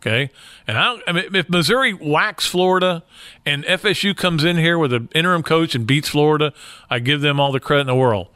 Okay, 0.00 0.30
and 0.66 0.78
I, 0.78 0.96
I 1.06 1.12
mean, 1.12 1.34
if 1.34 1.50
Missouri 1.50 1.92
whacks 1.92 2.46
Florida, 2.46 3.04
and 3.44 3.64
FSU 3.64 4.16
comes 4.16 4.44
in 4.44 4.56
here 4.56 4.78
with 4.78 4.94
an 4.94 5.10
interim 5.14 5.42
coach 5.42 5.74
and 5.74 5.86
beats 5.86 6.08
Florida, 6.08 6.54
I 6.88 7.00
give 7.00 7.20
them 7.20 7.38
all 7.38 7.52
the 7.52 7.60
credit 7.60 7.82
in 7.82 7.86
the 7.88 7.94
world. 7.94 8.28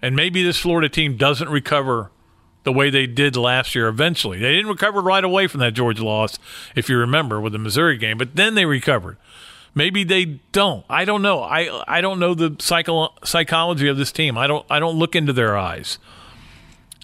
And 0.00 0.16
maybe 0.16 0.42
this 0.42 0.56
Florida 0.56 0.88
team 0.88 1.18
doesn't 1.18 1.50
recover 1.50 2.10
the 2.64 2.72
way 2.72 2.88
they 2.88 3.06
did 3.06 3.36
last 3.36 3.74
year. 3.74 3.86
Eventually, 3.88 4.38
they 4.38 4.52
didn't 4.52 4.70
recover 4.70 5.02
right 5.02 5.22
away 5.22 5.46
from 5.46 5.60
that 5.60 5.74
Georgia 5.74 6.04
loss, 6.04 6.38
if 6.74 6.88
you 6.88 6.96
remember, 6.96 7.38
with 7.38 7.52
the 7.52 7.58
Missouri 7.58 7.98
game, 7.98 8.16
but 8.16 8.36
then 8.36 8.54
they 8.54 8.64
recovered. 8.64 9.18
Maybe 9.74 10.04
they 10.04 10.24
don't. 10.52 10.84
I 10.88 11.04
don't 11.04 11.22
know. 11.22 11.42
I 11.42 11.82
I 11.86 12.00
don't 12.00 12.18
know 12.18 12.34
the 12.34 12.56
psycho- 12.58 13.14
psychology 13.24 13.88
of 13.88 13.96
this 13.96 14.10
team. 14.12 14.36
I 14.36 14.46
don't 14.46 14.66
I 14.68 14.80
don't 14.80 14.96
look 14.98 15.14
into 15.14 15.32
their 15.32 15.56
eyes 15.56 15.98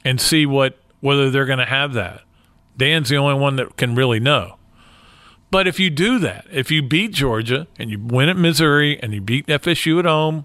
and 0.04 0.20
see 0.20 0.46
what 0.46 0.78
whether 1.00 1.30
they're 1.30 1.46
going 1.46 1.58
to 1.58 1.66
have 1.66 1.92
that. 1.94 2.22
Dan's 2.76 3.08
the 3.08 3.16
only 3.16 3.38
one 3.38 3.56
that 3.56 3.76
can 3.76 3.94
really 3.94 4.20
know. 4.20 4.56
But 5.50 5.68
if 5.68 5.78
you 5.78 5.90
do 5.90 6.18
that, 6.18 6.46
if 6.50 6.70
you 6.70 6.82
beat 6.82 7.12
Georgia 7.12 7.66
and 7.78 7.90
you 7.90 7.98
win 7.98 8.28
at 8.28 8.36
Missouri 8.36 9.00
and 9.02 9.14
you 9.14 9.20
beat 9.20 9.46
FSU 9.46 9.98
at 9.98 10.04
home, 10.04 10.44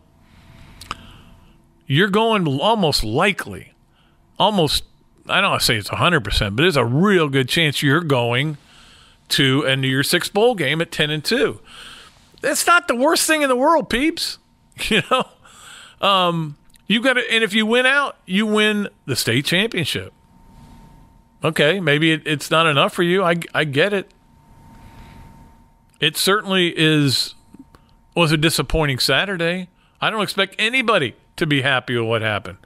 you're 1.88 2.08
going 2.10 2.48
almost 2.48 3.04
likely, 3.04 3.74
almost, 4.38 4.84
I 5.28 5.42
don't 5.42 5.52
want 5.52 5.62
to 5.62 5.66
say 5.66 5.76
it's 5.76 5.90
100%, 5.90 6.56
but 6.56 6.62
there's 6.62 6.78
a 6.78 6.86
real 6.86 7.28
good 7.28 7.50
chance 7.50 7.82
you're 7.82 8.02
going 8.02 8.58
to 9.30 9.64
a 9.64 9.76
New 9.76 9.88
Year's 9.88 10.10
Six 10.10 10.30
bowl 10.30 10.56
game 10.56 10.82
at 10.82 10.92
10 10.92 11.10
and 11.10 11.24
2. 11.26 11.60
That's 12.42 12.66
not 12.66 12.88
the 12.88 12.96
worst 12.96 13.28
thing 13.28 13.42
in 13.44 13.50
the 13.50 13.56
world, 13.56 13.90
peeps. 13.90 14.38
You 14.90 15.04
know, 15.12 15.28
um, 16.08 16.58
you 16.88 17.04
got 17.04 17.14
to, 17.14 17.22
and 17.32 17.44
if 17.44 17.54
you 17.54 17.68
win 17.68 17.86
out, 17.86 18.18
you 18.26 18.48
win 18.48 18.88
the 19.06 19.16
state 19.16 19.46
championship 19.46 20.12
okay, 21.44 21.80
maybe 21.80 22.12
it, 22.12 22.24
it's 22.26 22.52
not 22.52 22.68
enough 22.68 22.94
for 22.94 23.04
you. 23.04 23.24
I, 23.24 23.36
I 23.54 23.64
get 23.64 23.94
it. 23.94 24.12
It 26.00 26.18
certainly 26.18 26.74
is 26.76 27.36
was 28.16 28.32
a 28.32 28.38
disappointing 28.38 29.00
Saturday. 29.00 29.70
I 30.02 30.10
don't 30.10 30.22
expect 30.22 30.56
anybody 30.60 31.16
to 31.38 31.46
be 31.46 31.62
happy 31.62 31.96
with 31.96 32.08
what 32.08 32.22
happened. 32.22 32.58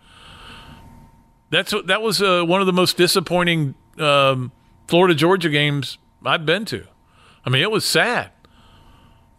That's 1.49 1.73
that 1.85 2.01
was 2.01 2.21
uh, 2.21 2.43
one 2.43 2.61
of 2.61 2.67
the 2.67 2.73
most 2.73 2.97
disappointing 2.97 3.75
um, 3.97 4.51
Florida 4.88 5.13
Georgia 5.13 5.49
games 5.49 5.97
I've 6.25 6.45
been 6.45 6.65
to. 6.65 6.85
I 7.45 7.49
mean, 7.49 7.61
it 7.61 7.69
was 7.69 7.85
sad 7.85 8.31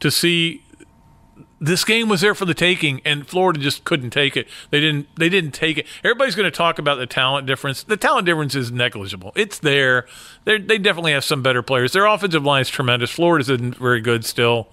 to 0.00 0.10
see 0.10 0.62
this 1.60 1.84
game 1.84 2.08
was 2.08 2.20
there 2.20 2.34
for 2.34 2.44
the 2.44 2.54
taking, 2.54 3.00
and 3.04 3.26
Florida 3.26 3.58
just 3.58 3.84
couldn't 3.84 4.10
take 4.10 4.36
it. 4.36 4.46
They 4.70 4.80
didn't. 4.80 5.08
They 5.16 5.28
didn't 5.28 5.52
take 5.52 5.78
it. 5.78 5.86
Everybody's 6.04 6.34
going 6.34 6.50
to 6.50 6.56
talk 6.56 6.78
about 6.78 6.96
the 6.96 7.06
talent 7.06 7.46
difference. 7.46 7.82
The 7.82 7.96
talent 7.96 8.26
difference 8.26 8.54
is 8.54 8.70
negligible. 8.70 9.32
It's 9.34 9.58
there. 9.58 10.06
They're, 10.44 10.58
they 10.58 10.78
definitely 10.78 11.12
have 11.12 11.24
some 11.24 11.42
better 11.42 11.62
players. 11.62 11.92
Their 11.92 12.06
offensive 12.06 12.44
line 12.44 12.62
is 12.62 12.68
tremendous. 12.68 13.10
Florida's 13.10 13.48
isn't 13.48 13.76
very 13.76 14.00
good 14.00 14.24
still, 14.24 14.68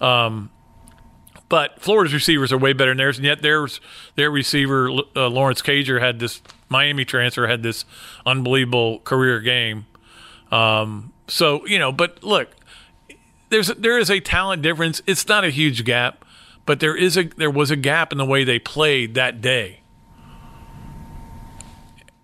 um, 0.00 0.50
but 1.48 1.80
Florida's 1.80 2.12
receivers 2.12 2.52
are 2.52 2.58
way 2.58 2.72
better 2.72 2.90
than 2.90 2.98
theirs. 2.98 3.18
And 3.18 3.24
yet, 3.24 3.42
their 3.42 3.68
their 4.16 4.30
receiver 4.30 4.90
uh, 5.14 5.28
Lawrence 5.28 5.62
Cager 5.62 6.00
had 6.00 6.18
this 6.18 6.42
Miami 6.68 7.04
transfer 7.04 7.46
had 7.46 7.62
this 7.62 7.84
unbelievable 8.26 8.98
career 9.00 9.38
game. 9.40 9.86
Um, 10.50 11.12
so 11.28 11.64
you 11.66 11.78
know, 11.78 11.92
but 11.92 12.24
look, 12.24 12.56
there's 13.54 13.68
there 13.78 13.98
is 13.98 14.10
a 14.10 14.20
talent 14.20 14.62
difference. 14.62 15.00
It's 15.06 15.26
not 15.28 15.44
a 15.44 15.50
huge 15.50 15.84
gap 15.84 16.24
but 16.66 16.80
there 16.80 16.96
is 16.96 17.16
a 17.16 17.24
there 17.24 17.50
was 17.50 17.70
a 17.70 17.76
gap 17.76 18.12
in 18.12 18.18
the 18.18 18.24
way 18.24 18.44
they 18.44 18.58
played 18.58 19.14
that 19.14 19.40
day. 19.40 19.80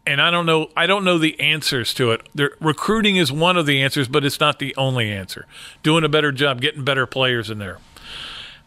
And 0.07 0.21
I 0.21 0.31
don't 0.31 0.47
know 0.47 0.71
I 0.77 0.87
don't 0.87 1.05
know 1.05 1.19
the 1.19 1.38
answers 1.38 1.95
to 1.95 2.12
it. 2.12 2.29
Their, 2.35 2.53
recruiting 2.61 3.16
is 3.16 3.31
one 3.31 3.57
of 3.57 3.66
the 3.66 3.83
answers, 3.83 4.09
but 4.09 4.25
it's 4.25 4.40
not 4.40 4.59
the 4.59 4.75
only 4.77 5.11
answer. 5.11 5.47
Doing 5.83 6.05
a 6.05 6.09
better 6.09 6.33
job, 6.33 6.61
getting 6.61 6.85
better 6.85 7.07
players 7.07 7.51
in 7.51 7.59
there. 7.59 7.79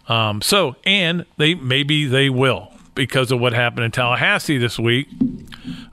Um, 0.07 0.41
so, 0.41 0.75
and 0.85 1.25
they 1.37 1.55
maybe 1.55 2.05
they 2.05 2.29
will 2.29 2.71
because 2.93 3.31
of 3.31 3.39
what 3.39 3.53
happened 3.53 3.85
in 3.85 3.91
Tallahassee 3.91 4.57
this 4.57 4.77
week. 4.77 5.07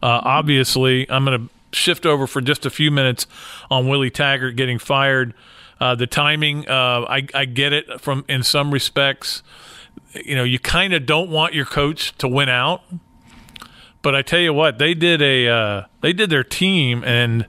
Uh, 0.03 0.21
obviously, 0.23 1.11
I'm 1.11 1.25
going 1.25 1.49
to 1.49 1.77
shift 1.77 2.05
over 2.05 2.27
for 2.27 2.41
just 2.41 2.67
a 2.67 2.71
few 2.71 2.91
minutes 2.91 3.27
on 3.71 3.89
Willie 3.89 4.11
Taggart 4.11 4.57
getting 4.57 4.79
fired. 4.79 5.33
Uh, 5.81 5.95
the 5.95 6.07
timing, 6.07 6.69
uh, 6.69 7.07
I, 7.09 7.27
I, 7.33 7.47
get 7.47 7.73
it 7.73 8.03
from 8.03 8.27
in 8.29 8.43
some 8.43 8.71
respects 8.71 9.43
you 10.15 10.35
know, 10.35 10.45
you 10.45 10.59
kind 10.59 10.93
of 10.93 11.07
don't 11.07 11.31
want 11.31 11.55
your 11.55 11.65
coach 11.65 12.17
to 12.19 12.29
win 12.29 12.49
out. 12.49 12.83
But 14.03 14.15
I 14.15 14.23
tell 14.23 14.41
you 14.41 14.53
what, 14.53 14.79
they 14.79 14.95
did 14.95 15.21
a 15.21 15.49
uh, 15.49 15.85
they 16.01 16.13
did 16.13 16.31
their 16.31 16.45
team 16.45 17.05
and 17.05 17.47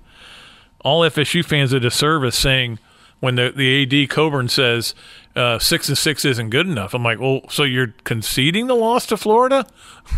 all 0.83 1.01
FSU 1.01 1.45
fans 1.45 1.71
a 1.71 1.91
service 1.91 2.37
saying 2.37 2.77
when 3.19 3.35
the 3.35 3.53
the 3.55 4.03
AD 4.03 4.09
Coburn 4.09 4.49
says 4.49 4.93
uh, 5.35 5.59
six 5.59 5.87
and 5.87 5.97
six 5.97 6.25
isn't 6.25 6.49
good 6.49 6.67
enough. 6.67 6.93
I'm 6.93 7.03
like, 7.03 7.19
well, 7.19 7.41
so 7.49 7.63
you're 7.63 7.93
conceding 8.03 8.67
the 8.67 8.75
loss 8.75 9.05
to 9.07 9.17
Florida? 9.17 9.65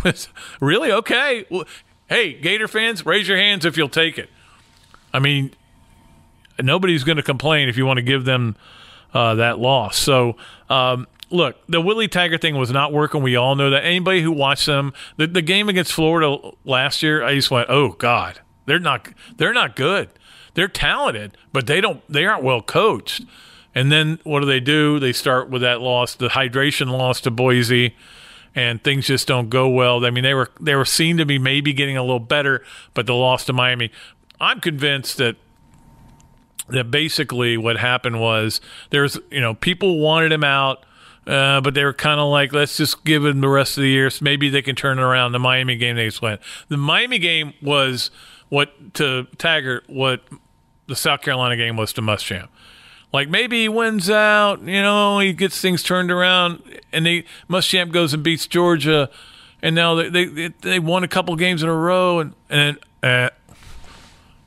really? 0.60 0.90
Okay. 0.90 1.44
Well, 1.50 1.64
hey, 2.08 2.32
Gator 2.32 2.66
fans, 2.66 3.06
raise 3.06 3.28
your 3.28 3.38
hands 3.38 3.64
if 3.64 3.76
you'll 3.76 3.88
take 3.88 4.18
it. 4.18 4.28
I 5.12 5.20
mean, 5.20 5.52
nobody's 6.62 7.04
going 7.04 7.16
to 7.16 7.22
complain 7.22 7.68
if 7.68 7.76
you 7.76 7.86
want 7.86 7.98
to 7.98 8.02
give 8.02 8.24
them 8.24 8.56
uh, 9.12 9.34
that 9.36 9.58
loss. 9.58 9.96
So 9.96 10.36
um, 10.68 11.06
look, 11.30 11.56
the 11.68 11.80
Willie 11.80 12.08
Taggart 12.08 12.40
thing 12.40 12.56
was 12.56 12.70
not 12.70 12.92
working. 12.92 13.22
We 13.22 13.36
all 13.36 13.56
know 13.56 13.70
that. 13.70 13.84
Anybody 13.84 14.22
who 14.22 14.32
watched 14.32 14.66
them, 14.66 14.92
the, 15.16 15.26
the 15.26 15.42
game 15.42 15.68
against 15.68 15.92
Florida 15.92 16.52
last 16.64 17.02
year, 17.02 17.22
I 17.22 17.34
just 17.34 17.50
went, 17.50 17.68
oh 17.68 17.90
God, 17.92 18.40
they're 18.66 18.78
not 18.78 19.08
they're 19.36 19.52
not 19.52 19.76
good. 19.76 20.10
They're 20.54 20.68
talented, 20.68 21.36
but 21.52 21.66
they 21.66 21.80
don't 21.80 22.02
they 22.10 22.24
aren't 22.24 22.44
well 22.44 22.62
coached. 22.62 23.24
And 23.74 23.90
then 23.90 24.20
what 24.22 24.40
do 24.40 24.46
they 24.46 24.60
do? 24.60 25.00
They 25.00 25.12
start 25.12 25.50
with 25.50 25.62
that 25.62 25.80
loss, 25.80 26.14
the 26.14 26.28
hydration 26.28 26.90
loss 26.90 27.20
to 27.22 27.30
Boise, 27.30 27.96
and 28.54 28.82
things 28.82 29.06
just 29.06 29.26
don't 29.26 29.50
go 29.50 29.68
well. 29.68 30.04
I 30.04 30.10
mean, 30.10 30.24
they 30.24 30.34
were 30.34 30.50
they 30.60 30.76
were 30.76 30.84
seen 30.84 31.16
to 31.16 31.26
be 31.26 31.38
maybe 31.38 31.72
getting 31.72 31.96
a 31.96 32.02
little 32.02 32.20
better, 32.20 32.62
but 32.94 33.06
the 33.06 33.14
loss 33.14 33.44
to 33.46 33.52
Miami. 33.52 33.90
I'm 34.40 34.60
convinced 34.60 35.16
that 35.18 35.36
that 36.68 36.90
basically 36.90 37.56
what 37.56 37.76
happened 37.76 38.20
was 38.20 38.60
there's 38.90 39.18
you 39.30 39.40
know 39.40 39.54
people 39.54 39.98
wanted 39.98 40.32
him 40.32 40.44
out 40.44 40.84
uh, 41.26 41.60
but 41.60 41.74
they 41.74 41.84
were 41.84 41.94
kind 41.94 42.20
of 42.20 42.28
like, 42.28 42.52
let's 42.52 42.76
just 42.76 43.04
give 43.04 43.24
him 43.24 43.40
the 43.40 43.48
rest 43.48 43.78
of 43.78 43.82
the 43.82 43.88
year. 43.88 44.10
So 44.10 44.22
maybe 44.22 44.50
they 44.50 44.62
can 44.62 44.76
turn 44.76 44.98
it 44.98 45.02
around. 45.02 45.32
The 45.32 45.38
Miami 45.38 45.76
game 45.76 45.96
they 45.96 46.06
just 46.06 46.20
went. 46.20 46.40
The 46.68 46.76
Miami 46.76 47.18
game 47.18 47.54
was 47.62 48.10
what 48.50 48.94
to 48.94 49.26
Taggart 49.38 49.84
what 49.88 50.22
the 50.86 50.96
South 50.96 51.22
Carolina 51.22 51.56
game 51.56 51.76
was 51.76 51.92
to 51.94 52.02
Muschamp. 52.02 52.48
Like 53.12 53.28
maybe 53.28 53.62
he 53.62 53.68
wins 53.68 54.10
out, 54.10 54.60
you 54.62 54.82
know, 54.82 55.20
he 55.20 55.32
gets 55.32 55.60
things 55.60 55.82
turned 55.82 56.10
around, 56.10 56.62
and 56.92 57.06
they 57.06 57.24
Muschamp 57.48 57.92
goes 57.92 58.12
and 58.12 58.22
beats 58.22 58.46
Georgia, 58.46 59.08
and 59.62 59.74
now 59.74 59.94
they 59.94 60.08
they 60.08 60.48
they 60.60 60.78
won 60.78 61.04
a 61.04 61.08
couple 61.08 61.34
games 61.36 61.62
in 61.62 61.68
a 61.68 61.74
row, 61.74 62.18
and 62.18 62.34
and 62.50 62.78
uh, 63.02 63.30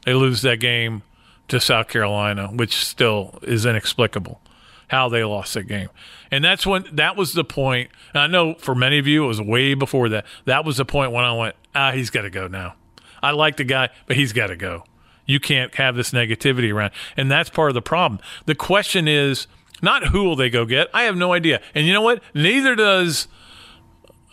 they 0.05 0.13
lose 0.13 0.41
that 0.41 0.59
game 0.59 1.01
to 1.47 1.59
South 1.59 1.87
Carolina, 1.87 2.47
which 2.47 2.75
still 2.75 3.39
is 3.41 3.65
inexplicable 3.65 4.41
how 4.89 5.09
they 5.09 5.23
lost 5.23 5.53
that 5.53 5.63
game. 5.63 5.89
And 6.31 6.43
that's 6.43 6.65
when 6.65 6.85
that 6.93 7.15
was 7.15 7.33
the 7.33 7.43
point. 7.43 7.89
I 8.13 8.27
know 8.27 8.55
for 8.55 8.73
many 8.73 8.99
of 8.99 9.07
you 9.07 9.25
it 9.25 9.27
was 9.27 9.41
way 9.41 9.73
before 9.73 10.09
that. 10.09 10.25
That 10.45 10.65
was 10.65 10.77
the 10.77 10.85
point 10.85 11.11
when 11.11 11.25
I 11.25 11.33
went, 11.33 11.55
ah, 11.75 11.91
he's 11.91 12.09
got 12.09 12.21
to 12.21 12.29
go 12.29 12.47
now. 12.47 12.75
I 13.21 13.31
like 13.31 13.57
the 13.57 13.63
guy, 13.63 13.89
but 14.05 14.15
he's 14.15 14.33
got 14.33 14.47
to 14.47 14.55
go. 14.55 14.83
You 15.25 15.39
can't 15.39 15.75
have 15.75 15.95
this 15.95 16.11
negativity 16.11 16.73
around. 16.73 16.93
And 17.17 17.29
that's 17.29 17.49
part 17.49 17.69
of 17.69 17.73
the 17.75 17.81
problem. 17.81 18.21
The 18.45 18.55
question 18.55 19.07
is 19.07 19.47
not 19.81 20.07
who 20.07 20.23
will 20.23 20.35
they 20.35 20.49
go 20.49 20.65
get? 20.65 20.87
I 20.93 21.03
have 21.03 21.17
no 21.17 21.33
idea. 21.33 21.61
And 21.75 21.85
you 21.85 21.93
know 21.93 22.01
what? 22.01 22.23
Neither 22.33 22.75
does 22.75 23.27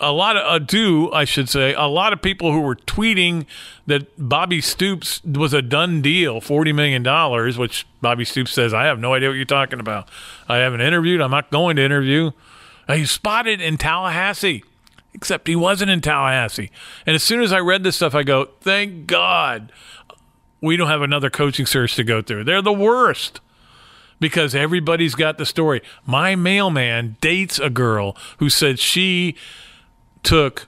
a 0.00 0.12
lot 0.12 0.36
of 0.36 0.42
uh, 0.44 0.58
do 0.58 1.12
I 1.12 1.24
should 1.24 1.48
say 1.48 1.72
a 1.72 1.84
lot 1.84 2.12
of 2.12 2.20
people 2.20 2.52
who 2.52 2.60
were 2.60 2.76
tweeting 2.76 3.46
that 3.86 4.08
Bobby 4.18 4.60
Stoops 4.60 5.22
was 5.24 5.52
a 5.52 5.62
done 5.62 6.02
deal, 6.02 6.40
forty 6.40 6.72
million 6.72 7.02
dollars, 7.02 7.56
which 7.56 7.86
Bobby 8.00 8.24
Stoops 8.24 8.52
says 8.52 8.74
I 8.74 8.84
have 8.84 8.98
no 8.98 9.14
idea 9.14 9.28
what 9.28 9.36
you're 9.36 9.44
talking 9.44 9.80
about. 9.80 10.08
I 10.48 10.56
haven't 10.58 10.80
interviewed. 10.80 11.20
I'm 11.20 11.30
not 11.30 11.50
going 11.50 11.76
to 11.76 11.82
interview. 11.82 12.32
Uh, 12.88 12.94
he 12.94 13.06
spotted 13.06 13.60
in 13.60 13.78
Tallahassee, 13.78 14.64
except 15.14 15.48
he 15.48 15.56
wasn't 15.56 15.90
in 15.90 16.00
Tallahassee. 16.00 16.70
And 17.06 17.14
as 17.14 17.22
soon 17.22 17.40
as 17.40 17.52
I 17.52 17.60
read 17.60 17.82
this 17.82 17.96
stuff, 17.96 18.14
I 18.14 18.24
go, 18.24 18.48
thank 18.60 19.06
God 19.06 19.72
we 20.60 20.76
don't 20.76 20.88
have 20.88 21.02
another 21.02 21.30
coaching 21.30 21.66
search 21.66 21.94
to 21.96 22.04
go 22.04 22.20
through. 22.20 22.44
They're 22.44 22.62
the 22.62 22.72
worst 22.72 23.40
because 24.20 24.54
everybody's 24.54 25.14
got 25.14 25.38
the 25.38 25.46
story. 25.46 25.82
My 26.06 26.34
mailman 26.34 27.16
dates 27.20 27.58
a 27.58 27.70
girl 27.70 28.16
who 28.38 28.48
said 28.48 28.78
she 28.78 29.36
took 30.24 30.66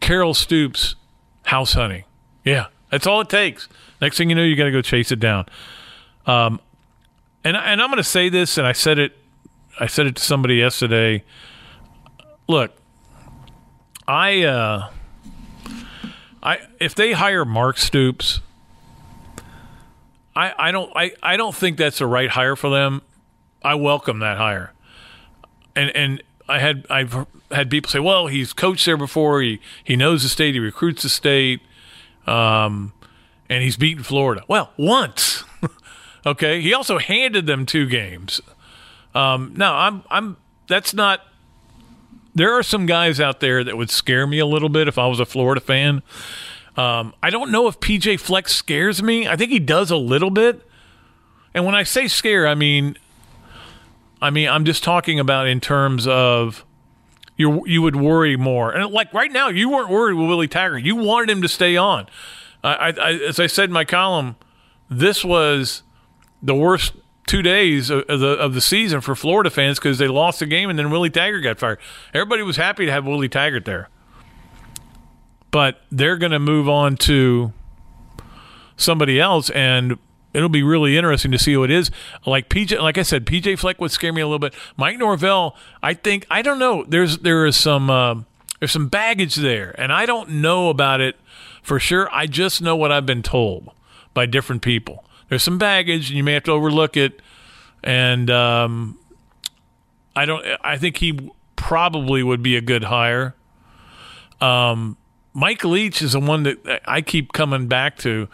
Carol 0.00 0.34
Stoops 0.34 0.96
house 1.44 1.74
hunting. 1.74 2.04
Yeah, 2.44 2.66
that's 2.90 3.06
all 3.06 3.20
it 3.20 3.28
takes. 3.28 3.68
Next 4.00 4.16
thing 4.18 4.28
you 4.28 4.36
know, 4.36 4.42
you 4.42 4.56
got 4.56 4.64
to 4.64 4.72
go 4.72 4.82
chase 4.82 5.12
it 5.12 5.20
down. 5.20 5.46
Um, 6.26 6.60
and 7.44 7.56
and 7.56 7.80
I'm 7.80 7.88
going 7.88 7.98
to 7.98 8.04
say 8.04 8.28
this, 8.28 8.58
and 8.58 8.66
I 8.66 8.72
said 8.72 8.98
it, 8.98 9.16
I 9.78 9.86
said 9.86 10.06
it 10.06 10.16
to 10.16 10.22
somebody 10.22 10.56
yesterday. 10.56 11.22
Look, 12.48 12.72
I, 14.08 14.42
uh, 14.42 14.90
I 16.42 16.58
if 16.80 16.94
they 16.94 17.12
hire 17.12 17.44
Mark 17.44 17.78
Stoops, 17.78 18.40
I, 20.34 20.52
I 20.58 20.70
don't 20.72 20.92
I, 20.94 21.12
I 21.22 21.36
don't 21.36 21.54
think 21.54 21.76
that's 21.76 21.98
the 21.98 22.06
right 22.06 22.30
hire 22.30 22.56
for 22.56 22.70
them. 22.70 23.02
I 23.62 23.74
welcome 23.76 24.18
that 24.20 24.38
hire. 24.38 24.72
And 25.74 25.90
and 25.94 26.22
I 26.48 26.58
had 26.58 26.86
I've 26.88 27.26
had 27.50 27.70
people 27.70 27.90
say, 27.90 27.98
well, 27.98 28.26
he's 28.26 28.52
coached 28.52 28.86
there 28.86 28.96
before. 28.96 29.42
He 29.42 29.60
he 29.82 29.96
knows 29.96 30.22
the 30.22 30.28
state. 30.28 30.54
He 30.54 30.60
recruits 30.60 31.02
the 31.02 31.08
state, 31.08 31.60
um, 32.26 32.92
and 33.48 33.62
he's 33.62 33.76
beaten 33.76 34.02
Florida. 34.02 34.42
Well, 34.48 34.72
once. 34.76 35.44
okay. 36.26 36.60
He 36.60 36.72
also 36.72 36.98
handed 36.98 37.46
them 37.46 37.66
two 37.66 37.86
games. 37.86 38.40
Um, 39.14 39.54
no, 39.56 39.72
I'm 39.72 40.04
I'm. 40.10 40.36
That's 40.68 40.94
not. 40.94 41.20
There 42.34 42.52
are 42.52 42.62
some 42.62 42.84
guys 42.86 43.18
out 43.18 43.40
there 43.40 43.64
that 43.64 43.76
would 43.76 43.90
scare 43.90 44.26
me 44.26 44.38
a 44.38 44.46
little 44.46 44.68
bit 44.68 44.88
if 44.88 44.98
I 44.98 45.06
was 45.06 45.20
a 45.20 45.24
Florida 45.24 45.60
fan. 45.60 46.02
Um, 46.76 47.14
I 47.22 47.30
don't 47.30 47.50
know 47.50 47.66
if 47.66 47.80
PJ 47.80 48.20
Fleck 48.20 48.48
scares 48.48 49.02
me. 49.02 49.26
I 49.26 49.36
think 49.36 49.50
he 49.50 49.58
does 49.58 49.90
a 49.90 49.96
little 49.96 50.28
bit. 50.30 50.62
And 51.54 51.64
when 51.64 51.74
I 51.74 51.84
say 51.84 52.06
scare, 52.06 52.46
I 52.46 52.54
mean, 52.54 52.98
I 54.26 54.30
mean 54.30 54.48
I'm 54.48 54.64
just 54.64 54.82
talking 54.82 55.20
about 55.20 55.46
in 55.46 55.60
terms 55.60 56.06
of 56.06 56.64
you 57.36 57.66
you 57.66 57.82
would 57.82 57.96
worry 57.96 58.36
more. 58.36 58.72
And 58.72 58.92
like 58.92 59.12
right 59.12 59.30
now, 59.30 59.48
you 59.48 59.68
weren't 59.68 59.90
worried 59.90 60.14
with 60.14 60.28
Willie 60.28 60.48
Taggart. 60.48 60.82
You 60.82 60.96
wanted 60.96 61.30
him 61.30 61.42
to 61.42 61.48
stay 61.48 61.76
on. 61.76 62.06
I, 62.64 62.88
I, 62.90 63.12
as 63.12 63.38
I 63.38 63.46
said 63.46 63.68
in 63.68 63.72
my 63.72 63.84
column, 63.84 64.36
this 64.90 65.24
was 65.24 65.82
the 66.42 66.54
worst 66.54 66.94
two 67.26 67.42
days 67.42 67.90
of 67.90 68.06
the 68.06 68.30
of 68.38 68.54
the 68.54 68.60
season 68.60 69.00
for 69.00 69.14
Florida 69.14 69.50
fans 69.50 69.78
because 69.78 69.98
they 69.98 70.08
lost 70.08 70.40
the 70.40 70.46
game 70.46 70.70
and 70.70 70.78
then 70.78 70.90
Willie 70.90 71.10
Taggart 71.10 71.42
got 71.42 71.58
fired. 71.58 71.78
Everybody 72.14 72.42
was 72.42 72.56
happy 72.56 72.86
to 72.86 72.92
have 72.92 73.04
Willie 73.04 73.28
Taggart 73.28 73.64
there, 73.64 73.88
but 75.50 75.82
they're 75.90 76.16
going 76.16 76.32
to 76.32 76.38
move 76.38 76.68
on 76.68 76.96
to 76.98 77.52
somebody 78.76 79.20
else, 79.20 79.50
and 79.50 79.98
it'll 80.36 80.50
be 80.50 80.62
really 80.62 80.98
interesting 80.98 81.32
to 81.32 81.38
see 81.38 81.54
who 81.54 81.64
it 81.64 81.70
is. 81.70 81.90
Like 82.26 82.50
PJ, 82.50 82.78
like 82.80 82.98
I 82.98 83.02
said, 83.02 83.24
PJ 83.24 83.58
Fleck 83.58 83.80
would 83.80 83.90
scare 83.90 84.12
me 84.12 84.20
a 84.20 84.26
little 84.26 84.38
bit. 84.38 84.54
Mike 84.76 84.98
Norvell, 84.98 85.56
I 85.82 85.94
think 85.94 86.26
I 86.30 86.42
don't 86.42 86.58
know. 86.58 86.84
There's 86.86 87.18
there 87.18 87.46
is 87.46 87.56
some 87.56 87.88
uh, 87.88 88.16
there's 88.60 88.72
some 88.72 88.88
baggage 88.88 89.36
there, 89.36 89.74
and 89.80 89.92
I 89.92 90.04
don't 90.04 90.28
know 90.28 90.68
about 90.68 91.00
it 91.00 91.16
for 91.62 91.80
sure. 91.80 92.08
I 92.12 92.26
just 92.26 92.60
know 92.60 92.76
what 92.76 92.92
I've 92.92 93.06
been 93.06 93.22
told 93.22 93.70
by 94.12 94.26
different 94.26 94.60
people. 94.60 95.04
There's 95.30 95.42
some 95.42 95.56
baggage, 95.56 96.10
and 96.10 96.16
you 96.18 96.22
may 96.22 96.34
have 96.34 96.44
to 96.44 96.52
overlook 96.52 96.96
it. 96.98 97.20
And 97.82 98.30
um, 98.30 98.98
I 100.14 100.26
don't. 100.26 100.44
I 100.62 100.76
think 100.76 100.98
he 100.98 101.30
probably 101.56 102.22
would 102.22 102.42
be 102.42 102.56
a 102.56 102.60
good 102.60 102.84
hire. 102.84 103.34
Um, 104.42 104.98
Mike 105.32 105.64
Leach 105.64 106.02
is 106.02 106.12
the 106.12 106.20
one 106.20 106.42
that 106.42 106.82
I 106.84 107.00
keep 107.00 107.32
coming 107.32 107.68
back 107.68 107.96
to 107.98 108.28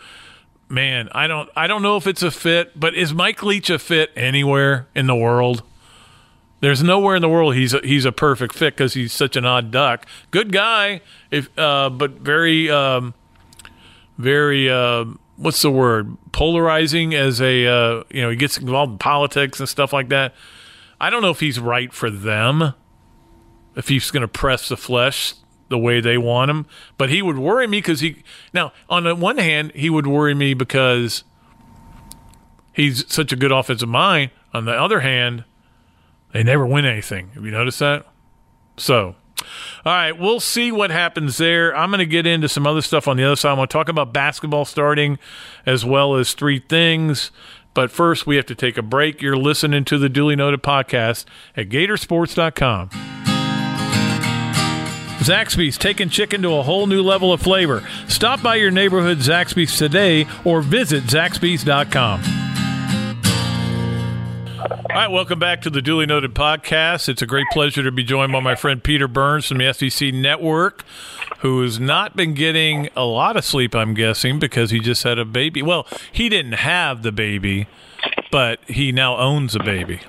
man, 0.72 1.10
I 1.12 1.26
don't 1.26 1.48
I 1.54 1.66
don't 1.66 1.82
know 1.82 1.96
if 1.96 2.06
it's 2.06 2.22
a 2.22 2.30
fit, 2.30 2.78
but 2.78 2.94
is 2.94 3.12
Mike 3.12 3.42
Leach 3.42 3.70
a 3.70 3.78
fit 3.78 4.10
anywhere 4.16 4.88
in 4.94 5.06
the 5.06 5.14
world? 5.14 5.62
There's 6.60 6.82
nowhere 6.82 7.16
in 7.16 7.22
the 7.22 7.28
world 7.28 7.54
he's 7.54 7.74
a, 7.74 7.80
he's 7.84 8.04
a 8.04 8.12
perfect 8.12 8.54
fit 8.54 8.74
because 8.74 8.94
he's 8.94 9.12
such 9.12 9.36
an 9.36 9.44
odd 9.44 9.70
duck. 9.70 10.06
Good 10.30 10.52
guy, 10.52 11.02
if 11.30 11.56
uh, 11.58 11.90
but 11.90 12.12
very 12.12 12.70
um, 12.70 13.14
very 14.16 14.70
uh, 14.70 15.04
what's 15.36 15.60
the 15.60 15.70
word 15.70 16.16
polarizing 16.32 17.14
as 17.14 17.40
a 17.40 17.66
uh, 17.66 18.04
you 18.10 18.22
know 18.22 18.30
he 18.30 18.36
gets 18.36 18.56
involved 18.58 18.92
in 18.92 18.98
politics 18.98 19.60
and 19.60 19.68
stuff 19.68 19.92
like 19.92 20.08
that. 20.08 20.34
I 21.00 21.10
don't 21.10 21.20
know 21.20 21.30
if 21.30 21.40
he's 21.40 21.60
right 21.60 21.92
for 21.92 22.10
them. 22.10 22.74
If 23.74 23.88
he's 23.88 24.10
going 24.10 24.20
to 24.20 24.28
press 24.28 24.68
the 24.68 24.76
flesh 24.76 25.34
the 25.72 25.78
way 25.78 26.00
they 26.00 26.16
want 26.16 26.50
him. 26.50 26.66
But 26.96 27.10
he 27.10 27.22
would 27.22 27.38
worry 27.38 27.66
me 27.66 27.78
because 27.78 27.98
he 27.98 28.22
now 28.54 28.72
on 28.88 29.02
the 29.02 29.16
one 29.16 29.38
hand 29.38 29.72
he 29.74 29.90
would 29.90 30.06
worry 30.06 30.34
me 30.34 30.54
because 30.54 31.24
he's 32.72 33.10
such 33.12 33.32
a 33.32 33.36
good 33.36 33.50
offensive 33.50 33.88
mind. 33.88 34.30
On 34.54 34.66
the 34.66 34.72
other 34.72 35.00
hand, 35.00 35.44
they 36.32 36.42
never 36.42 36.66
win 36.66 36.84
anything. 36.84 37.30
Have 37.34 37.44
you 37.44 37.50
noticed 37.50 37.78
that? 37.78 38.06
So, 38.76 39.16
all 39.84 39.92
right, 39.92 40.12
we'll 40.12 40.40
see 40.40 40.70
what 40.70 40.90
happens 40.90 41.38
there. 41.38 41.74
I'm 41.76 41.90
going 41.90 41.98
to 42.00 42.06
get 42.06 42.26
into 42.26 42.48
some 42.48 42.66
other 42.66 42.82
stuff 42.82 43.08
on 43.08 43.16
the 43.16 43.24
other 43.24 43.36
side. 43.36 43.50
I 43.50 43.54
want 43.54 43.70
to 43.70 43.72
talk 43.76 43.88
about 43.88 44.12
basketball 44.12 44.64
starting 44.64 45.18
as 45.66 45.84
well 45.84 46.16
as 46.16 46.34
three 46.34 46.58
things. 46.58 47.30
But 47.74 47.90
first, 47.90 48.26
we 48.26 48.36
have 48.36 48.46
to 48.46 48.54
take 48.54 48.76
a 48.76 48.82
break. 48.82 49.22
You're 49.22 49.36
listening 49.36 49.84
to 49.86 49.98
the 49.98 50.10
Dooley 50.10 50.36
Noted 50.36 50.62
podcast 50.62 51.24
at 51.56 51.70
Gatorsports.com. 51.70 53.21
Zaxby's 55.22 55.78
taking 55.78 56.08
chicken 56.08 56.42
to 56.42 56.54
a 56.54 56.64
whole 56.64 56.88
new 56.88 57.00
level 57.00 57.32
of 57.32 57.40
flavor. 57.40 57.86
Stop 58.08 58.42
by 58.42 58.56
your 58.56 58.72
neighborhood 58.72 59.18
Zaxby's 59.18 59.78
today 59.78 60.26
or 60.44 60.62
visit 60.62 61.04
zaxby's.com. 61.04 62.20
All 64.90 64.98
right, 64.98 65.08
welcome 65.08 65.38
back 65.38 65.62
to 65.62 65.70
the 65.70 65.80
Dooley 65.80 66.06
Noted 66.06 66.34
podcast. 66.34 67.08
It's 67.08 67.22
a 67.22 67.26
great 67.26 67.46
pleasure 67.52 67.84
to 67.84 67.92
be 67.92 68.02
joined 68.02 68.32
by 68.32 68.40
my 68.40 68.56
friend 68.56 68.82
Peter 68.82 69.06
Burns 69.06 69.46
from 69.46 69.58
the 69.58 69.72
SEC 69.72 70.12
Network, 70.12 70.84
who 71.38 71.62
has 71.62 71.78
not 71.78 72.16
been 72.16 72.34
getting 72.34 72.88
a 72.96 73.04
lot 73.04 73.36
of 73.36 73.44
sleep, 73.44 73.76
I'm 73.76 73.94
guessing, 73.94 74.40
because 74.40 74.72
he 74.72 74.80
just 74.80 75.04
had 75.04 75.20
a 75.20 75.24
baby. 75.24 75.62
Well, 75.62 75.86
he 76.10 76.28
didn't 76.28 76.52
have 76.52 77.02
the 77.02 77.12
baby, 77.12 77.68
but 78.32 78.58
he 78.66 78.90
now 78.90 79.16
owns 79.16 79.54
a 79.54 79.60
baby 79.60 80.00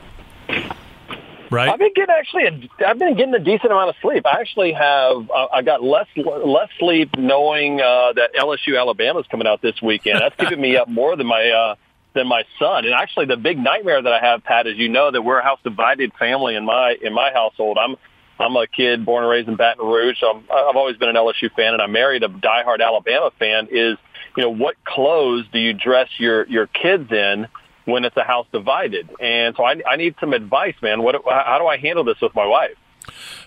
right? 1.53 1.69
I've 1.69 1.79
been 1.79 1.93
getting 1.93 2.15
actually, 2.17 2.45
a, 2.45 2.87
I've 2.87 2.99
been 2.99 3.15
getting 3.15 3.33
a 3.33 3.39
decent 3.39 3.71
amount 3.71 3.89
of 3.89 3.95
sleep. 4.01 4.25
I 4.25 4.39
actually 4.39 4.73
have, 4.73 5.29
uh, 5.29 5.47
I 5.53 5.61
got 5.61 5.83
less 5.83 6.07
less 6.15 6.69
sleep 6.79 7.17
knowing 7.17 7.79
uh, 7.79 8.13
that 8.13 8.31
LSU 8.37 8.77
Alabama 8.77 9.19
is 9.19 9.27
coming 9.27 9.47
out 9.47 9.61
this 9.61 9.81
weekend. 9.81 10.19
That's 10.19 10.35
keeping 10.35 10.59
me 10.59 10.77
up 10.77 10.89
more 10.89 11.15
than 11.15 11.27
my 11.27 11.49
uh, 11.49 11.75
than 12.13 12.27
my 12.27 12.43
son. 12.59 12.85
And 12.85 12.93
actually, 12.93 13.27
the 13.27 13.37
big 13.37 13.57
nightmare 13.57 14.01
that 14.01 14.11
I 14.11 14.19
have, 14.19 14.43
Pat, 14.43 14.67
is 14.67 14.77
you 14.77 14.89
know 14.89 15.11
that 15.11 15.21
we're 15.21 15.39
a 15.39 15.43
house 15.43 15.59
divided 15.63 16.11
family 16.17 16.55
in 16.55 16.65
my 16.65 16.95
in 17.01 17.13
my 17.13 17.31
household. 17.31 17.77
I'm 17.79 17.95
I'm 18.39 18.55
a 18.55 18.67
kid 18.67 19.05
born 19.05 19.23
and 19.23 19.31
raised 19.31 19.47
in 19.47 19.55
Baton 19.55 19.85
Rouge. 19.85 20.19
So 20.19 20.29
I'm, 20.31 20.43
I've 20.51 20.75
always 20.75 20.97
been 20.97 21.09
an 21.09 21.15
LSU 21.15 21.51
fan, 21.55 21.73
and 21.73 21.81
I 21.81 21.87
married 21.87 22.23
a 22.23 22.29
diehard 22.29 22.81
Alabama 22.81 23.31
fan. 23.37 23.67
Is 23.71 23.97
you 24.35 24.43
know 24.43 24.49
what 24.49 24.75
clothes 24.83 25.45
do 25.51 25.59
you 25.59 25.73
dress 25.73 26.09
your 26.17 26.47
your 26.47 26.67
kids 26.67 27.11
in? 27.11 27.47
When 27.85 28.05
it's 28.05 28.17
a 28.17 28.23
house 28.23 28.47
divided. 28.51 29.09
And 29.19 29.55
so 29.55 29.63
I, 29.63 29.81
I 29.89 29.95
need 29.95 30.15
some 30.19 30.33
advice, 30.33 30.75
man. 30.81 31.03
What, 31.03 31.15
how 31.25 31.57
do 31.59 31.67
I 31.67 31.77
handle 31.77 32.03
this 32.03 32.19
with 32.21 32.33
my 32.35 32.45
wife? 32.45 32.75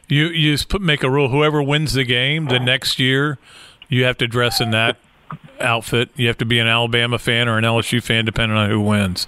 You 0.08 0.26
you 0.26 0.52
just 0.52 0.68
put, 0.68 0.82
make 0.82 1.02
a 1.02 1.10
rule. 1.10 1.30
Whoever 1.30 1.62
wins 1.62 1.94
the 1.94 2.04
game 2.04 2.46
the 2.46 2.60
next 2.60 2.98
year, 2.98 3.38
you 3.88 4.04
have 4.04 4.18
to 4.18 4.28
dress 4.28 4.60
in 4.60 4.70
that 4.70 4.98
outfit. 5.60 6.10
You 6.14 6.28
have 6.28 6.38
to 6.38 6.44
be 6.44 6.58
an 6.58 6.66
Alabama 6.66 7.18
fan 7.18 7.48
or 7.48 7.58
an 7.58 7.64
LSU 7.64 8.02
fan, 8.02 8.24
depending 8.24 8.56
on 8.56 8.70
who 8.70 8.80
wins. 8.80 9.26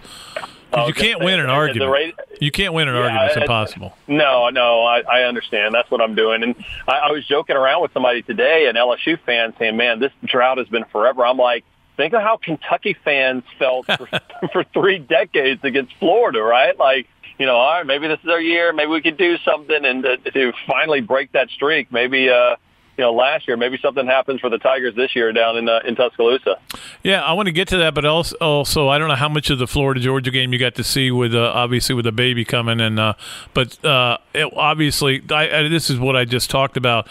Oh, 0.73 0.83
okay. 0.83 0.89
You 0.89 0.95
can't 0.95 1.25
win 1.25 1.41
an 1.41 1.49
argument. 1.49 1.91
Rate, 1.91 2.15
you 2.41 2.51
can't 2.51 2.75
win 2.75 2.89
an 2.89 2.95
yeah, 2.95 3.01
argument. 3.01 3.27
It's 3.29 3.37
impossible. 3.39 3.97
No, 4.07 4.51
no, 4.51 4.83
I, 4.83 5.01
I 5.01 5.23
understand. 5.23 5.75
That's 5.75 5.91
what 5.91 6.03
I'm 6.03 6.15
doing. 6.15 6.43
And 6.43 6.55
I, 6.87 6.99
I 6.99 7.11
was 7.11 7.27
joking 7.27 7.57
around 7.57 7.83
with 7.83 7.93
somebody 7.95 8.23
today, 8.23 8.67
an 8.69 8.77
LSU 8.77 9.19
fan, 9.25 9.55
saying, 9.59 9.77
"Man, 9.77 9.99
this 9.99 10.13
drought 10.25 10.59
has 10.59 10.69
been 10.69 10.85
forever." 10.93 11.25
I'm 11.25 11.39
like, 11.39 11.65
think 11.99 12.15
of 12.15 12.23
how 12.23 12.39
Kentucky 12.39 12.97
fans 13.05 13.43
felt 13.59 13.85
for, 13.87 14.09
for 14.53 14.65
three 14.73 14.99
decades 14.99 15.63
against 15.65 15.95
Florida, 15.97 16.41
right? 16.41 16.79
Like, 16.79 17.09
you 17.39 17.45
know, 17.45 17.57
all 17.57 17.73
right, 17.73 17.87
maybe 17.87 18.09
this 18.09 18.21
is 18.23 18.31
our 18.31 18.41
year. 18.41 18.73
Maybe 18.73 18.91
we 18.91 19.03
could 19.03 19.19
do 19.19 19.37
something 19.39 19.85
and 19.85 20.03
to, 20.05 20.17
to 20.17 20.53
finally 20.67 21.03
break 21.03 21.33
that 21.33 21.51
streak. 21.51 21.93
Maybe, 21.93 22.31
uh, 22.31 22.57
you 22.97 23.05
know, 23.05 23.13
last 23.13 23.47
year, 23.47 23.57
maybe 23.57 23.79
something 23.83 24.07
happens 24.07 24.41
for 24.41 24.49
the 24.49 24.59
Tigers 24.59 24.95
this 24.95 25.15
year 25.15 25.33
down 25.33 25.57
in 25.57 25.69
uh, 25.69 25.81
in 25.85 25.95
Tuscaloosa. 25.95 26.57
Yeah, 27.05 27.23
I 27.23 27.33
want 27.33 27.47
to 27.47 27.53
get 27.53 27.69
to 27.69 27.77
that, 27.77 27.95
but 27.95 28.05
also, 28.05 28.37
also, 28.41 28.89
I 28.89 28.99
don't 28.99 29.09
know 29.09 29.15
how 29.15 29.29
much 29.29 29.51
of 29.51 29.59
the 29.59 29.69
Florida 29.69 30.01
Georgia 30.01 30.33
game 30.33 30.53
you 30.53 30.59
got 30.59 30.75
to 30.77 30.85
see 30.85 31.13
with 31.13 31.33
uh, 31.33 31.53
obviously 31.55 31.95
with 31.95 32.07
the 32.07 32.13
baby 32.13 32.45
coming, 32.45 32.81
and 32.81 32.99
uh, 32.99 33.15
but 33.55 33.85
uh, 33.85 34.19
it, 34.35 34.53
obviously, 34.57 35.23
I, 35.31 35.59
I, 35.59 35.69
this 35.69 35.91
is 35.91 36.01
what 36.01 36.17
I 36.17 36.25
just 36.25 36.51
talked 36.51 36.77
about. 36.77 37.07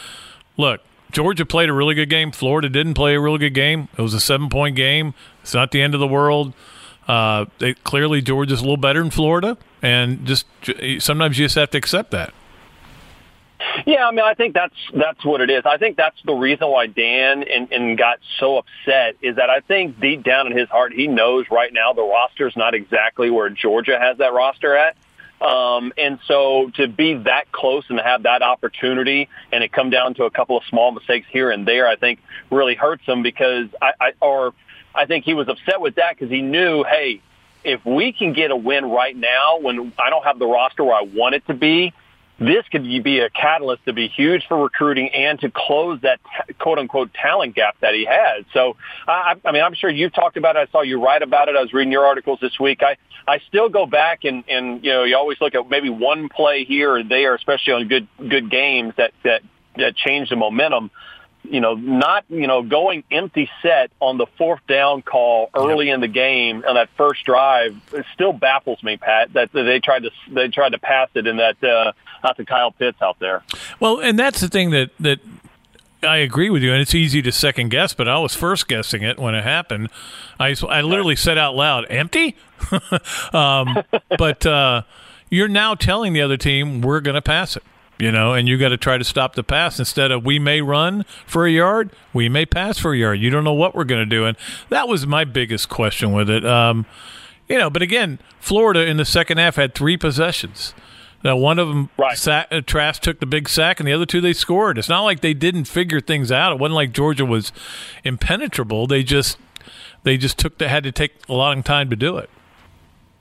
Look, 0.57 0.81
Georgia 1.17 1.47
played 1.47 1.67
a 1.67 1.73
really 1.73 1.95
good 1.95 2.11
game. 2.11 2.31
Florida 2.31 2.69
didn't 2.69 2.93
play 2.93 3.15
a 3.15 3.19
really 3.19 3.39
good 3.39 3.55
game. 3.55 3.87
It 3.97 4.03
was 4.03 4.13
a 4.13 4.19
seven 4.19 4.49
point 4.49 4.75
game. 4.75 5.15
It's 5.41 5.55
not 5.55 5.71
the 5.71 5.81
end 5.81 5.95
of 5.95 5.99
the 5.99 6.05
world. 6.05 6.53
Uh, 7.07 7.45
they, 7.57 7.73
clearly, 7.73 8.21
Georgia's 8.21 8.59
a 8.59 8.61
little 8.61 8.77
better 8.77 8.99
than 8.99 9.09
Florida, 9.09 9.57
and 9.81 10.27
just 10.27 10.45
sometimes 10.99 11.39
you 11.39 11.45
just 11.45 11.55
have 11.55 11.71
to 11.71 11.77
accept 11.79 12.11
that. 12.11 12.35
Yeah, 13.87 14.07
I 14.07 14.11
mean, 14.11 14.25
I 14.25 14.35
think 14.35 14.53
that's 14.53 14.75
that's 14.93 15.25
what 15.25 15.41
it 15.41 15.49
is. 15.49 15.63
I 15.65 15.77
think 15.77 15.97
that's 15.97 16.21
the 16.23 16.35
reason 16.35 16.67
why 16.67 16.85
Dan 16.85 17.41
and, 17.41 17.71
and 17.71 17.97
got 17.97 18.19
so 18.39 18.59
upset 18.59 19.15
is 19.19 19.37
that 19.37 19.49
I 19.49 19.61
think 19.61 19.99
deep 19.99 20.23
down 20.23 20.45
in 20.45 20.55
his 20.55 20.69
heart 20.69 20.93
he 20.93 21.07
knows 21.07 21.47
right 21.49 21.73
now 21.73 21.93
the 21.93 22.03
roster's 22.03 22.55
not 22.55 22.75
exactly 22.75 23.31
where 23.31 23.49
Georgia 23.49 23.97
has 23.97 24.19
that 24.19 24.33
roster 24.33 24.75
at. 24.75 24.95
Um, 25.41 25.93
and 25.97 26.19
so 26.25 26.71
to 26.75 26.87
be 26.87 27.13
that 27.13 27.51
close 27.51 27.85
and 27.89 27.97
to 27.99 28.03
have 28.03 28.23
that 28.23 28.41
opportunity 28.41 29.29
and 29.51 29.63
it 29.63 29.71
come 29.71 29.91
down 29.91 30.15
to 30.15 30.23
a 30.23 30.31
couple 30.31 30.57
of 30.57 30.63
small 30.65 30.91
mistakes 30.91 31.27
here 31.29 31.51
and 31.51 31.67
there, 31.67 31.87
I 31.87 31.95
think 31.95 32.19
really 32.49 32.75
hurts 32.75 33.03
him 33.05 33.21
because 33.21 33.67
I, 33.81 33.91
I 33.99 34.13
or 34.19 34.53
I 34.95 35.05
think 35.05 35.25
he 35.25 35.35
was 35.35 35.47
upset 35.47 35.79
with 35.79 35.95
that 35.95 36.15
because 36.15 36.31
he 36.31 36.41
knew, 36.41 36.83
hey, 36.83 37.21
if 37.63 37.85
we 37.85 38.13
can 38.13 38.33
get 38.33 38.49
a 38.49 38.55
win 38.55 38.85
right 38.85 39.15
now 39.15 39.59
when 39.59 39.93
I 39.99 40.09
don't 40.09 40.23
have 40.23 40.39
the 40.39 40.47
roster 40.47 40.83
where 40.83 40.95
I 40.95 41.01
want 41.01 41.35
it 41.35 41.45
to 41.47 41.53
be, 41.53 41.93
this 42.39 42.67
could 42.71 42.83
be 42.83 43.19
a 43.19 43.29
catalyst 43.29 43.85
to 43.85 43.93
be 43.93 44.07
huge 44.07 44.45
for 44.47 44.61
recruiting 44.61 45.09
and 45.09 45.39
to 45.39 45.49
close 45.49 45.99
that 46.01 46.19
quote 46.59 46.77
unquote 46.77 47.13
talent 47.13 47.55
gap 47.55 47.75
that 47.81 47.95
he 47.95 48.05
has. 48.05 48.45
So, 48.53 48.75
I, 49.07 49.35
I 49.43 49.51
mean, 49.51 49.63
I'm 49.63 49.73
sure 49.73 49.89
you've 49.89 50.13
talked 50.13 50.37
about 50.37 50.55
it. 50.55 50.67
I 50.69 50.71
saw 50.71 50.81
you 50.81 51.03
write 51.03 51.23
about 51.23 51.49
it. 51.49 51.55
I 51.55 51.61
was 51.61 51.73
reading 51.73 51.91
your 51.91 52.05
articles 52.05 52.39
this 52.39 52.59
week. 52.59 52.83
I, 52.83 52.97
I 53.27 53.39
still 53.47 53.69
go 53.69 53.85
back 53.85 54.23
and, 54.23 54.43
and, 54.47 54.83
you 54.83 54.91
know, 54.91 55.03
you 55.03 55.17
always 55.17 55.41
look 55.41 55.55
at 55.55 55.67
maybe 55.69 55.89
one 55.89 56.29
play 56.29 56.63
here 56.63 56.93
or 56.93 57.03
there, 57.03 57.33
especially 57.33 57.73
on 57.73 57.87
good, 57.87 58.07
good 58.17 58.51
games 58.51 58.93
that, 58.97 59.13
that, 59.23 59.41
that 59.77 59.95
change 59.95 60.29
the 60.29 60.35
momentum 60.35 60.91
you 61.49 61.59
know, 61.59 61.73
not, 61.75 62.25
you 62.29 62.47
know, 62.47 62.61
going 62.61 63.03
empty 63.11 63.49
set 63.61 63.91
on 63.99 64.17
the 64.17 64.25
fourth 64.37 64.65
down 64.67 65.01
call 65.01 65.49
early 65.55 65.87
yep. 65.87 65.95
in 65.95 66.01
the 66.01 66.07
game 66.07 66.63
on 66.67 66.75
that 66.75 66.89
first 66.97 67.23
drive 67.25 67.75
it 67.93 68.05
still 68.13 68.33
baffles 68.33 68.81
me, 68.83 68.97
Pat, 68.97 69.33
that 69.33 69.51
they 69.53 69.79
tried 69.79 70.03
to, 70.03 70.11
they 70.31 70.47
tried 70.47 70.71
to 70.71 70.79
pass 70.79 71.09
it 71.15 71.27
in 71.27 71.37
that, 71.37 71.63
uh, 71.63 71.91
out 72.23 72.37
to 72.37 72.45
Kyle 72.45 72.71
Pitts 72.71 73.01
out 73.01 73.19
there. 73.19 73.43
Well, 73.79 73.99
and 73.99 74.17
that's 74.17 74.41
the 74.41 74.47
thing 74.47 74.71
that, 74.71 74.91
that 74.99 75.19
I 76.03 76.17
agree 76.17 76.49
with 76.49 76.63
you, 76.63 76.71
and 76.71 76.81
it's 76.81 76.95
easy 76.95 77.21
to 77.21 77.31
second 77.31 77.69
guess, 77.69 77.93
but 77.93 78.07
I 78.07 78.19
was 78.19 78.35
first 78.35 78.67
guessing 78.67 79.01
it 79.01 79.17
when 79.17 79.35
it 79.35 79.43
happened. 79.43 79.89
I, 80.39 80.55
I 80.67 80.81
literally 80.81 81.15
said 81.15 81.37
out 81.37 81.55
loud, 81.55 81.85
empty? 81.89 82.35
um, 83.33 83.77
but 84.17 84.45
uh, 84.45 84.83
you're 85.29 85.47
now 85.47 85.75
telling 85.75 86.13
the 86.13 86.21
other 86.21 86.37
team, 86.37 86.81
we're 86.81 87.01
going 87.01 87.15
to 87.15 87.21
pass 87.21 87.55
it 87.55 87.63
you 87.99 88.11
know, 88.11 88.33
and 88.33 88.47
you 88.47 88.57
got 88.57 88.69
to 88.69 88.77
try 88.77 88.97
to 88.97 89.03
stop 89.03 89.35
the 89.35 89.43
pass 89.43 89.79
instead 89.79 90.11
of 90.11 90.25
we 90.25 90.39
may 90.39 90.61
run 90.61 91.03
for 91.25 91.45
a 91.45 91.51
yard, 91.51 91.89
we 92.13 92.29
may 92.29 92.45
pass 92.45 92.77
for 92.77 92.93
a 92.93 92.97
yard. 92.97 93.19
You 93.19 93.29
don't 93.29 93.43
know 93.43 93.53
what 93.53 93.75
we're 93.75 93.83
going 93.83 94.07
to 94.07 94.15
do, 94.15 94.25
and 94.25 94.37
that 94.69 94.87
was 94.87 95.07
my 95.07 95.23
biggest 95.23 95.69
question 95.69 96.11
with 96.11 96.29
it. 96.29 96.45
Um, 96.45 96.85
you 97.47 97.57
know, 97.57 97.69
but 97.69 97.81
again, 97.81 98.19
Florida 98.39 98.85
in 98.85 98.97
the 98.97 99.05
second 99.05 99.37
half 99.37 99.55
had 99.55 99.73
three 99.73 99.97
possessions. 99.97 100.73
Now, 101.23 101.35
one 101.35 101.57
of 101.57 101.67
them, 101.67 101.89
right. 101.97 102.17
sack, 102.17 102.47
uh, 102.51 102.61
Trask 102.61 103.01
took 103.01 103.19
the 103.19 103.25
big 103.25 103.49
sack, 103.49 103.79
and 103.79 103.87
the 103.87 103.93
other 103.93 104.05
two 104.05 104.21
they 104.21 104.33
scored. 104.33 104.77
It's 104.77 104.89
not 104.89 105.01
like 105.01 105.21
they 105.21 105.33
didn't 105.33 105.65
figure 105.65 105.99
things 105.99 106.31
out. 106.31 106.51
It 106.53 106.59
wasn't 106.59 106.75
like 106.75 106.91
Georgia 106.93 107.25
was 107.25 107.51
impenetrable. 108.03 108.85
They 108.85 109.03
just 109.03 109.37
they 110.03 110.17
just 110.17 110.37
took 110.37 110.57
the, 110.57 110.69
had 110.69 110.83
to 110.83 110.91
take 110.91 111.13
a 111.27 111.33
long 111.33 111.63
time 111.63 111.89
to 111.89 111.95
do 111.95 112.17
it. 112.17 112.29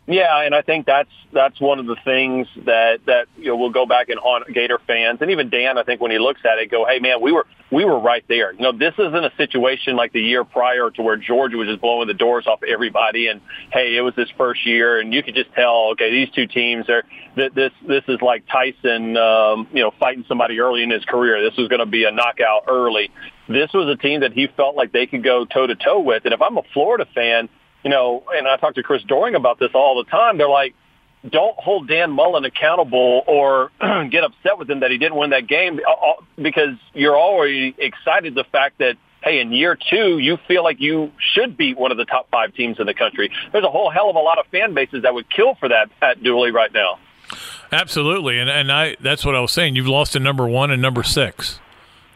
Yeah, 0.09 0.42
and 0.42 0.55
I 0.55 0.62
think 0.62 0.87
that's 0.87 1.11
that's 1.33 1.61
one 1.61 1.81
of 1.81 1.87
the 1.87 1.97
things 2.05 2.47
that 2.64 3.01
that 3.07 3.27
you 3.37 3.47
know 3.47 3.57
we'll 3.57 3.71
go 3.71 3.87
back 3.87 4.09
and 4.09 4.21
haunt 4.21 4.47
Gator 4.53 4.79
fans 4.87 5.19
and 5.21 5.33
even 5.33 5.51
Dan. 5.51 5.79
I 5.79 5.83
think 5.83 6.01
when 6.01 6.12
he 6.12 6.19
looks 6.19 6.42
at 6.45 6.59
it, 6.59 6.71
go, 6.71 6.87
hey 6.87 7.01
man, 7.01 7.21
we 7.21 7.33
were 7.33 7.45
we 7.73 7.85
were 7.85 7.99
right 7.99 8.25
there. 8.29 8.53
You 8.53 8.61
know, 8.61 8.73
this 8.73 8.95
isn't 8.97 9.25
a 9.25 9.33
situation 9.37 9.97
like 9.97 10.12
the 10.12 10.21
year 10.21 10.45
prior 10.45 10.90
to 10.90 11.03
where 11.03 11.16
Georgia 11.16 11.57
was 11.57 11.66
just 11.66 11.81
blowing 11.81 12.07
the 12.07 12.14
doors 12.14 12.47
off 12.47 12.62
everybody. 12.62 13.27
And 13.27 13.40
hey, 13.73 13.97
it 13.97 14.01
was 14.03 14.14
his 14.14 14.31
first 14.38 14.64
year, 14.64 15.01
and 15.01 15.12
you 15.12 15.25
could 15.25 15.35
just 15.35 15.53
tell, 15.55 15.90
okay, 15.92 16.12
these 16.12 16.31
two 16.33 16.47
teams 16.47 16.88
are 16.88 17.03
that 17.37 17.57
this 17.57 17.73
this 17.88 18.05
is 18.07 18.23
like 18.23 18.45
Tyson, 18.47 19.16
um, 19.16 19.66
you 19.73 19.83
know, 19.83 19.92
fighting 19.99 20.25
somebody 20.29 20.61
early 20.61 20.85
in 20.85 20.90
his 20.90 21.05
career. 21.05 21.42
This 21.42 21.57
was 21.59 21.66
going 21.66 21.81
to 21.81 21.87
be 21.87 22.05
a 22.05 22.12
knockout 22.12 22.66
early. 22.69 23.11
This 23.49 23.73
was 23.73 23.88
a 23.88 24.01
team 24.01 24.21
that 24.21 24.33
he 24.33 24.47
felt 24.57 24.77
like 24.77 24.92
they 24.92 25.07
could 25.07 25.25
go 25.25 25.45
toe 25.45 25.66
to 25.66 25.75
toe 25.75 25.99
with. 25.99 26.25
And 26.27 26.33
if 26.33 26.40
I'm 26.40 26.59
a 26.59 26.62
Florida 26.73 27.07
fan 27.12 27.49
you 27.87 27.90
know, 27.90 28.25
and 28.35 28.49
I 28.49 28.57
talk 28.57 28.75
to 28.75 28.83
Chris 28.83 29.05
Doering 29.05 29.37
about 29.37 29.61
this 29.61 29.70
all 29.72 30.03
the 30.03 30.11
time. 30.11 30.38
They're 30.38 30.49
like, 30.49 30.75
don't 31.31 31.57
hold 31.57 31.87
Dan 31.87 32.11
Mullen 32.11 32.44
accountable 32.44 33.22
or 33.29 33.70
get 34.11 34.25
upset 34.25 34.59
with 34.59 34.68
him 34.68 34.81
that 34.81 34.90
he 34.90 34.99
didn't 34.99 35.16
win 35.16 35.31
that 35.31 35.46
game 35.46 35.79
uh, 35.87 35.92
uh, 35.92 36.12
because 36.35 36.75
you're 36.94 37.16
already 37.16 37.77
excited 37.79 38.35
the 38.35 38.42
fact 38.42 38.79
that 38.79 38.96
hey, 39.22 39.38
in 39.38 39.53
year 39.53 39.79
two, 39.88 40.18
you 40.18 40.37
feel 40.49 40.64
like 40.64 40.81
you 40.81 41.12
should 41.33 41.57
beat 41.57 41.79
one 41.79 41.92
of 41.92 41.96
the 41.96 42.05
top 42.05 42.29
five 42.29 42.55
teams 42.55 42.81
in 42.81 42.87
the 42.87 42.94
country. 42.94 43.31
There's 43.53 43.62
a 43.64 43.70
whole 43.70 43.88
hell 43.88 44.11
of 44.11 44.16
a 44.16 44.20
lot 44.20 44.40
of 44.40 44.46
fan 44.46 44.75
bases 44.75 45.05
that 45.05 45.14
would 45.14 45.31
kill 45.31 45.55
for 45.55 45.68
that 45.68 45.88
Pat 46.01 46.20
Dooley 46.20 46.51
right 46.51 46.72
now. 46.72 46.99
Absolutely, 47.70 48.40
and 48.40 48.51
and 48.51 48.72
I 48.72 48.96
that's 48.99 49.25
what 49.25 49.37
I 49.37 49.40
was 49.40 49.53
saying. 49.53 49.77
You've 49.77 49.87
lost 49.87 50.14
to 50.14 50.18
number 50.18 50.49
one 50.49 50.72
and 50.72 50.83
number 50.83 51.05
six. 51.05 51.61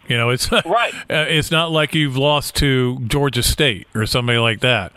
You 0.08 0.16
know, 0.16 0.30
it's 0.30 0.50
right. 0.66 0.92
it's 1.08 1.52
not 1.52 1.70
like 1.70 1.94
you've 1.94 2.16
lost 2.16 2.56
to 2.56 2.98
Georgia 3.06 3.44
State 3.44 3.86
or 3.94 4.04
somebody 4.04 4.40
like 4.40 4.58
that 4.62 4.92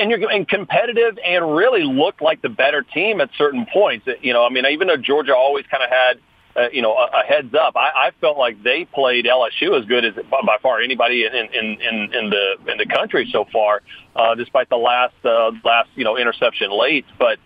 and 0.00 0.10
you're 0.10 0.30
and 0.30 0.48
competitive 0.48 1.18
and 1.24 1.54
really 1.54 1.84
looked 1.84 2.22
like 2.22 2.42
the 2.42 2.48
better 2.48 2.82
team 2.82 3.20
at 3.20 3.30
certain 3.36 3.66
points. 3.72 4.08
You 4.22 4.32
know, 4.32 4.44
I 4.44 4.48
mean, 4.50 4.66
even 4.66 4.88
though 4.88 4.96
Georgia 4.96 5.34
always 5.36 5.66
kind 5.66 5.82
of 5.82 5.90
had 5.90 6.18
uh, 6.56 6.68
you 6.72 6.82
know, 6.82 6.94
a, 6.94 7.20
a 7.20 7.24
heads 7.24 7.54
up. 7.54 7.76
I, 7.76 8.08
I 8.08 8.10
felt 8.20 8.36
like 8.36 8.62
they 8.62 8.84
played 8.84 9.24
LSU 9.24 9.78
as 9.78 9.84
good 9.86 10.04
as 10.04 10.14
by 10.14 10.56
far 10.62 10.80
anybody 10.80 11.24
in 11.24 11.32
in 11.34 11.80
in, 11.80 12.14
in 12.14 12.30
the 12.30 12.56
in 12.72 12.78
the 12.78 12.86
country 12.86 13.28
so 13.30 13.46
far, 13.52 13.82
uh, 14.16 14.34
despite 14.34 14.68
the 14.68 14.76
last 14.76 15.14
uh, 15.24 15.52
last 15.64 15.90
you 15.94 16.04
know 16.04 16.16
interception 16.16 16.70
late. 16.70 17.06
But 17.18 17.38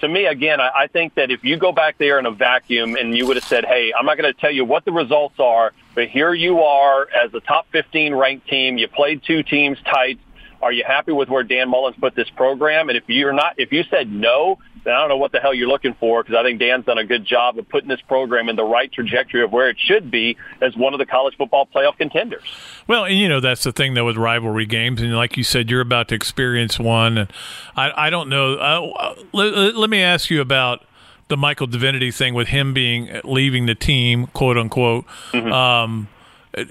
to 0.00 0.08
me, 0.08 0.26
again, 0.26 0.60
I, 0.60 0.70
I 0.74 0.86
think 0.88 1.14
that 1.14 1.30
if 1.30 1.42
you 1.42 1.56
go 1.56 1.72
back 1.72 1.96
there 1.98 2.18
in 2.18 2.26
a 2.26 2.30
vacuum 2.30 2.96
and 2.96 3.16
you 3.16 3.26
would 3.26 3.36
have 3.36 3.44
said, 3.44 3.64
"Hey, 3.64 3.92
I'm 3.98 4.04
not 4.04 4.18
going 4.18 4.32
to 4.32 4.38
tell 4.38 4.52
you 4.52 4.64
what 4.64 4.84
the 4.84 4.92
results 4.92 5.36
are, 5.38 5.72
but 5.94 6.08
here 6.08 6.34
you 6.34 6.60
are 6.60 7.08
as 7.08 7.32
a 7.32 7.40
top 7.40 7.66
15 7.72 8.14
ranked 8.14 8.48
team. 8.48 8.76
You 8.76 8.88
played 8.88 9.22
two 9.24 9.42
teams 9.42 9.78
tight." 9.84 10.18
Are 10.62 10.72
you 10.72 10.84
happy 10.86 11.12
with 11.12 11.28
where 11.28 11.42
Dan 11.42 11.68
Mullen's 11.70 11.96
put 11.98 12.14
this 12.14 12.28
program? 12.30 12.88
And 12.88 12.98
if 12.98 13.04
you're 13.06 13.32
not, 13.32 13.54
if 13.58 13.72
you 13.72 13.82
said 13.90 14.10
no, 14.10 14.58
then 14.84 14.94
I 14.94 15.00
don't 15.00 15.08
know 15.08 15.16
what 15.16 15.32
the 15.32 15.40
hell 15.40 15.52
you're 15.52 15.68
looking 15.68 15.94
for 15.98 16.22
because 16.22 16.36
I 16.38 16.42
think 16.42 16.58
Dan's 16.58 16.84
done 16.84 16.98
a 16.98 17.04
good 17.04 17.24
job 17.24 17.58
of 17.58 17.68
putting 17.68 17.88
this 17.88 18.00
program 18.02 18.48
in 18.48 18.56
the 18.56 18.64
right 18.64 18.90
trajectory 18.90 19.42
of 19.42 19.52
where 19.52 19.68
it 19.68 19.76
should 19.78 20.10
be 20.10 20.36
as 20.60 20.76
one 20.76 20.94
of 20.94 20.98
the 20.98 21.06
college 21.06 21.36
football 21.36 21.66
playoff 21.66 21.96
contenders. 21.96 22.42
Well, 22.86 23.04
and 23.04 23.18
you 23.18 23.28
know 23.28 23.40
that's 23.40 23.64
the 23.64 23.72
thing 23.72 23.94
though 23.94 24.06
with 24.06 24.16
rivalry 24.16 24.66
games, 24.66 25.00
and 25.00 25.14
like 25.14 25.36
you 25.36 25.44
said, 25.44 25.70
you're 25.70 25.80
about 25.80 26.08
to 26.08 26.14
experience 26.14 26.78
one. 26.78 27.18
And 27.18 27.32
I, 27.76 28.06
I 28.06 28.10
don't 28.10 28.28
know. 28.28 28.54
Uh, 28.54 29.14
let, 29.32 29.76
let 29.76 29.90
me 29.90 30.02
ask 30.02 30.30
you 30.30 30.40
about 30.40 30.84
the 31.28 31.36
Michael 31.36 31.66
Divinity 31.66 32.10
thing 32.10 32.34
with 32.34 32.48
him 32.48 32.74
being 32.74 33.20
leaving 33.24 33.66
the 33.66 33.74
team, 33.74 34.26
quote 34.28 34.58
unquote. 34.58 35.06
Mm-hmm. 35.32 35.52
Um, 35.52 36.08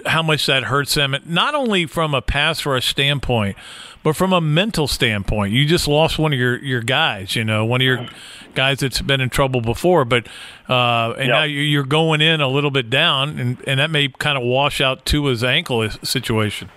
how 0.06 0.22
much 0.22 0.46
that 0.48 0.64
hurts 0.66 0.94
them, 0.94 1.16
not 1.26 1.56
only 1.56 1.86
from 1.86 2.14
a 2.14 2.22
pass 2.22 2.66
rush 2.66 2.88
standpoint, 2.88 3.56
but 4.04 4.16
from 4.16 4.34
a 4.34 4.42
mental 4.42 4.88
standpoint. 4.88 5.54
You 5.54 5.66
just 5.66 5.88
lost 5.88 6.20
one 6.20 6.34
of 6.34 6.40
your, 6.40 6.58
your 6.64 6.82
guys, 6.82 7.36
you 7.36 7.44
know, 7.44 7.66
one 7.66 7.82
of 7.82 7.86
your 7.86 8.08
guys 8.56 8.80
that's 8.80 9.02
been 9.02 9.22
in 9.22 9.30
trouble 9.30 9.62
before, 9.62 10.06
but 10.06 10.28
uh, 10.68 11.14
and 11.18 11.28
yep. 11.28 11.30
now 11.30 11.44
you're 11.44 11.86
going 11.86 12.22
in 12.22 12.42
a 12.42 12.48
little 12.48 12.72
bit 12.72 12.90
down, 12.90 13.40
and, 13.40 13.58
and 13.68 13.80
that 13.80 13.90
may 13.90 14.10
kind 14.10 14.38
of 14.38 14.44
wash 14.44 14.82
out 14.82 15.06
Tua's 15.06 15.44
ankle 15.44 15.90
situation. 16.04 16.70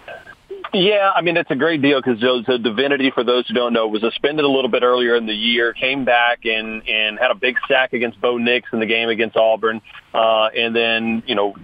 Yeah, 0.75 1.13
I 1.15 1.21
mean 1.21 1.37
it's 1.37 1.51
a 1.51 1.57
great 1.57 1.83
deal 1.83 2.01
because 2.01 2.19
the 2.21 2.59
Divinity, 2.59 3.11
for 3.11 3.25
those 3.25 3.47
who 3.47 3.53
don't 3.53 3.75
know, 3.75 3.89
was 3.89 4.01
suspended 4.01 4.45
a 4.45 4.49
little 4.49 4.71
bit 4.71 4.83
earlier 4.83 5.15
in 5.17 5.27
the 5.27 5.35
year, 5.35 5.75
came 5.75 6.07
back 6.07 6.47
and 6.47 6.89
and 6.89 7.19
had 7.19 7.31
a 7.31 7.35
big 7.35 7.57
sack 7.69 7.93
against 7.93 8.19
Bo 8.23 8.39
Nix 8.39 8.71
in 8.73 8.81
the 8.81 8.87
game 8.87 9.11
against 9.11 9.37
Auburn, 9.37 9.83
uh, 10.15 10.47
and 10.55 10.75
then 10.75 11.23
you 11.27 11.35
know 11.35 11.55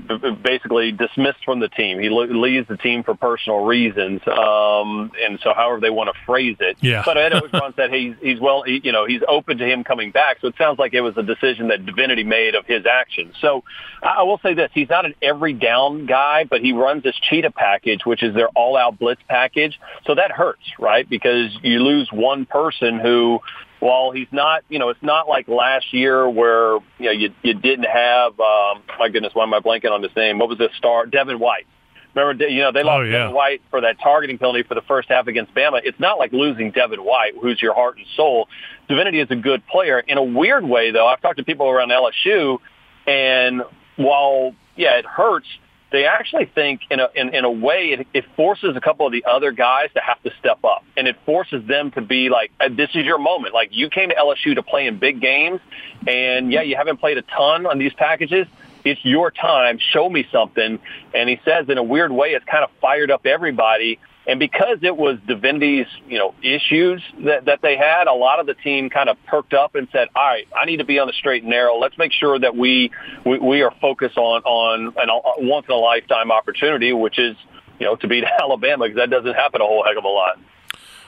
basically 0.42 0.92
dismissed 0.92 1.44
from 1.44 1.60
the 1.60 1.68
team. 1.68 1.98
He 1.98 2.08
leaves 2.08 2.68
the 2.68 2.76
team 2.76 3.02
for 3.02 3.14
personal 3.14 3.64
reasons, 3.64 4.20
um, 4.26 5.12
and 5.22 5.38
so 5.42 5.52
however 5.54 5.80
they 5.80 5.90
want 5.90 6.10
to 6.12 6.18
phrase 6.24 6.56
it. 6.60 6.78
Yeah. 6.80 7.02
But 7.04 7.18
Ed 7.18 7.32
Orgeron 7.32 7.76
said 7.76 7.92
he's 7.92 8.14
he's 8.20 8.40
well, 8.40 8.62
he, 8.62 8.80
you 8.82 8.92
know, 8.92 9.06
he's 9.06 9.22
open 9.28 9.58
to 9.58 9.66
him 9.66 9.84
coming 9.84 10.10
back. 10.10 10.38
So 10.40 10.48
it 10.48 10.54
sounds 10.56 10.78
like 10.78 10.94
it 10.94 11.00
was 11.00 11.16
a 11.16 11.22
decision 11.22 11.68
that 11.68 11.84
Divinity 11.84 12.24
made 12.24 12.54
of 12.54 12.66
his 12.66 12.86
actions. 12.86 13.34
So 13.40 13.64
I 14.02 14.22
will 14.22 14.38
say 14.42 14.54
this: 14.54 14.70
he's 14.72 14.88
not 14.88 15.04
an 15.04 15.14
every 15.22 15.52
down 15.52 16.06
guy, 16.06 16.44
but 16.44 16.60
he 16.60 16.72
runs 16.72 17.02
this 17.02 17.16
cheetah 17.28 17.52
package, 17.52 18.04
which 18.04 18.22
is 18.22 18.34
their 18.34 18.48
all 18.48 18.76
out 18.76 18.98
blitz 18.98 19.20
package. 19.28 19.78
So 20.06 20.14
that 20.14 20.30
hurts, 20.30 20.62
right? 20.78 21.08
Because 21.08 21.56
you 21.62 21.80
lose 21.80 22.08
one 22.12 22.46
person 22.46 22.98
who, 22.98 23.40
while 23.80 24.10
he's 24.10 24.28
not, 24.32 24.64
you 24.68 24.78
know, 24.78 24.88
it's 24.88 25.02
not 25.02 25.28
like 25.28 25.48
last 25.48 25.92
year 25.92 26.28
where, 26.28 26.74
you 26.98 27.06
know, 27.06 27.10
you, 27.10 27.32
you 27.42 27.54
didn't 27.54 27.86
have, 27.86 28.38
um, 28.40 28.82
my 28.98 29.08
goodness, 29.08 29.34
why 29.34 29.44
am 29.44 29.54
I 29.54 29.60
blanking 29.60 29.90
on 29.90 30.02
his 30.02 30.14
name? 30.16 30.38
What 30.38 30.48
was 30.48 30.58
the 30.58 30.68
star? 30.76 31.06
Devin 31.06 31.38
White. 31.38 31.66
Remember, 32.14 32.48
you 32.48 32.62
know, 32.62 32.72
they 32.72 32.82
lost 32.82 33.00
oh, 33.00 33.02
yeah. 33.02 33.18
Devin 33.18 33.34
White 33.34 33.62
for 33.70 33.82
that 33.82 34.00
targeting 34.00 34.38
penalty 34.38 34.62
for 34.64 34.74
the 34.74 34.82
first 34.82 35.08
half 35.08 35.26
against 35.26 35.54
Bama. 35.54 35.80
It's 35.84 36.00
not 36.00 36.18
like 36.18 36.32
losing 36.32 36.72
Devin 36.72 37.00
White, 37.00 37.34
who's 37.40 37.60
your 37.62 37.74
heart 37.74 37.96
and 37.96 38.06
soul. 38.16 38.48
Divinity 38.88 39.20
is 39.20 39.30
a 39.30 39.36
good 39.36 39.64
player. 39.66 40.00
In 40.00 40.18
a 40.18 40.24
weird 40.24 40.64
way, 40.64 40.90
though, 40.90 41.06
I've 41.06 41.20
talked 41.20 41.38
to 41.38 41.44
people 41.44 41.68
around 41.68 41.90
LSU, 41.90 42.58
and 43.06 43.62
while, 43.96 44.54
yeah, 44.76 44.98
it 44.98 45.06
hurts, 45.06 45.46
they 45.90 46.04
actually 46.04 46.46
think 46.46 46.82
in 46.90 47.00
a 47.00 47.08
in, 47.14 47.34
in 47.34 47.44
a 47.44 47.50
way 47.50 47.92
it, 47.92 48.06
it 48.12 48.24
forces 48.36 48.76
a 48.76 48.80
couple 48.80 49.06
of 49.06 49.12
the 49.12 49.24
other 49.24 49.52
guys 49.52 49.88
to 49.94 50.00
have 50.00 50.22
to 50.22 50.30
step 50.38 50.64
up. 50.64 50.84
And 50.96 51.08
it 51.08 51.16
forces 51.24 51.66
them 51.66 51.90
to 51.92 52.00
be 52.00 52.28
like 52.28 52.50
uh, 52.60 52.68
this 52.68 52.90
is 52.90 53.04
your 53.04 53.18
moment. 53.18 53.54
Like 53.54 53.70
you 53.72 53.88
came 53.88 54.10
to 54.10 54.14
LSU 54.14 54.54
to 54.54 54.62
play 54.62 54.86
in 54.86 54.98
big 54.98 55.20
games 55.20 55.60
and 56.06 56.52
yeah 56.52 56.62
you 56.62 56.76
haven't 56.76 56.98
played 56.98 57.18
a 57.18 57.22
ton 57.22 57.66
on 57.66 57.78
these 57.78 57.92
packages. 57.94 58.46
It's 58.84 59.04
your 59.04 59.30
time. 59.30 59.78
Show 59.92 60.08
me 60.08 60.26
something. 60.30 60.78
And 61.14 61.28
he 61.28 61.40
says 61.44 61.68
in 61.68 61.78
a 61.78 61.82
weird 61.82 62.12
way 62.12 62.28
it's 62.28 62.44
kind 62.44 62.64
of 62.64 62.70
fired 62.80 63.10
up 63.10 63.26
everybody 63.26 63.98
and 64.28 64.38
because 64.38 64.80
it 64.82 64.94
was 64.94 65.18
Divinity's, 65.26 65.86
you 66.06 66.18
know, 66.18 66.34
issues 66.42 67.02
that, 67.24 67.46
that 67.46 67.62
they 67.62 67.78
had, 67.78 68.08
a 68.08 68.12
lot 68.12 68.40
of 68.40 68.46
the 68.46 68.52
team 68.52 68.90
kind 68.90 69.08
of 69.08 69.16
perked 69.24 69.54
up 69.54 69.74
and 69.74 69.88
said, 69.90 70.08
all 70.14 70.22
right, 70.22 70.46
I 70.54 70.66
need 70.66 70.76
to 70.76 70.84
be 70.84 70.98
on 70.98 71.06
the 71.06 71.14
straight 71.14 71.44
and 71.44 71.50
narrow. 71.50 71.78
Let's 71.78 71.96
make 71.96 72.12
sure 72.12 72.38
that 72.38 72.54
we, 72.54 72.90
we, 73.24 73.38
we 73.38 73.62
are 73.62 73.72
focused 73.80 74.18
on, 74.18 74.42
on 74.42 74.92
an 74.98 75.48
once 75.48 75.64
in 75.66 75.72
a 75.72 75.78
lifetime 75.78 76.30
opportunity, 76.30 76.92
which 76.92 77.18
is, 77.18 77.38
you 77.80 77.86
know, 77.86 77.96
to 77.96 78.06
beat 78.06 78.22
Alabama 78.38 78.84
because 78.84 78.98
that 78.98 79.08
doesn't 79.08 79.32
happen 79.32 79.62
a 79.62 79.64
whole 79.64 79.82
heck 79.82 79.96
of 79.96 80.04
a 80.04 80.08
lot. 80.08 80.38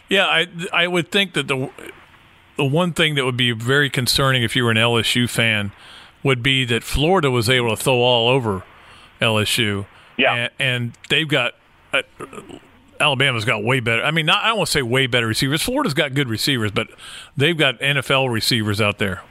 Yeah, 0.09 0.25
I, 0.25 0.47
I 0.73 0.87
would 0.87 1.13
think 1.13 1.35
that 1.35 1.47
the, 1.47 1.71
the 2.57 2.65
one 2.65 2.95
thing 2.95 3.17
that 3.17 3.27
would 3.27 3.37
be 3.37 3.53
very 3.53 3.91
concerning 3.91 4.43
if 4.43 4.57
you 4.57 4.65
were 4.65 4.71
an 4.71 4.79
LSU 4.79 5.29
fan 5.29 5.73
would 6.23 6.43
be 6.43 6.65
that 6.65 6.83
Florida 6.83 7.31
was 7.31 7.51
able 7.51 7.77
to 7.77 7.83
throw 7.83 7.97
all 7.97 8.31
over 8.31 8.65
LSU. 9.21 9.85
Yeah. 10.17 10.35
and, 10.35 10.51
and 10.59 10.93
they've 11.11 11.29
got. 11.29 11.53
Uh, 11.93 12.01
Alabama's 13.01 13.45
got 13.45 13.65
way 13.65 13.81
better. 13.81 14.03
I 14.03 14.11
mean, 14.11 14.27
not, 14.27 14.45
I 14.45 14.49
don't 14.49 14.59
want 14.59 14.69
to 14.69 14.73
say 14.73 14.83
way 14.83 15.07
better 15.07 15.27
receivers. 15.27 15.63
Florida's 15.63 15.95
got 15.95 16.15
good 16.15 16.29
receivers, 16.29 16.71
but 16.71 16.89
they've 17.37 17.57
got 17.57 17.81
NFL 17.81 18.31
receivers 18.31 18.81
out 18.81 18.99
there. 18.99 19.23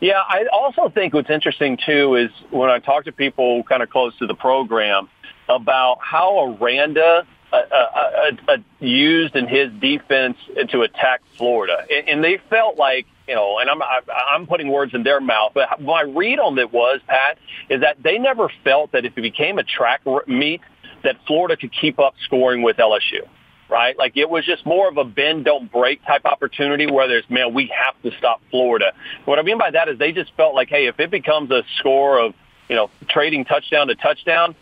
Yeah, 0.00 0.20
I 0.26 0.46
also 0.52 0.88
think 0.88 1.14
what's 1.14 1.30
interesting 1.30 1.78
too 1.84 2.16
is 2.16 2.30
when 2.50 2.70
I 2.70 2.78
talk 2.78 3.04
to 3.04 3.12
people 3.12 3.62
kind 3.64 3.82
of 3.82 3.90
close 3.90 4.16
to 4.18 4.26
the 4.26 4.34
program 4.34 5.08
about 5.48 5.98
how 6.00 6.54
Aranda 6.54 7.26
uh, 7.52 7.56
uh, 7.56 8.30
uh, 8.48 8.56
used 8.80 9.36
in 9.36 9.46
his 9.46 9.72
defense 9.80 10.36
to 10.70 10.82
attack 10.82 11.22
Florida, 11.36 11.86
and, 11.90 12.08
and 12.08 12.24
they 12.24 12.38
felt 12.50 12.76
like 12.76 13.06
you 13.28 13.34
know, 13.34 13.58
and 13.58 13.68
I'm 13.68 13.80
I'm 13.82 14.46
putting 14.46 14.68
words 14.68 14.94
in 14.94 15.02
their 15.02 15.20
mouth, 15.20 15.52
but 15.54 15.80
my 15.80 16.02
read 16.02 16.38
on 16.38 16.58
it 16.58 16.72
was 16.72 17.00
Pat 17.06 17.38
is 17.68 17.80
that 17.80 18.02
they 18.02 18.18
never 18.18 18.50
felt 18.64 18.92
that 18.92 19.04
if 19.04 19.16
it 19.16 19.22
became 19.22 19.58
a 19.58 19.64
track 19.64 20.02
meet 20.26 20.60
that 21.06 21.16
Florida 21.26 21.56
could 21.56 21.72
keep 21.72 21.98
up 21.98 22.14
scoring 22.24 22.62
with 22.62 22.76
LSU 22.76 23.26
right? 23.68 23.96
Like 23.98 24.16
it 24.16 24.28
was 24.28 24.44
just 24.44 24.64
more 24.64 24.88
of 24.88 24.96
a 24.96 25.04
bend 25.04 25.44
don't 25.44 25.70
break 25.70 26.04
type 26.04 26.24
opportunity 26.24 26.86
where 26.86 27.08
there's 27.08 27.28
man, 27.28 27.54
we 27.54 27.72
have 27.74 28.00
to 28.02 28.16
stop 28.18 28.40
Florida. 28.50 28.92
What 29.24 29.38
I 29.38 29.42
mean 29.42 29.58
by 29.58 29.70
that 29.70 29.88
is 29.88 29.98
they 29.98 30.12
just 30.12 30.32
felt 30.36 30.54
like, 30.54 30.68
hey, 30.68 30.86
if 30.86 31.00
it 31.00 31.10
becomes 31.10 31.50
a 31.50 31.62
score 31.78 32.18
of 32.18 32.34
you 32.68 32.76
know 32.76 32.90
trading 33.08 33.44
touchdown 33.44 33.88
to 33.88 33.94
touchdown, 33.94 34.54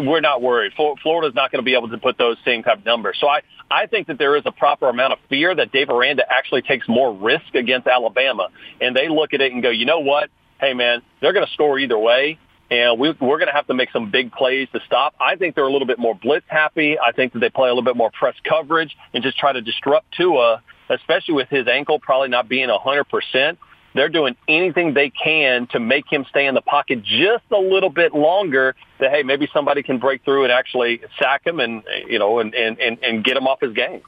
we're 0.00 0.20
not 0.20 0.42
worried. 0.42 0.72
Florida's 0.74 1.34
not 1.34 1.50
going 1.50 1.60
to 1.60 1.64
be 1.64 1.74
able 1.74 1.88
to 1.88 1.98
put 1.98 2.18
those 2.18 2.36
same 2.44 2.62
type 2.62 2.78
of 2.78 2.84
numbers. 2.84 3.16
So 3.20 3.28
I 3.28 3.42
I 3.70 3.86
think 3.86 4.06
that 4.08 4.18
there 4.18 4.36
is 4.36 4.42
a 4.46 4.52
proper 4.52 4.88
amount 4.88 5.14
of 5.14 5.18
fear 5.28 5.54
that 5.54 5.72
Dave 5.72 5.90
Aranda 5.90 6.24
actually 6.30 6.62
takes 6.62 6.88
more 6.88 7.12
risk 7.14 7.54
against 7.54 7.86
Alabama, 7.86 8.48
and 8.80 8.94
they 8.94 9.08
look 9.08 9.34
at 9.34 9.40
it 9.40 9.52
and 9.52 9.62
go, 9.62 9.70
you 9.70 9.86
know 9.86 10.00
what? 10.00 10.30
Hey 10.60 10.74
man, 10.74 11.02
they're 11.20 11.32
going 11.32 11.46
to 11.46 11.52
score 11.52 11.78
either 11.78 11.98
way 11.98 12.38
and 12.70 12.98
we, 12.98 13.10
we're 13.20 13.38
going 13.38 13.48
to 13.48 13.54
have 13.54 13.66
to 13.66 13.74
make 13.74 13.90
some 13.90 14.10
big 14.10 14.32
plays 14.32 14.68
to 14.72 14.80
stop. 14.86 15.14
I 15.20 15.36
think 15.36 15.54
they're 15.54 15.66
a 15.66 15.72
little 15.72 15.86
bit 15.86 15.98
more 15.98 16.14
blitz 16.14 16.46
happy. 16.48 16.98
I 16.98 17.12
think 17.12 17.32
that 17.32 17.40
they 17.40 17.50
play 17.50 17.68
a 17.68 17.72
little 17.72 17.82
bit 17.82 17.96
more 17.96 18.10
press 18.10 18.34
coverage 18.48 18.96
and 19.12 19.22
just 19.22 19.38
try 19.38 19.52
to 19.52 19.60
disrupt 19.60 20.12
Tua, 20.16 20.62
especially 20.88 21.34
with 21.34 21.48
his 21.48 21.66
ankle 21.66 21.98
probably 21.98 22.28
not 22.28 22.48
being 22.48 22.68
100%. 22.68 23.56
They're 23.92 24.08
doing 24.08 24.36
anything 24.46 24.94
they 24.94 25.10
can 25.10 25.66
to 25.72 25.80
make 25.80 26.04
him 26.08 26.24
stay 26.30 26.46
in 26.46 26.54
the 26.54 26.60
pocket 26.60 27.02
just 27.02 27.42
a 27.50 27.58
little 27.58 27.90
bit 27.90 28.14
longer 28.14 28.76
that, 29.00 29.10
hey, 29.10 29.24
maybe 29.24 29.48
somebody 29.52 29.82
can 29.82 29.98
break 29.98 30.24
through 30.24 30.44
and 30.44 30.52
actually 30.52 31.00
sack 31.18 31.44
him 31.44 31.58
and, 31.58 31.82
you 32.06 32.20
know, 32.20 32.38
and, 32.38 32.54
and, 32.54 32.78
and, 32.78 32.98
and 33.02 33.24
get 33.24 33.36
him 33.36 33.48
off 33.48 33.60
his 33.60 33.72
game. 33.72 34.00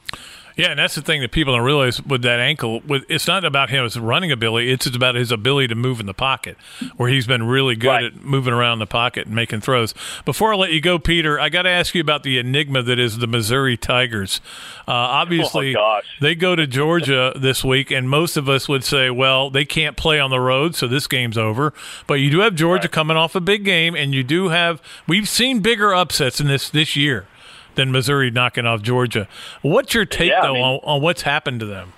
Yeah, 0.55 0.69
and 0.69 0.79
that's 0.79 0.95
the 0.95 1.01
thing 1.01 1.21
that 1.21 1.31
people 1.31 1.55
don't 1.55 1.65
realize 1.65 2.01
with 2.03 2.21
that 2.23 2.39
ankle. 2.39 2.81
With 2.81 3.05
it's 3.09 3.27
not 3.27 3.43
about 3.43 3.69
his 3.69 3.99
running 3.99 4.31
ability; 4.31 4.71
it's 4.71 4.85
about 4.85 5.15
his 5.15 5.31
ability 5.31 5.67
to 5.69 5.75
move 5.75 5.99
in 5.99 6.05
the 6.05 6.13
pocket, 6.13 6.57
where 6.97 7.09
he's 7.09 7.25
been 7.25 7.43
really 7.43 7.75
good 7.75 7.87
right. 7.87 8.03
at 8.05 8.23
moving 8.23 8.53
around 8.53 8.79
the 8.79 8.85
pocket 8.85 9.25
and 9.25 9.35
making 9.35 9.61
throws. 9.61 9.93
Before 10.25 10.53
I 10.53 10.57
let 10.57 10.71
you 10.71 10.79
go, 10.79 10.99
Peter, 10.99 11.39
I 11.39 11.49
got 11.49 11.63
to 11.63 11.69
ask 11.69 11.95
you 11.95 12.01
about 12.01 12.23
the 12.23 12.37
enigma 12.37 12.83
that 12.83 12.99
is 12.99 13.17
the 13.17 13.27
Missouri 13.27 13.77
Tigers. 13.77 14.41
Uh, 14.87 14.91
obviously, 14.91 15.75
oh, 15.75 16.01
they 16.21 16.35
go 16.35 16.55
to 16.55 16.67
Georgia 16.67 17.33
this 17.35 17.63
week, 17.63 17.89
and 17.89 18.09
most 18.09 18.37
of 18.37 18.47
us 18.47 18.69
would 18.69 18.83
say, 18.83 19.09
well, 19.09 19.49
they 19.49 19.65
can't 19.65 19.97
play 19.97 20.19
on 20.19 20.29
the 20.29 20.39
road, 20.39 20.75
so 20.75 20.87
this 20.87 21.07
game's 21.07 21.37
over. 21.37 21.73
But 22.05 22.15
you 22.15 22.29
do 22.29 22.39
have 22.39 22.53
Georgia 22.53 22.83
right. 22.83 22.91
coming 22.91 23.17
off 23.17 23.33
a 23.35 23.41
big 23.41 23.65
game, 23.65 23.95
and 23.95 24.13
you 24.13 24.23
do 24.23 24.49
have. 24.49 24.81
We've 25.07 25.27
seen 25.27 25.61
bigger 25.61 25.93
upsets 25.93 26.39
in 26.39 26.47
this 26.47 26.69
this 26.69 26.95
year 26.95 27.27
than 27.75 27.91
Missouri 27.91 28.31
knocking 28.31 28.65
off 28.65 28.81
Georgia. 28.81 29.27
What's 29.61 29.93
your 29.93 30.05
take, 30.05 30.29
yeah, 30.29 30.41
though, 30.41 30.51
I 30.51 30.53
mean, 30.53 30.63
on, 30.63 30.79
on 30.83 31.01
what's 31.01 31.23
happened 31.23 31.59
to 31.61 31.65
them? 31.65 31.93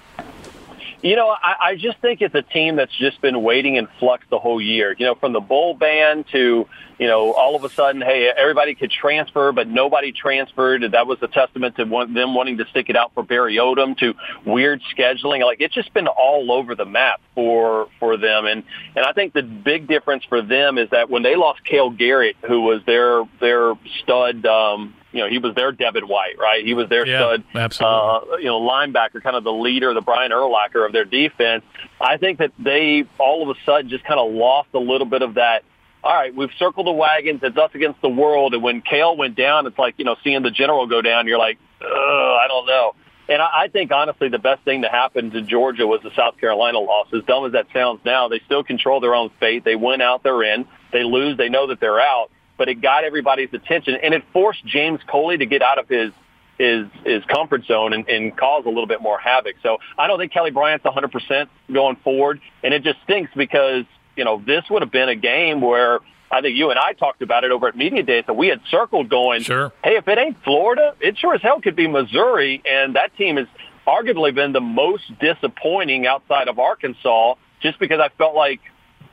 You 1.02 1.16
know, 1.16 1.30
I, 1.30 1.56
I 1.62 1.76
just 1.76 2.00
think 2.00 2.22
it's 2.22 2.34
a 2.34 2.42
team 2.42 2.78
that's 2.78 2.96
just 2.98 3.22
been 3.22 3.44
waiting 3.44 3.76
in 3.76 3.88
flux 4.00 4.26
the 4.32 4.40
whole 4.40 4.60
year. 4.60 4.96
You 4.98 5.06
know, 5.06 5.14
from 5.14 5.34
the 5.34 5.40
bowl 5.40 5.76
ban 5.76 6.26
to, 6.32 6.68
you 6.98 7.08
know, 7.08 7.32
all 7.34 7.56
of 7.56 7.64
a 7.64 7.70
sudden, 7.70 8.02
hey, 8.02 8.32
everybody 8.36 8.74
could 8.74 8.90
transfer, 8.90 9.52
but 9.52 9.68
nobody 9.68 10.12
transferred. 10.12 10.84
That 10.94 11.06
was 11.06 11.20
a 11.22 11.28
testament 11.28 11.76
to 11.76 11.84
one, 11.84 12.16
them 12.16 12.34
wanting 12.34 12.58
to 12.58 12.66
stick 12.72 12.90
it 12.90 12.96
out 12.96 13.14
for 13.14 13.22
Barry 13.22 13.58
Odom 13.58 13.96
to 14.00 14.16
weird 14.48 14.82
scheduling. 14.98 15.46
Like 15.46 15.62
it's 15.62 15.76
just 15.76 15.94
been 15.94 16.08
all 16.08 16.52
over 16.52 16.74
the 16.74 16.86
map 16.86 17.22
for 17.36 17.88
for 18.00 18.18
them. 18.18 18.48
And 18.48 18.64
and 18.96 19.06
I 19.06 19.14
think 19.14 19.34
the 19.34 19.44
big 19.44 19.88
difference 19.88 20.24
for 20.24 20.42
them 20.42 20.80
is 20.80 20.90
that 20.90 21.12
when 21.12 21.22
they 21.22 21.36
lost 21.36 21.64
Cale 21.66 21.92
Garrett, 21.92 22.36
who 22.48 22.62
was 22.62 22.82
their 22.88 23.26
their 23.40 23.76
stud 24.02 24.44
um, 24.48 24.96
you 25.16 25.22
know, 25.22 25.30
he 25.30 25.38
was 25.38 25.56
their 25.56 25.72
Devin 25.72 26.08
White, 26.08 26.38
right? 26.38 26.66
He 26.66 26.74
was 26.74 26.90
their 26.90 27.08
yeah, 27.08 27.20
stud, 27.20 27.44
absolutely. 27.56 28.34
Uh, 28.34 28.38
you 28.38 28.46
know, 28.46 28.60
linebacker, 28.60 29.24
kind 29.24 29.38
of 29.38 29.46
the 29.46 29.54
leader, 29.54 29.94
the 29.94 30.02
Brian 30.02 30.32
Urlacher 30.32 30.86
of 30.86 30.92
their 30.92 31.06
defense. 31.06 31.64
I 32.02 32.18
think 32.18 32.40
that 32.40 32.52
they 32.60 33.06
all 33.18 33.50
of 33.50 33.56
a 33.56 33.60
sudden 33.66 33.90
just 33.90 34.04
kind 34.04 34.20
of 34.20 34.34
lost 34.34 34.70
a 34.74 34.80
little 34.80 35.08
bit 35.08 35.22
of 35.22 35.36
that. 35.36 35.64
All 36.04 36.14
right, 36.14 36.36
we've 36.36 36.52
circled 36.60 36.86
the 36.86 36.92
wagons. 36.92 37.40
It's 37.44 37.58
us 37.58 37.72
against 37.74 38.02
the 38.02 38.10
world. 38.10 38.54
And 38.54 38.62
when 38.62 38.82
Cale 38.82 39.16
went 39.16 39.36
down, 39.36 39.68
it's 39.68 39.80
like 39.80 39.96
you 39.98 40.04
know, 40.04 40.18
seeing 40.22 40.44
the 40.44 40.52
general 40.52 40.86
go 40.86 41.02
down. 41.02 41.28
You're 41.28 41.40
like, 41.40 41.60
I 41.82 42.46
don't 42.50 42.68
know. 42.68 42.94
And 43.30 43.42
I, 43.42 43.64
I 43.64 43.68
think 43.70 43.94
honestly, 43.94 44.28
the 44.28 44.38
best 44.38 44.64
thing 44.64 44.82
to 44.82 44.90
happen 44.90 45.32
to 45.32 45.42
Georgia 45.42 45.88
was 45.88 46.02
the 46.04 46.12
South 46.14 46.38
Carolina 46.40 46.80
loss. 46.80 47.08
As 47.14 47.24
dumb 47.24 47.46
as 47.46 47.54
that 47.54 47.68
sounds 47.74 48.02
now, 48.04 48.28
they 48.28 48.42
still 48.46 48.66
control 48.66 49.00
their 49.00 49.16
own 49.16 49.32
fate. 49.40 49.64
They 49.64 49.78
win 49.78 50.02
out, 50.02 50.24
they're 50.24 50.44
in. 50.44 50.68
They 50.92 51.04
lose, 51.04 51.38
they 51.38 51.50
know 51.50 51.68
that 51.68 51.80
they're 51.80 52.02
out 52.02 52.30
but 52.58 52.70
it 52.70 52.82
got 52.82 53.04
everybody's 53.04 53.54
attention 53.54 53.98
and 54.02 54.14
it 54.14 54.24
forced 54.34 54.66
James 54.66 55.00
Coley 55.08 55.38
to 55.38 55.46
get 55.46 55.62
out 55.62 55.80
of 55.80 55.88
his 55.88 56.12
his 56.58 56.88
his 57.04 57.24
comfort 57.26 57.66
zone 57.66 57.94
and, 57.94 58.08
and 58.08 58.36
cause 58.36 58.64
a 58.66 58.70
little 58.70 58.88
bit 58.88 59.02
more 59.02 59.20
havoc. 59.20 59.56
So 59.62 59.78
I 59.98 60.08
don't 60.08 60.20
think 60.20 60.32
Kelly 60.32 60.52
Bryant's 60.52 60.86
100% 60.86 61.48
going 61.72 61.96
forward, 61.98 62.42
and 62.64 62.74
it 62.74 62.84
just 62.84 62.98
stinks 63.04 63.32
because 63.36 63.86
you 64.16 64.24
know 64.24 64.42
this 64.46 64.64
would 64.70 64.82
have 64.82 64.92
been 64.92 65.10
a 65.10 65.16
game 65.16 65.62
where 65.62 66.00
I 66.32 66.42
think 66.42 66.58
you 66.58 66.70
and 66.70 66.80
I 66.80 66.94
talked 66.94 67.22
about 67.22 67.44
it 67.44 67.52
over 67.52 67.68
at 67.68 67.76
Media 67.76 68.04
Day. 68.04 68.24
So 68.26 68.34
we 68.34 68.48
had 68.48 68.62
circled 68.70 69.10
going, 69.10 69.44
sure. 69.44 69.72
hey, 69.84 69.98
if 69.98 70.08
it 70.08 70.18
ain't 70.18 70.42
Florida, 70.44 70.96
it 71.00 71.18
sure 71.18 71.36
as 71.36 71.42
hell 71.42 71.62
could 71.62 71.76
be 71.76 71.88
Missouri, 71.88 72.62
and 72.70 72.96
that 72.96 73.16
team 73.18 73.38
has 73.38 73.48
arguably 73.86 74.34
been 74.34 74.52
the 74.52 74.62
most 74.62 75.04
disappointing 75.20 76.08
outside 76.08 76.48
of 76.48 76.58
Arkansas, 76.58 77.36
just 77.62 77.80
because 77.80 78.00
I 78.00 78.10
felt 78.18 78.36
like 78.36 78.62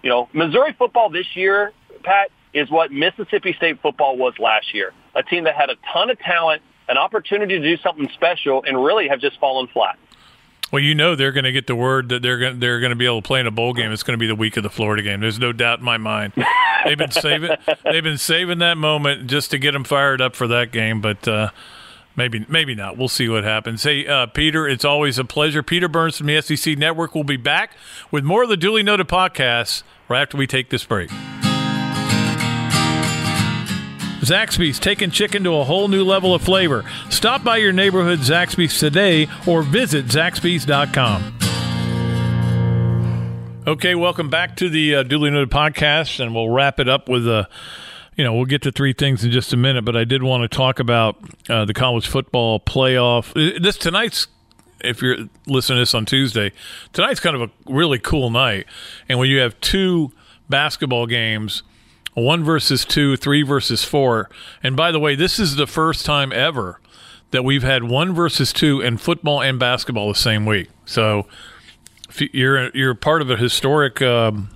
you 0.03 0.11
know 0.11 0.29
Missouri 0.33 0.75
football 0.79 1.11
this 1.11 1.27
year, 1.35 1.73
Pat 2.03 2.31
is 2.53 2.71
what 2.71 2.91
Mississippi 2.93 3.55
State 3.55 3.81
football 3.81 4.17
was 4.17 4.35
last 4.39 4.75
year. 4.75 4.93
A 5.15 5.23
team 5.23 5.45
that 5.45 5.55
had 5.55 5.71
a 5.71 5.77
ton 5.93 6.11
of 6.11 6.19
talent, 6.19 6.63
an 6.89 6.99
opportunity 6.99 7.59
to 7.59 7.77
do 7.77 7.83
something 7.83 8.09
special, 8.15 8.63
and 8.67 8.83
really 8.83 9.09
have 9.09 9.21
just 9.21 9.39
fallen 9.39 9.69
flat. 9.69 9.99
Well, 10.73 10.83
you 10.83 10.95
know 10.95 11.15
they're 11.15 11.33
going 11.33 11.45
to 11.45 11.53
get 11.53 11.67
the 11.67 11.77
word 11.77 12.09
that 12.09 12.23
they're 12.23 12.39
going 12.39 12.59
they're 12.59 12.81
going 12.81 12.91
to 12.91 12.97
be 12.97 13.05
able 13.05 13.21
to 13.21 13.27
play 13.27 13.41
in 13.41 13.47
a 13.47 13.51
bowl 13.51 13.75
game. 13.75 13.93
It's 13.93 14.03
going 14.03 14.19
to 14.19 14.21
be 14.21 14.27
the 14.27 14.35
week 14.35 14.57
of 14.57 14.63
the 14.63 14.71
Florida 14.71 15.03
game. 15.03 15.21
There's 15.21 15.39
no 15.39 15.53
doubt 15.53 15.81
in 15.81 15.85
my 15.85 15.99
mind. 15.99 16.33
they've 16.87 16.97
been 16.97 17.11
saving 17.11 17.51
they've 17.85 18.03
been 18.03 18.17
saving 18.17 18.59
that 18.61 18.79
moment 18.79 19.27
just 19.27 19.51
to 19.51 19.59
get 19.59 19.73
them 19.73 19.85
fired 19.85 20.21
up 20.21 20.35
for 20.35 20.47
that 20.49 20.73
game, 20.73 21.01
but. 21.01 21.27
Uh, 21.29 21.51
Maybe, 22.15 22.45
maybe 22.47 22.75
not. 22.75 22.99
We'll 22.99 23.09
see 23.09 23.29
what 23.29 23.43
happens. 23.43 23.83
Hey, 23.83 24.07
uh, 24.07 24.27
Peter, 24.27 24.69
it's 24.69 24.85
always 24.85 25.19
a 25.19 25.25
pleasure. 25.25 25.63
Peter 25.63 25.89
Burns 25.89 26.19
from 26.19 26.27
the 26.27 26.43
SEC 26.43 26.77
Network 26.77 27.15
will 27.15 27.25
be 27.25 27.39
back 27.39 27.75
with 28.11 28.23
more 28.23 28.43
of 28.43 28.51
the 28.51 28.57
Dooley 28.59 28.83
Noted 28.83 29.09
podcasts 29.09 29.83
right 30.09 30.21
after 30.21 30.37
we 30.37 30.47
take 30.47 30.69
this 30.69 30.85
break. 30.85 31.11
Zaxby's 34.23 34.79
taking 34.79 35.11
chicken 35.11 35.43
to 35.45 35.55
a 35.57 35.65
whole 35.65 35.89
new 35.89 36.05
level 36.05 36.33
of 36.33 36.43
flavor. 36.43 36.85
Stop 37.11 37.43
by 37.43 37.57
your 37.57 37.73
neighborhood 37.73 38.21
Zaxby's 38.21 38.79
today 38.79 39.27
or 39.49 39.63
visit 39.63 40.07
zaxby's.com. 40.07 41.39
Okay, 43.67 43.97
welcome 43.97 44.31
back 44.31 44.57
to 44.57 44.69
the 44.69 44.97
uh, 44.97 45.03
Dooley 45.03 45.31
Noted 45.31 45.51
podcast, 45.51 46.21
and 46.21 46.35
we'll 46.35 46.49
wrap 46.49 46.79
it 46.81 46.89
up 46.89 47.09
with 47.09 47.27
a. 47.27 47.33
Uh, 47.33 47.45
you 48.15 48.25
know, 48.25 48.35
we'll 48.35 48.45
get 48.45 48.61
to 48.63 48.71
three 48.71 48.93
things 48.93 49.25
in 49.25 49.31
just 49.31 49.55
a 49.55 49.57
minute, 49.57 49.87
but 49.87 49.97
I 49.97 50.05
did 50.05 50.23
want 50.23 50.43
to 50.43 50.55
talk 50.55 50.81
about 50.81 51.17
uh, 51.49 51.65
the 51.65 51.73
college 51.73 52.07
football 52.07 52.61
playoff. 52.61 53.31
Uh, 53.31 53.59
this 53.59 53.79
tonight's 53.79 54.27
if 54.85 55.01
you're 55.01 55.17
listening 55.47 55.77
to 55.77 55.81
this 55.81 55.95
on 55.95 56.05
Tuesday, 56.05 56.53
tonight's 56.93 57.21
kind 57.21 57.35
of 57.35 57.43
a 57.43 57.51
really 57.67 57.99
cool 57.99 58.29
night. 58.29 58.67
And 59.09 59.19
when 59.19 59.31
you 59.31 59.39
have 59.39 59.59
two 59.61 60.13
basketball 60.51 61.07
games 61.07 61.63
one 62.15 62.45
versus 62.45 62.85
two, 62.85 63.17
three 63.17 63.43
versus 63.43 63.85
four. 63.85 64.29
And 64.63 64.77
by 64.77 64.93
the 64.93 64.99
way, 64.99 65.15
this 65.15 65.39
is 65.39 65.57
the 65.57 65.67
first 65.67 66.05
time 66.05 66.33
ever 66.33 66.81
that 67.31 67.45
we've 67.45 67.63
had 67.63 67.85
one 67.85 68.15
versus 68.15 68.53
two 68.53 68.81
in 68.81 68.99
football 68.99 69.41
and 69.41 69.59
basketball 69.59 70.09
the 70.09 70.15
same 70.15 70.47
week. 70.47 70.69
So 70.85 71.27
you're 72.19 72.71
you're 72.71 72.95
part 72.95 73.23
of 73.23 73.31
a 73.31 73.37
historic 73.37 74.01
um, 74.03 74.51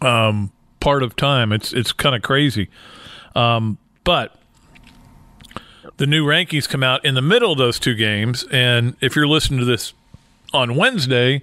um, 0.00 0.52
part 0.80 1.02
of 1.02 1.16
time. 1.16 1.52
It's 1.52 1.72
it's 1.72 1.92
kind 1.92 2.14
of 2.14 2.22
crazy, 2.22 2.68
um, 3.34 3.78
but 4.04 4.38
the 5.96 6.06
new 6.06 6.26
rankings 6.26 6.68
come 6.68 6.82
out 6.82 7.04
in 7.04 7.14
the 7.14 7.22
middle 7.22 7.52
of 7.52 7.58
those 7.58 7.78
two 7.78 7.94
games. 7.94 8.44
And 8.50 8.96
if 9.00 9.16
you're 9.16 9.26
listening 9.26 9.60
to 9.60 9.66
this 9.66 9.94
on 10.52 10.76
Wednesday, 10.76 11.42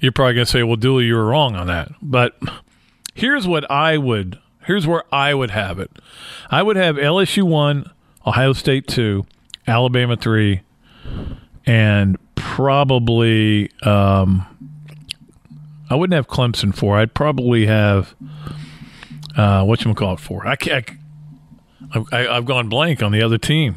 you're 0.00 0.12
probably 0.12 0.34
going 0.34 0.46
to 0.46 0.52
say, 0.52 0.62
"Well, 0.62 0.76
Dooley, 0.76 1.04
you 1.04 1.14
were 1.14 1.26
wrong 1.26 1.56
on 1.56 1.66
that." 1.68 1.92
But 2.02 2.38
Here's 3.14 3.46
what 3.46 3.70
I 3.70 3.96
would. 3.96 4.38
Here's 4.64 4.86
where 4.86 5.04
I 5.12 5.34
would 5.34 5.50
have 5.50 5.78
it. 5.78 5.90
I 6.50 6.62
would 6.62 6.76
have 6.76 6.96
LSU 6.96 7.44
one, 7.44 7.90
Ohio 8.26 8.52
State 8.52 8.86
two, 8.86 9.24
Alabama 9.66 10.16
three, 10.16 10.62
and 11.64 12.18
probably 12.34 13.70
um, 13.82 14.46
I 15.88 15.94
wouldn't 15.94 16.14
have 16.14 16.28
Clemson 16.28 16.74
four. 16.74 16.98
I'd 16.98 17.14
probably 17.14 17.66
have 17.66 18.14
uh, 19.36 19.64
what 19.64 19.84
you 19.84 19.94
call 19.94 20.14
it 20.14 20.20
four. 20.20 20.46
I. 20.46 20.56
I, 20.62 20.84
I, 22.12 22.28
I've 22.36 22.44
gone 22.44 22.68
blank 22.68 23.02
on 23.02 23.12
the 23.12 23.22
other 23.22 23.38
team. 23.38 23.76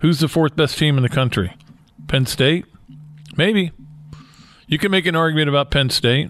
Who's 0.00 0.18
the 0.18 0.28
fourth 0.28 0.56
best 0.56 0.78
team 0.78 0.96
in 0.96 1.02
the 1.02 1.08
country? 1.08 1.54
Penn 2.08 2.26
State, 2.26 2.64
maybe. 3.36 3.70
You 4.66 4.78
can 4.78 4.90
make 4.90 5.06
an 5.06 5.14
argument 5.14 5.48
about 5.48 5.70
Penn 5.70 5.90
State. 5.90 6.28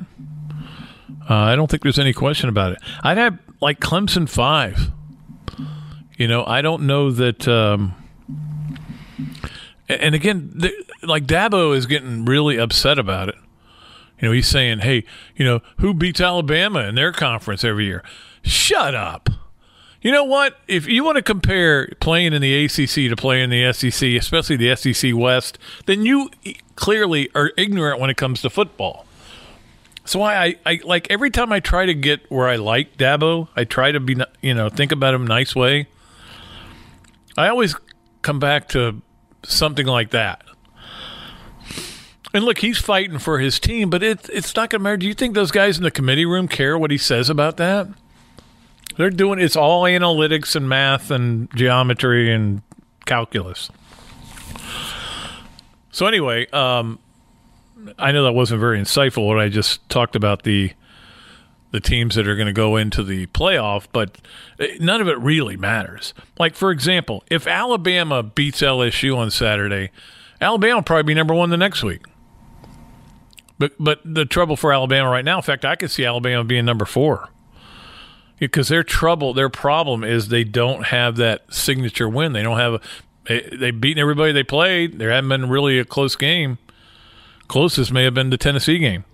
Uh, 1.28 1.34
I 1.34 1.56
don't 1.56 1.70
think 1.70 1.82
there's 1.82 1.98
any 1.98 2.12
question 2.12 2.48
about 2.48 2.72
it. 2.72 2.78
I'd 3.02 3.18
have 3.18 3.38
like 3.60 3.80
Clemson 3.80 4.28
five. 4.28 4.90
You 6.16 6.28
know, 6.28 6.44
I 6.44 6.62
don't 6.62 6.82
know 6.82 7.10
that. 7.10 7.48
Um, 7.48 7.94
and 9.88 10.14
again, 10.14 10.50
the, 10.54 10.72
like 11.02 11.24
Dabo 11.24 11.76
is 11.76 11.86
getting 11.86 12.24
really 12.24 12.58
upset 12.58 12.98
about 12.98 13.28
it. 13.28 13.36
You 14.20 14.28
know, 14.28 14.32
he's 14.32 14.46
saying, 14.46 14.80
"Hey, 14.80 15.04
you 15.36 15.44
know, 15.44 15.60
who 15.78 15.94
beats 15.94 16.20
Alabama 16.20 16.80
in 16.80 16.94
their 16.94 17.12
conference 17.12 17.64
every 17.64 17.86
year?" 17.86 18.02
Shut 18.42 18.94
up. 18.94 19.28
You 20.02 20.10
know 20.10 20.24
what? 20.24 20.58
If 20.66 20.88
you 20.88 21.04
want 21.04 21.16
to 21.16 21.22
compare 21.22 21.88
playing 22.00 22.32
in 22.32 22.42
the 22.42 22.64
ACC 22.64 23.08
to 23.08 23.14
playing 23.16 23.44
in 23.44 23.50
the 23.50 23.72
SEC, 23.72 24.10
especially 24.10 24.56
the 24.56 24.74
SEC 24.74 25.12
West, 25.14 25.58
then 25.86 26.04
you 26.04 26.28
clearly 26.74 27.30
are 27.36 27.52
ignorant 27.56 28.00
when 28.00 28.10
it 28.10 28.16
comes 28.16 28.42
to 28.42 28.50
football. 28.50 29.06
So 30.04 30.22
I, 30.22 30.56
I 30.66 30.80
like 30.84 31.10
every 31.10 31.30
time 31.30 31.52
I 31.52 31.60
try 31.60 31.86
to 31.86 31.94
get 31.94 32.30
where 32.30 32.48
I 32.48 32.56
like 32.56 32.96
Dabo, 32.96 33.48
I 33.54 33.64
try 33.64 33.92
to 33.92 34.00
be, 34.00 34.16
you 34.40 34.54
know, 34.54 34.68
think 34.68 34.92
about 34.92 35.14
him 35.14 35.26
nice 35.26 35.54
way. 35.54 35.86
I 37.36 37.48
always 37.48 37.76
come 38.22 38.38
back 38.38 38.68
to 38.70 39.00
something 39.44 39.86
like 39.86 40.10
that. 40.10 40.44
And 42.34 42.44
look, 42.44 42.58
he's 42.58 42.78
fighting 42.78 43.18
for 43.18 43.38
his 43.38 43.60
team, 43.60 43.90
but 43.90 44.02
it, 44.02 44.28
it's 44.32 44.56
not 44.56 44.70
going 44.70 44.80
to 44.80 44.82
matter. 44.82 44.96
Do 44.96 45.06
you 45.06 45.14
think 45.14 45.34
those 45.34 45.50
guys 45.50 45.76
in 45.76 45.82
the 45.82 45.90
committee 45.90 46.24
room 46.24 46.48
care 46.48 46.78
what 46.78 46.90
he 46.90 46.98
says 46.98 47.28
about 47.28 47.58
that? 47.58 47.88
They're 48.96 49.10
doing 49.10 49.38
it's 49.38 49.56
all 49.56 49.82
analytics 49.82 50.56
and 50.56 50.68
math 50.68 51.10
and 51.10 51.54
geometry 51.54 52.32
and 52.32 52.62
calculus. 53.04 53.70
So 55.90 56.06
anyway, 56.06 56.46
um, 56.50 56.98
I 57.98 58.12
know 58.12 58.24
that 58.24 58.32
wasn't 58.32 58.60
very 58.60 58.78
insightful 58.78 59.28
when 59.28 59.38
I 59.38 59.48
just 59.48 59.88
talked 59.88 60.16
about 60.16 60.42
the 60.42 60.72
the 61.70 61.80
teams 61.80 62.16
that 62.16 62.28
are 62.28 62.36
going 62.36 62.46
to 62.46 62.52
go 62.52 62.76
into 62.76 63.02
the 63.02 63.26
playoff, 63.28 63.86
but 63.92 64.18
eh, 64.60 64.76
none 64.78 65.00
of 65.00 65.08
it 65.08 65.18
really 65.18 65.56
matters. 65.56 66.12
Like 66.38 66.54
for 66.54 66.70
example, 66.70 67.24
if 67.30 67.46
Alabama 67.46 68.22
beats 68.22 68.60
LSU 68.60 69.16
on 69.16 69.30
Saturday, 69.30 69.90
Alabama 70.40 70.76
will 70.76 70.82
probably 70.82 71.04
be 71.04 71.14
number 71.14 71.34
one 71.34 71.50
the 71.50 71.56
next 71.56 71.82
week. 71.82 72.04
But 73.58 73.72
but 73.78 74.00
the 74.04 74.24
trouble 74.24 74.56
for 74.56 74.72
Alabama 74.72 75.08
right 75.08 75.24
now, 75.24 75.36
in 75.36 75.42
fact, 75.42 75.64
I 75.64 75.76
could 75.76 75.90
see 75.90 76.04
Alabama 76.04 76.44
being 76.44 76.64
number 76.64 76.84
four 76.84 77.30
because 78.38 78.66
their 78.66 78.82
trouble, 78.82 79.32
their 79.34 79.48
problem 79.48 80.02
is 80.02 80.26
they 80.26 80.42
don't 80.42 80.86
have 80.86 81.14
that 81.16 81.42
signature 81.54 82.08
win. 82.08 82.32
They 82.32 82.42
don't 82.42 82.58
have 82.58 82.74
a. 82.74 82.80
They, 83.28 83.56
they've 83.56 83.80
beaten 83.80 84.00
everybody 84.00 84.32
they 84.32 84.42
played. 84.42 84.98
There 84.98 85.10
hasn't 85.10 85.28
been 85.28 85.48
really 85.48 85.78
a 85.78 85.84
close 85.84 86.16
game. 86.16 86.58
Closest 87.52 87.92
may 87.92 88.04
have 88.04 88.14
been 88.14 88.30
the 88.30 88.38
Tennessee 88.38 88.78
game, 88.78 89.04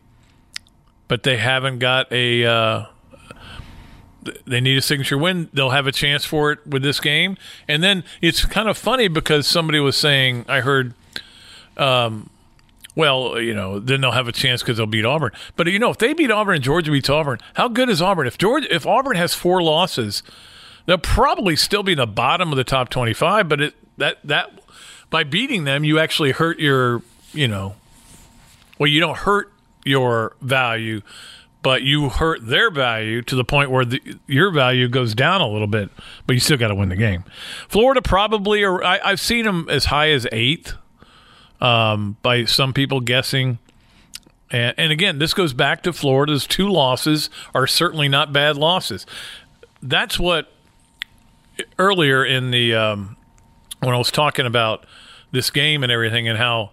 but 1.08 1.24
they 1.24 1.38
haven't 1.38 1.80
got 1.80 2.12
a. 2.12 2.44
Uh, 2.44 2.86
they 4.46 4.60
need 4.60 4.78
a 4.78 4.80
signature 4.80 5.18
win. 5.18 5.48
They'll 5.52 5.70
have 5.70 5.88
a 5.88 5.92
chance 5.92 6.24
for 6.24 6.52
it 6.52 6.64
with 6.64 6.84
this 6.84 7.00
game, 7.00 7.36
and 7.66 7.82
then 7.82 8.04
it's 8.22 8.44
kind 8.44 8.68
of 8.68 8.78
funny 8.78 9.08
because 9.08 9.48
somebody 9.48 9.80
was 9.80 9.96
saying 9.96 10.44
I 10.46 10.60
heard. 10.60 10.94
Um, 11.76 12.30
well, 12.94 13.40
you 13.40 13.54
know, 13.54 13.80
then 13.80 14.02
they'll 14.02 14.12
have 14.12 14.28
a 14.28 14.32
chance 14.32 14.62
because 14.62 14.76
they'll 14.76 14.86
beat 14.86 15.04
Auburn. 15.04 15.32
But 15.56 15.66
you 15.66 15.80
know, 15.80 15.90
if 15.90 15.98
they 15.98 16.12
beat 16.12 16.30
Auburn 16.30 16.54
and 16.54 16.64
Georgia 16.64 16.92
beats 16.92 17.10
Auburn, 17.10 17.40
how 17.54 17.66
good 17.66 17.88
is 17.88 18.00
Auburn? 18.00 18.28
If 18.28 18.38
Georgia, 18.38 18.72
if 18.72 18.86
Auburn 18.86 19.16
has 19.16 19.34
four 19.34 19.60
losses, 19.64 20.22
they'll 20.86 20.96
probably 20.96 21.56
still 21.56 21.82
be 21.82 21.90
in 21.90 21.98
the 21.98 22.06
bottom 22.06 22.52
of 22.52 22.56
the 22.56 22.62
top 22.62 22.88
twenty-five. 22.88 23.48
But 23.48 23.60
it 23.60 23.74
that 23.96 24.18
that 24.22 24.60
by 25.10 25.24
beating 25.24 25.64
them, 25.64 25.82
you 25.82 25.98
actually 25.98 26.30
hurt 26.30 26.60
your, 26.60 27.02
you 27.32 27.48
know, 27.48 27.74
well, 28.78 28.88
you 28.88 29.00
don't 29.00 29.18
hurt 29.18 29.52
your 29.84 30.36
value, 30.40 31.00
but 31.62 31.82
you 31.82 32.08
hurt 32.08 32.46
their 32.46 32.70
value 32.70 33.22
to 33.22 33.34
the 33.34 33.44
point 33.44 33.70
where 33.70 33.84
the, 33.84 34.00
your 34.26 34.50
value 34.50 34.88
goes 34.88 35.14
down 35.14 35.40
a 35.40 35.48
little 35.48 35.66
bit. 35.66 35.90
But 36.26 36.34
you 36.34 36.40
still 36.40 36.56
got 36.56 36.68
to 36.68 36.74
win 36.74 36.88
the 36.88 36.96
game. 36.96 37.24
Florida 37.68 38.02
probably, 38.02 38.62
or 38.62 38.84
I, 38.84 39.00
I've 39.04 39.20
seen 39.20 39.44
them 39.44 39.66
as 39.68 39.86
high 39.86 40.10
as 40.10 40.26
eighth 40.32 40.74
um, 41.60 42.16
by 42.22 42.44
some 42.44 42.72
people 42.72 43.00
guessing. 43.00 43.58
And, 44.50 44.74
and 44.78 44.92
again, 44.92 45.18
this 45.18 45.34
goes 45.34 45.52
back 45.52 45.82
to 45.82 45.92
Florida's 45.92 46.46
two 46.46 46.68
losses 46.68 47.28
are 47.54 47.66
certainly 47.66 48.08
not 48.08 48.32
bad 48.32 48.56
losses. 48.56 49.04
That's 49.82 50.18
what 50.18 50.52
earlier 51.78 52.24
in 52.24 52.50
the 52.50 52.74
um, 52.74 53.16
when 53.80 53.94
I 53.94 53.98
was 53.98 54.10
talking 54.10 54.46
about 54.46 54.86
this 55.32 55.50
game 55.50 55.82
and 55.82 55.92
everything 55.92 56.28
and 56.28 56.38
how 56.38 56.70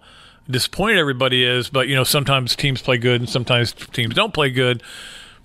disappointed 0.50 0.98
everybody 0.98 1.44
is, 1.44 1.68
but 1.68 1.88
you 1.88 1.94
know 1.94 2.04
sometimes 2.04 2.56
teams 2.56 2.82
play 2.82 2.98
good 2.98 3.20
and 3.20 3.28
sometimes 3.28 3.72
teams 3.72 4.14
don't 4.14 4.34
play 4.34 4.50
good. 4.50 4.82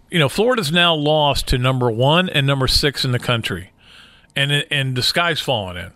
You 0.10 0.20
know, 0.20 0.30
Florida's 0.30 0.72
now 0.72 0.94
lost 0.94 1.48
to 1.50 1.58
number 1.58 1.90
one 1.90 2.28
and 2.30 2.46
number 2.46 2.68
six 2.68 3.06
in 3.06 3.12
the 3.12 3.20
country, 3.20 3.72
and 4.36 4.52
and 4.52 4.96
the 4.96 5.04
sky's 5.04 5.40
falling 5.40 5.78
in. 5.78 5.92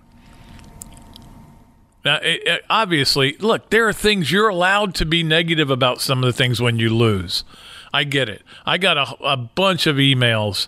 Now, 2.06 2.18
it, 2.18 2.42
it, 2.46 2.62
obviously, 2.70 3.36
look, 3.40 3.72
there 3.72 3.88
are 3.88 3.94
things 3.94 4.32
you're 4.32 4.50
allowed 4.50 4.94
to 4.96 5.06
be 5.06 5.24
negative 5.24 5.72
about 5.72 6.02
some 6.02 6.24
of 6.24 6.28
the 6.28 6.34
things 6.34 6.62
when 6.62 6.78
you 6.78 6.94
lose. 6.94 7.44
I 7.92 8.04
get 8.04 8.30
it. 8.30 8.44
I 8.64 8.78
got 8.78 8.98
a, 8.98 9.16
a 9.24 9.36
bunch 9.36 9.88
of 9.88 9.96
emails 9.96 10.68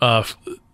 uh, 0.00 0.24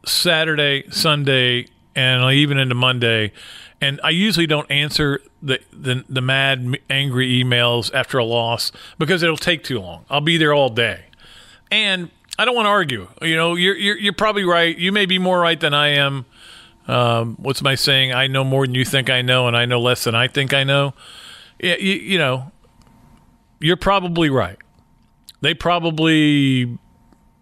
Saturday, 0.04 0.84
Sunday, 0.90 1.66
and 1.96 2.32
even 2.32 2.56
into 2.56 2.76
Monday, 2.76 3.32
and 3.80 4.00
I 4.04 4.10
usually 4.10 4.46
don't 4.46 4.70
answer 4.70 5.20
the, 5.46 5.60
the 5.72 6.04
the 6.08 6.20
mad, 6.20 6.78
angry 6.90 7.42
emails 7.42 7.92
after 7.94 8.18
a 8.18 8.24
loss 8.24 8.72
because 8.98 9.22
it'll 9.22 9.36
take 9.36 9.62
too 9.62 9.78
long. 9.78 10.04
I'll 10.10 10.20
be 10.20 10.36
there 10.36 10.52
all 10.52 10.68
day, 10.68 11.06
and 11.70 12.10
I 12.38 12.44
don't 12.44 12.54
want 12.54 12.66
to 12.66 12.70
argue. 12.70 13.08
You 13.22 13.36
know, 13.36 13.54
you're, 13.54 13.76
you're 13.76 13.98
you're 13.98 14.12
probably 14.12 14.44
right. 14.44 14.76
You 14.76 14.92
may 14.92 15.06
be 15.06 15.18
more 15.18 15.38
right 15.40 15.58
than 15.58 15.72
I 15.72 15.88
am. 15.88 16.26
Um, 16.88 17.36
what's 17.38 17.62
my 17.62 17.74
saying? 17.74 18.12
I 18.12 18.26
know 18.26 18.44
more 18.44 18.66
than 18.66 18.74
you 18.74 18.84
think 18.84 19.08
I 19.08 19.22
know, 19.22 19.46
and 19.48 19.56
I 19.56 19.64
know 19.64 19.80
less 19.80 20.04
than 20.04 20.14
I 20.14 20.28
think 20.28 20.52
I 20.52 20.64
know. 20.64 20.94
Yeah, 21.60 21.76
you, 21.76 21.94
you 21.94 22.18
know, 22.18 22.52
you're 23.60 23.76
probably 23.76 24.30
right. 24.30 24.58
They 25.40 25.54
probably 25.54 26.78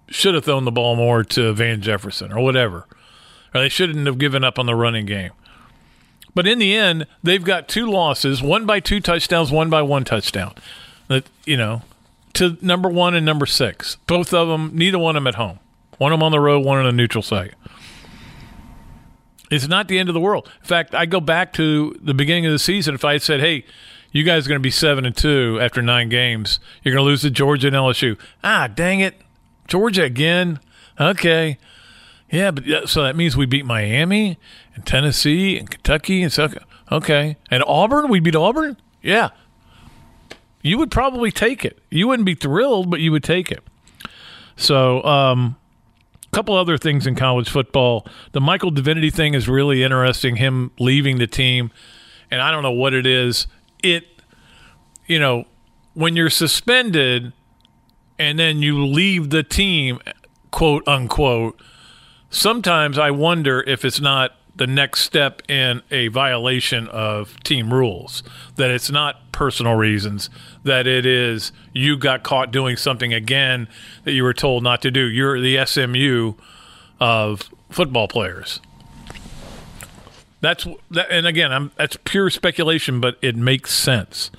should 0.09 0.35
have 0.35 0.45
thrown 0.45 0.65
the 0.65 0.73
ball 0.73 0.97
more 0.97 1.25
to 1.25 1.53
Van 1.53 1.81
Jefferson 1.81 2.33
or 2.33 2.41
whatever, 2.41 2.87
or 3.55 3.61
they 3.61 3.69
shouldn't 3.69 4.07
have 4.07 4.19
given 4.19 4.45
up 4.45 4.59
on 4.59 4.67
the 4.67 4.75
running 4.75 5.07
game. 5.07 5.33
But 6.35 6.47
in 6.47 6.59
the 6.59 6.75
end, 6.75 7.07
they've 7.23 7.45
got 7.45 7.69
two 7.69 7.87
losses, 7.87 8.43
one 8.43 8.67
by 8.67 8.81
two 8.81 9.01
touchdowns, 9.01 9.53
one 9.53 9.71
by 9.71 9.83
one 9.83 10.05
touchdown. 10.05 10.55
That 11.09 11.25
you 11.45 11.57
know, 11.57 11.83
to 12.35 12.59
number 12.61 12.89
one 12.89 13.15
and 13.15 13.25
number 13.25 13.47
six. 13.47 13.97
Both 14.07 14.35
of 14.35 14.49
them, 14.49 14.71
neither 14.75 14.99
one 14.99 15.17
of 15.17 15.23
them 15.23 15.29
at 15.29 15.37
home. 15.37 15.61
One 15.99 16.13
of 16.13 16.19
them 16.19 16.25
on 16.25 16.33
the 16.33 16.41
road, 16.41 16.65
one 16.65 16.79
on 16.79 16.87
a 16.87 16.93
neutral 16.93 17.23
site. 17.23 17.55
It's 19.51 19.69
not 19.69 19.89
the 19.89 19.99
end 19.99 20.09
of 20.09 20.15
the 20.15 20.21
world. 20.21 20.51
In 20.61 20.67
fact, 20.67 20.95
I 20.95 21.07
go 21.07 21.21
back 21.21 21.53
to 21.55 21.97
the 22.03 22.15
beginning 22.15 22.47
of 22.47 22.53
the 22.53 22.59
season. 22.59 22.95
If 22.95 23.05
I 23.05 23.13
had 23.13 23.23
said, 23.23 23.41
"Hey, 23.41 23.65
you 24.11 24.25
guys 24.25 24.47
are 24.47 24.49
going 24.49 24.61
to 24.61 24.63
be 24.63 24.71
seven 24.71 25.05
and 25.05 25.17
two 25.17 25.59
after 25.61 25.81
nine 25.81 26.09
games. 26.09 26.59
You're 26.83 26.95
going 26.95 27.05
to 27.05 27.09
lose 27.09 27.23
to 27.23 27.31
Georgia 27.31 27.69
and 27.69 27.77
LSU." 27.77 28.19
Ah, 28.43 28.67
dang 28.67 29.01
it, 29.01 29.21
Georgia 29.69 30.03
again. 30.03 30.59
Okay, 30.99 31.59
yeah, 32.35 32.51
but 32.51 32.89
so 32.89 33.03
that 33.03 33.17
means 33.17 33.37
we 33.37 33.47
beat 33.47 33.65
Miami 33.65 34.39
and 34.75 34.85
Tennessee 34.85 35.59
and 35.59 35.71
Kentucky 35.71 36.23
and 36.23 36.33
so 36.33 36.49
okay, 36.91 37.37
and 37.51 37.63
Auburn. 37.67 38.09
We 38.09 38.21
beat 38.21 38.37
Auburn. 38.37 38.77
Yeah, 39.03 39.31
you 40.63 40.79
would 40.79 40.91
probably 40.91 41.31
take 41.31 41.65
it. 41.65 41.79
You 41.91 42.09
wouldn't 42.09 42.27
be 42.27 42.35
thrilled, 42.35 42.91
but 42.91 43.01
you 43.01 43.13
would 43.13 43.25
take 43.25 43.51
it. 43.51 43.63
So, 44.57 45.03
um, 45.05 45.57
couple 46.35 46.57
other 46.57 46.77
things 46.77 47.07
in 47.07 47.15
college 47.15 47.49
football. 47.49 48.07
The 48.33 48.41
Michael 48.41 48.73
Divinity 48.73 49.11
thing 49.11 49.35
is 49.35 49.49
really 49.49 49.85
interesting. 49.85 50.37
Him 50.37 50.73
leaving 50.81 51.19
the 51.19 51.29
team, 51.29 51.71
and 52.31 52.43
I 52.43 52.51
don't 52.51 52.63
know 52.63 52.73
what 52.73 52.93
it 52.93 53.07
is. 53.07 53.47
It, 53.83 54.05
you 55.07 55.19
know, 55.21 55.45
when 55.95 56.17
you're 56.17 56.31
suspended 56.31 57.33
and 58.19 58.39
then 58.39 58.63
you 58.63 58.85
leave 58.85 59.31
the 59.31 59.43
team, 59.43 60.01
quote 60.51 60.87
unquote. 60.89 61.61
Sometimes 62.35 62.99
I 62.99 63.13
wonder 63.13 63.63
if 63.63 63.85
it's 63.85 64.01
not 64.01 64.33
the 64.57 64.67
next 64.67 65.03
step 65.03 65.41
in 65.49 65.83
a 65.93 66.09
violation 66.09 66.89
of 66.89 67.41
team 67.45 67.73
rules. 67.73 68.25
That 68.57 68.73
it's 68.73 68.91
not 68.91 69.31
personal 69.31 69.75
reasons, 69.77 70.31
that 70.65 70.85
it 70.89 71.07
is 71.07 71.53
you 71.73 71.97
got 71.97 72.25
caught 72.25 72.51
doing 72.51 72.77
something 72.77 73.15
again 73.15 73.69
that 74.03 74.15
you 74.15 74.25
were 74.25 74.35
told 74.35 74.65
not 74.65 74.83
to 74.83 74.91
do. 74.91 75.05
You're 75.05 75.41
the 75.41 75.65
SMU 75.65 76.33
of 76.99 77.51
football 77.71 78.09
players. 78.09 78.61
That's 80.41 80.67
that, 80.91 81.07
and 81.13 81.29
again, 81.29 81.53
I'm, 81.53 81.71
that's 81.77 81.97
pure 82.03 82.31
speculation, 82.31 83.01
but 83.01 83.17
it 83.23 83.37
makes 83.37 83.73
sense. 83.73 84.33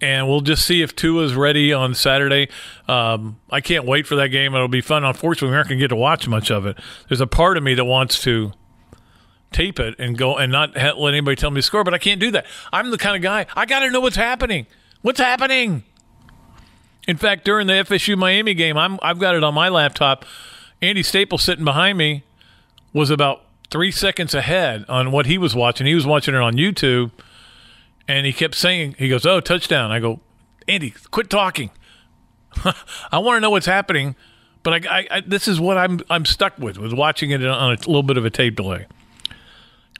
And 0.00 0.28
we'll 0.28 0.40
just 0.40 0.66
see 0.66 0.82
if 0.82 0.96
Tua's 0.96 1.34
ready 1.34 1.72
on 1.72 1.94
Saturday. 1.94 2.48
Um, 2.88 3.38
I 3.50 3.60
can't 3.60 3.84
wait 3.84 4.06
for 4.06 4.16
that 4.16 4.28
game. 4.28 4.54
It'll 4.54 4.68
be 4.68 4.80
fun. 4.80 5.04
Unfortunately, 5.04 5.50
we 5.50 5.56
aren't 5.56 5.68
going 5.68 5.78
to 5.78 5.84
get 5.84 5.88
to 5.88 5.96
watch 5.96 6.26
much 6.26 6.50
of 6.50 6.66
it. 6.66 6.78
There's 7.08 7.20
a 7.20 7.26
part 7.26 7.56
of 7.56 7.62
me 7.62 7.74
that 7.74 7.84
wants 7.84 8.22
to 8.22 8.52
tape 9.52 9.80
it 9.80 9.96
and 9.98 10.16
go 10.16 10.36
and 10.36 10.52
not 10.52 10.76
let 10.76 11.14
anybody 11.14 11.36
tell 11.36 11.50
me 11.50 11.58
the 11.58 11.62
score, 11.62 11.84
but 11.84 11.94
I 11.94 11.98
can't 11.98 12.20
do 12.20 12.30
that. 12.32 12.46
I'm 12.72 12.90
the 12.90 12.98
kind 12.98 13.16
of 13.16 13.22
guy 13.22 13.46
I 13.54 13.66
got 13.66 13.80
to 13.80 13.90
know 13.90 14.00
what's 14.00 14.16
happening. 14.16 14.66
What's 15.02 15.20
happening? 15.20 15.84
In 17.08 17.16
fact, 17.16 17.44
during 17.44 17.66
the 17.66 17.72
FSU 17.72 18.16
Miami 18.16 18.54
game, 18.54 18.76
I'm 18.76 18.98
I've 19.02 19.18
got 19.18 19.34
it 19.34 19.42
on 19.42 19.54
my 19.54 19.68
laptop. 19.68 20.24
Andy 20.82 21.02
Staples 21.02 21.42
sitting 21.42 21.64
behind 21.64 21.98
me 21.98 22.24
was 22.92 23.10
about 23.10 23.42
three 23.70 23.90
seconds 23.90 24.34
ahead 24.34 24.84
on 24.88 25.12
what 25.12 25.26
he 25.26 25.38
was 25.38 25.54
watching. 25.54 25.86
He 25.86 25.94
was 25.94 26.06
watching 26.06 26.34
it 26.34 26.40
on 26.40 26.54
YouTube, 26.54 27.10
and 28.10 28.26
he 28.26 28.32
kept 28.32 28.54
saying, 28.54 28.96
"He 28.98 29.08
goes, 29.08 29.24
oh, 29.24 29.40
touchdown." 29.40 29.92
I 29.92 30.00
go, 30.00 30.20
Andy, 30.66 30.94
quit 31.10 31.30
talking. 31.30 31.70
I 33.12 33.18
want 33.18 33.36
to 33.36 33.40
know 33.40 33.50
what's 33.50 33.66
happening, 33.66 34.16
but 34.62 34.86
I, 34.86 34.98
I, 34.98 35.06
I, 35.10 35.20
this 35.20 35.46
is 35.46 35.60
what 35.60 35.78
I'm 35.78 36.00
I'm 36.10 36.24
stuck 36.24 36.58
with 36.58 36.78
with 36.78 36.92
watching 36.92 37.30
it 37.30 37.44
on 37.44 37.72
a 37.72 37.76
little 37.76 38.02
bit 38.02 38.16
of 38.16 38.24
a 38.24 38.30
tape 38.30 38.56
delay. 38.56 38.86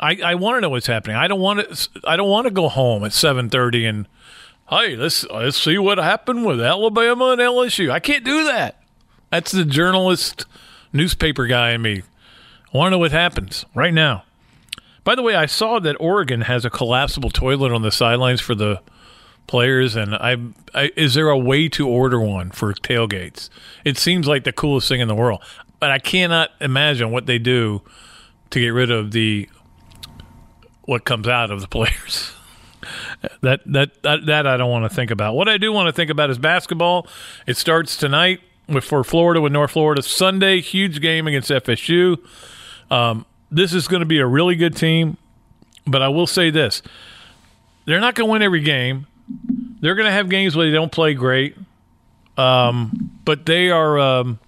I, 0.00 0.18
I 0.24 0.34
want 0.34 0.56
to 0.56 0.60
know 0.62 0.70
what's 0.70 0.86
happening. 0.86 1.16
I 1.16 1.28
don't 1.28 1.40
want 1.40 1.60
to. 1.60 1.88
I 2.04 2.16
don't 2.16 2.28
want 2.28 2.46
to 2.46 2.50
go 2.50 2.68
home 2.68 3.04
at 3.04 3.12
seven 3.12 3.48
thirty 3.48 3.86
and 3.86 4.08
hey, 4.68 4.96
let's 4.96 5.24
let's 5.28 5.62
see 5.62 5.78
what 5.78 5.98
happened 5.98 6.44
with 6.44 6.60
Alabama 6.60 7.30
and 7.32 7.40
LSU. 7.40 7.90
I 7.90 8.00
can't 8.00 8.24
do 8.24 8.44
that. 8.44 8.82
That's 9.30 9.52
the 9.52 9.64
journalist, 9.64 10.46
newspaper 10.92 11.46
guy 11.46 11.70
in 11.72 11.82
me. 11.82 12.02
I 12.72 12.76
want 12.76 12.88
to 12.88 12.90
know 12.92 12.98
what 12.98 13.12
happens 13.12 13.64
right 13.74 13.94
now. 13.94 14.24
By 15.04 15.14
the 15.14 15.22
way, 15.22 15.34
I 15.34 15.46
saw 15.46 15.78
that 15.80 15.96
Oregon 15.98 16.42
has 16.42 16.64
a 16.64 16.70
collapsible 16.70 17.30
toilet 17.30 17.72
on 17.72 17.82
the 17.82 17.90
sidelines 17.90 18.40
for 18.40 18.54
the 18.54 18.82
players, 19.46 19.96
and 19.96 20.14
I, 20.14 20.36
I 20.74 20.90
is 20.96 21.14
there 21.14 21.28
a 21.28 21.38
way 21.38 21.68
to 21.70 21.88
order 21.88 22.20
one 22.20 22.50
for 22.50 22.72
tailgates? 22.72 23.48
It 23.84 23.98
seems 23.98 24.26
like 24.26 24.44
the 24.44 24.52
coolest 24.52 24.88
thing 24.88 25.00
in 25.00 25.08
the 25.08 25.14
world, 25.14 25.42
but 25.78 25.90
I 25.90 25.98
cannot 25.98 26.50
imagine 26.60 27.10
what 27.10 27.26
they 27.26 27.38
do 27.38 27.82
to 28.50 28.60
get 28.60 28.68
rid 28.68 28.90
of 28.90 29.12
the 29.12 29.48
what 30.82 31.04
comes 31.04 31.28
out 31.28 31.50
of 31.50 31.60
the 31.60 31.68
players. 31.68 32.32
that, 33.40 33.60
that 33.66 34.02
that 34.02 34.26
that 34.26 34.46
I 34.46 34.56
don't 34.56 34.70
want 34.70 34.90
to 34.90 34.94
think 34.94 35.10
about. 35.10 35.34
What 35.34 35.48
I 35.48 35.58
do 35.58 35.72
want 35.72 35.88
to 35.88 35.92
think 35.92 36.10
about 36.10 36.30
is 36.30 36.38
basketball. 36.38 37.06
It 37.46 37.56
starts 37.56 37.96
tonight 37.96 38.40
with 38.68 38.84
for 38.84 39.02
Florida 39.02 39.40
with 39.40 39.52
North 39.52 39.72
Florida. 39.72 40.02
Sunday, 40.02 40.60
huge 40.60 41.00
game 41.00 41.26
against 41.26 41.50
FSU. 41.50 42.18
Um, 42.90 43.24
this 43.50 43.72
is 43.72 43.88
going 43.88 44.00
to 44.00 44.06
be 44.06 44.18
a 44.18 44.26
really 44.26 44.56
good 44.56 44.76
team, 44.76 45.16
but 45.86 46.02
I 46.02 46.08
will 46.08 46.26
say 46.26 46.50
this: 46.50 46.82
they're 47.84 48.00
not 48.00 48.14
going 48.14 48.28
to 48.28 48.32
win 48.32 48.42
every 48.42 48.60
game. 48.60 49.06
They're 49.80 49.94
going 49.94 50.06
to 50.06 50.12
have 50.12 50.28
games 50.28 50.56
where 50.56 50.66
they 50.66 50.72
don't 50.72 50.92
play 50.92 51.14
great, 51.14 51.56
um, 52.36 53.18
but 53.24 53.46
they 53.46 53.70
are 53.70 53.98
um, 53.98 54.38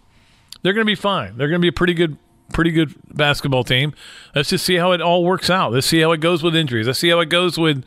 they're 0.63 0.73
going 0.73 0.87
to 0.87 0.91
be 0.91 0.95
fine. 0.95 1.37
They're 1.37 1.49
going 1.49 1.61
to 1.61 1.65
be 1.65 1.69
a 1.69 1.73
pretty 1.73 1.95
good 1.95 2.17
pretty 2.53 2.71
good 2.71 2.95
basketball 3.09 3.65
team. 3.65 3.95
Let's 4.35 4.51
just 4.51 4.65
see 4.65 4.77
how 4.77 4.93
it 4.93 5.01
all 5.01 5.25
works 5.25 5.51
out. 5.51 5.73
Let's 5.73 5.87
see 5.87 6.01
how 6.01 6.13
it 6.13 6.21
goes 6.21 6.43
with 6.43 6.55
injuries. 6.55 6.87
Let's 6.87 6.99
see 6.99 7.09
how 7.09 7.21
it 7.21 7.29
goes 7.29 7.59
with, 7.59 7.85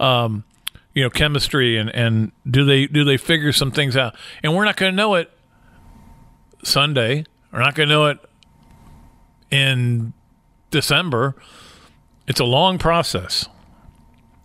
um, 0.00 0.44
you 0.94 1.02
know, 1.02 1.10
chemistry 1.10 1.76
and 1.76 1.90
and 1.94 2.32
do 2.50 2.64
they 2.64 2.86
do 2.86 3.04
they 3.04 3.16
figure 3.16 3.52
some 3.52 3.70
things 3.70 3.96
out? 3.96 4.16
And 4.42 4.54
we're 4.54 4.64
not 4.64 4.76
going 4.76 4.92
to 4.92 4.96
know 4.96 5.14
it 5.14 5.30
Sunday. 6.64 7.24
We're 7.52 7.60
not 7.60 7.74
going 7.74 7.88
to 7.88 7.94
know 7.94 8.06
it 8.06 8.18
in 9.50 10.12
December. 10.70 11.34
It's 12.26 12.40
a 12.40 12.44
long 12.44 12.78
process. 12.78 13.48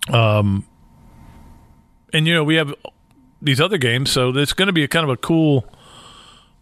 Um, 0.09 0.65
and 2.13 2.27
you 2.27 2.33
know 2.33 2.43
we 2.43 2.55
have 2.55 2.73
these 3.41 3.61
other 3.61 3.77
games, 3.77 4.11
so 4.11 4.29
it's 4.35 4.53
going 4.53 4.67
to 4.67 4.73
be 4.73 4.83
a 4.83 4.87
kind 4.87 5.03
of 5.03 5.09
a 5.09 5.17
cool 5.17 5.65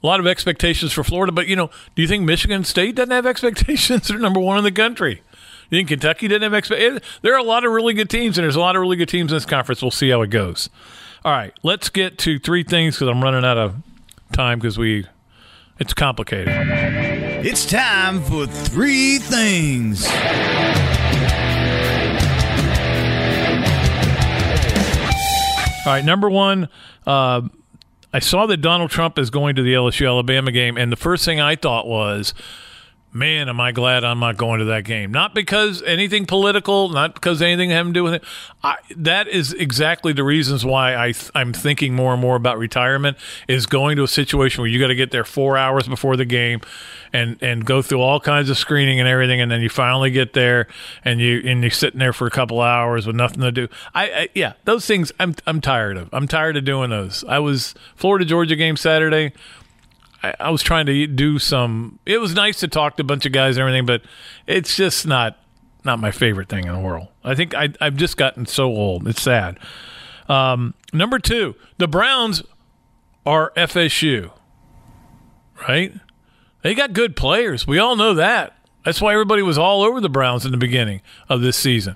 a 0.02 0.08
lot 0.08 0.20
of 0.20 0.28
expectations 0.28 0.94
for 0.94 1.04
Florida, 1.04 1.32
but 1.32 1.48
you 1.48 1.56
know, 1.56 1.70
do 1.96 2.02
you 2.02 2.08
think 2.08 2.24
Michigan 2.24 2.64
State 2.64 2.96
doesn't 2.96 3.12
have 3.12 3.26
expectations? 3.26 4.08
They're 4.08 4.18
number 4.18 4.40
one 4.40 4.58
in 4.58 4.64
the 4.64 4.72
country. 4.72 5.22
You 5.70 5.78
think 5.78 5.90
Kentucky 5.90 6.28
didn't 6.28 6.44
have 6.44 6.54
expectations? 6.54 7.02
There 7.22 7.34
are 7.34 7.40
a 7.40 7.44
lot 7.44 7.66
of 7.66 7.72
really 7.72 7.94
good 7.94 8.10
teams, 8.10 8.38
and 8.38 8.44
there's 8.44 8.56
a 8.56 8.60
lot 8.60 8.76
of 8.76 8.82
really 8.82 8.98
good 8.98 9.10
teams 9.10 9.32
in 9.32 9.36
this 9.36 9.46
conference. 9.46 9.82
We'll 9.82 9.92
see 9.92 10.10
how 10.10 10.22
it 10.22 10.30
goes. 10.30 10.70
All 11.24 11.32
right, 11.32 11.54
let's 11.64 11.90
get 11.90 12.18
to 12.20 12.40
three 12.40 12.64
things 12.64 12.96
because 12.96 13.10
I'm 13.10 13.22
running 13.22 13.44
out 13.44 13.58
of 13.58 13.76
time 14.32 14.60
because 14.60 14.78
we 14.78 15.06
it's 15.80 15.94
complicated. 15.94 17.19
It's 17.42 17.66
time 17.66 18.22
for 18.24 18.46
three 18.48 19.18
things. 19.18 20.06
All 25.86 25.94
right, 25.96 26.04
number 26.04 26.30
one, 26.30 26.68
uh, 27.08 27.42
I 28.12 28.20
saw 28.20 28.46
that 28.48 28.58
Donald 28.58 28.92
Trump 28.92 29.18
is 29.18 29.30
going 29.30 29.56
to 29.56 29.64
the 29.64 29.74
LSU 29.74 30.06
Alabama 30.06 30.52
game, 30.52 30.78
and 30.78 30.92
the 30.92 30.98
first 30.98 31.24
thing 31.24 31.40
I 31.40 31.56
thought 31.56 31.88
was, 31.88 32.34
man, 33.12 33.50
am 33.50 33.60
I 33.60 33.72
glad 33.72 34.04
I'm 34.04 34.20
not 34.20 34.38
going 34.38 34.60
to 34.60 34.66
that 34.66 34.84
game. 34.84 35.12
Not 35.12 35.34
because 35.34 35.82
anything 35.84 36.26
political, 36.26 36.90
not 36.90 37.16
because 37.16 37.42
anything 37.42 37.72
having 37.72 37.94
to 37.94 38.00
do 38.00 38.04
with 38.04 38.16
it. 38.16 38.24
I, 38.64 38.78
that 38.96 39.28
is 39.28 39.54
exactly 39.54 40.14
the 40.14 40.24
reasons 40.24 40.64
why 40.64 40.96
I 40.96 41.12
th- 41.14 41.32
I'm 41.34 41.54
thinking 41.54 41.96
more 41.96 42.14
and 42.14 42.22
more 42.22 42.36
about 42.36 42.58
retirement 42.58 43.18
is 43.48 43.66
going 43.66 43.96
to 43.98 44.04
a 44.04 44.08
situation 44.08 44.62
where 44.62 44.70
you 44.70 44.80
got 44.80 44.88
to 44.88 44.96
get 44.96 45.12
there 45.12 45.24
four 45.24 45.58
hours 45.58 45.88
before 45.88 46.16
the 46.16 46.26
game 46.26 46.62
and 47.12 47.42
and 47.42 47.66
go 47.66 47.82
through 47.82 48.02
all 48.02 48.20
kinds 48.20 48.50
of 48.50 48.58
screening 48.58 49.00
and 49.00 49.10
everything, 49.10 49.42
and 49.42 49.50
then 49.50 49.62
you 49.62 49.70
finally 49.70 50.12
get 50.12 50.34
there 50.34 50.68
and 51.04 51.20
you 51.20 51.42
and 51.46 51.62
you're 51.62 51.72
sitting 51.72 52.00
there 52.00 52.14
for 52.14 52.28
a 52.28 52.32
couple 52.32 52.62
hours 52.62 53.08
with 53.08 53.16
nothing 53.16 53.42
to 53.42 53.52
do. 53.52 53.68
I, 53.96 54.04
I 54.12 54.30
yeah, 54.36 54.54
those 54.66 54.86
things 54.86 55.12
I'm 55.20 55.34
I'm 55.48 55.62
tired 55.62 55.98
of. 55.98 56.10
I'm 56.14 56.28
tired 56.28 56.58
of 56.58 56.66
doing 56.66 56.92
those. 56.92 57.24
I 57.28 57.40
was 57.40 57.74
Florida 57.96 58.26
Georgia 58.26 58.56
game 58.56 58.78
Saturday. 58.78 59.34
I, 60.24 60.34
I 60.40 60.50
was 60.50 60.62
trying 60.62 60.86
to 60.88 61.08
do 61.08 61.40
some. 61.40 62.00
It 62.06 62.20
was 62.20 62.34
nice 62.34 62.60
to 62.60 62.68
talk 62.68 62.98
to 62.98 63.02
a 63.02 63.06
bunch 63.06 63.26
of 63.26 63.32
guys 63.32 63.58
and 63.58 63.62
everything, 63.62 63.86
but 63.86 64.02
it's 64.48 64.76
just 64.76 65.08
not 65.08 65.38
not 65.84 66.00
my 66.00 66.12
favorite 66.12 66.50
thing 66.50 66.66
in 66.66 66.74
the 66.74 66.80
world. 66.80 67.08
I 67.24 67.36
think 67.36 67.56
I, 67.56 67.70
I've 67.80 67.96
just 67.96 68.18
gotten 68.18 68.46
so 68.46 68.66
old. 68.66 69.08
It's 69.08 69.22
sad. 69.22 69.58
Um, 70.28 70.74
number 70.94 71.20
two, 71.20 71.56
the 71.78 71.88
Browns 71.88 72.44
are 73.26 73.52
FSU, 73.56 74.32
right? 75.68 75.94
They 76.62 76.76
got 76.76 76.94
good 76.94 77.16
players. 77.16 77.66
We 77.66 77.80
all 77.80 77.96
know 77.96 78.14
that. 78.16 78.56
That's 78.86 79.02
why 79.02 79.14
everybody 79.14 79.42
was 79.42 79.58
all 79.58 79.82
over 79.84 80.02
the 80.02 80.10
Browns 80.10 80.46
in 80.46 80.52
the 80.52 80.58
beginning 80.58 81.02
of 81.28 81.42
this 81.42 81.58
season. 81.58 81.96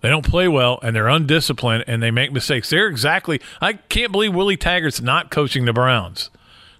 They 0.00 0.08
don't 0.08 0.26
play 0.26 0.48
well 0.48 0.80
and 0.82 0.96
they're 0.96 1.08
undisciplined 1.08 1.84
and 1.86 2.02
they 2.02 2.10
make 2.10 2.32
mistakes. 2.32 2.70
They're 2.70 2.88
exactly. 2.88 3.40
I 3.60 3.74
can't 3.74 4.10
believe 4.10 4.34
Willie 4.34 4.56
Taggart's 4.56 5.00
not 5.00 5.30
coaching 5.30 5.64
the 5.64 5.72
Browns. 5.72 6.30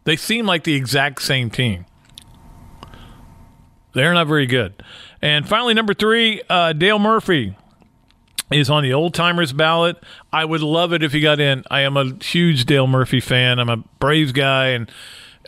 They 0.04 0.16
seem 0.16 0.46
like 0.46 0.64
the 0.64 0.74
exact 0.74 1.22
same 1.22 1.50
team. 1.50 1.86
They're 3.94 4.14
not 4.14 4.26
very 4.26 4.46
good. 4.46 4.82
And 5.20 5.48
finally, 5.48 5.74
number 5.74 5.94
three, 5.94 6.42
uh, 6.48 6.72
Dale 6.72 6.98
Murphy 6.98 7.56
is 8.50 8.70
on 8.70 8.82
the 8.82 8.92
old 8.92 9.14
timers 9.14 9.52
ballot. 9.52 9.96
I 10.32 10.44
would 10.44 10.62
love 10.62 10.92
it 10.92 11.02
if 11.02 11.12
he 11.12 11.20
got 11.20 11.40
in. 11.40 11.64
I 11.70 11.82
am 11.82 11.96
a 11.96 12.14
huge 12.22 12.64
Dale 12.64 12.86
Murphy 12.86 13.20
fan. 13.20 13.58
I'm 13.58 13.68
a 13.68 13.78
Braves 13.98 14.32
guy, 14.32 14.68
and 14.68 14.90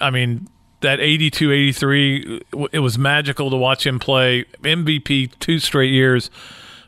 I 0.00 0.10
mean 0.10 0.48
that 0.80 1.00
82 1.00 1.50
83 1.50 2.42
it 2.72 2.78
was 2.80 2.98
magical 2.98 3.48
to 3.48 3.56
watch 3.56 3.86
him 3.86 3.98
play 3.98 4.44
MVP 4.60 5.32
two 5.38 5.58
straight 5.58 5.90
years 5.90 6.30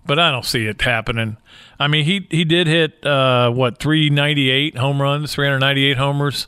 but 0.04 0.18
I 0.18 0.30
don't 0.30 0.44
see 0.44 0.66
it 0.66 0.82
happening 0.82 1.38
I 1.80 1.88
mean 1.88 2.04
he 2.04 2.26
he 2.30 2.44
did 2.44 2.66
hit 2.66 3.06
uh, 3.06 3.50
what 3.50 3.78
398 3.78 4.76
home 4.76 5.00
runs 5.00 5.32
398 5.32 5.96
homers 5.96 6.46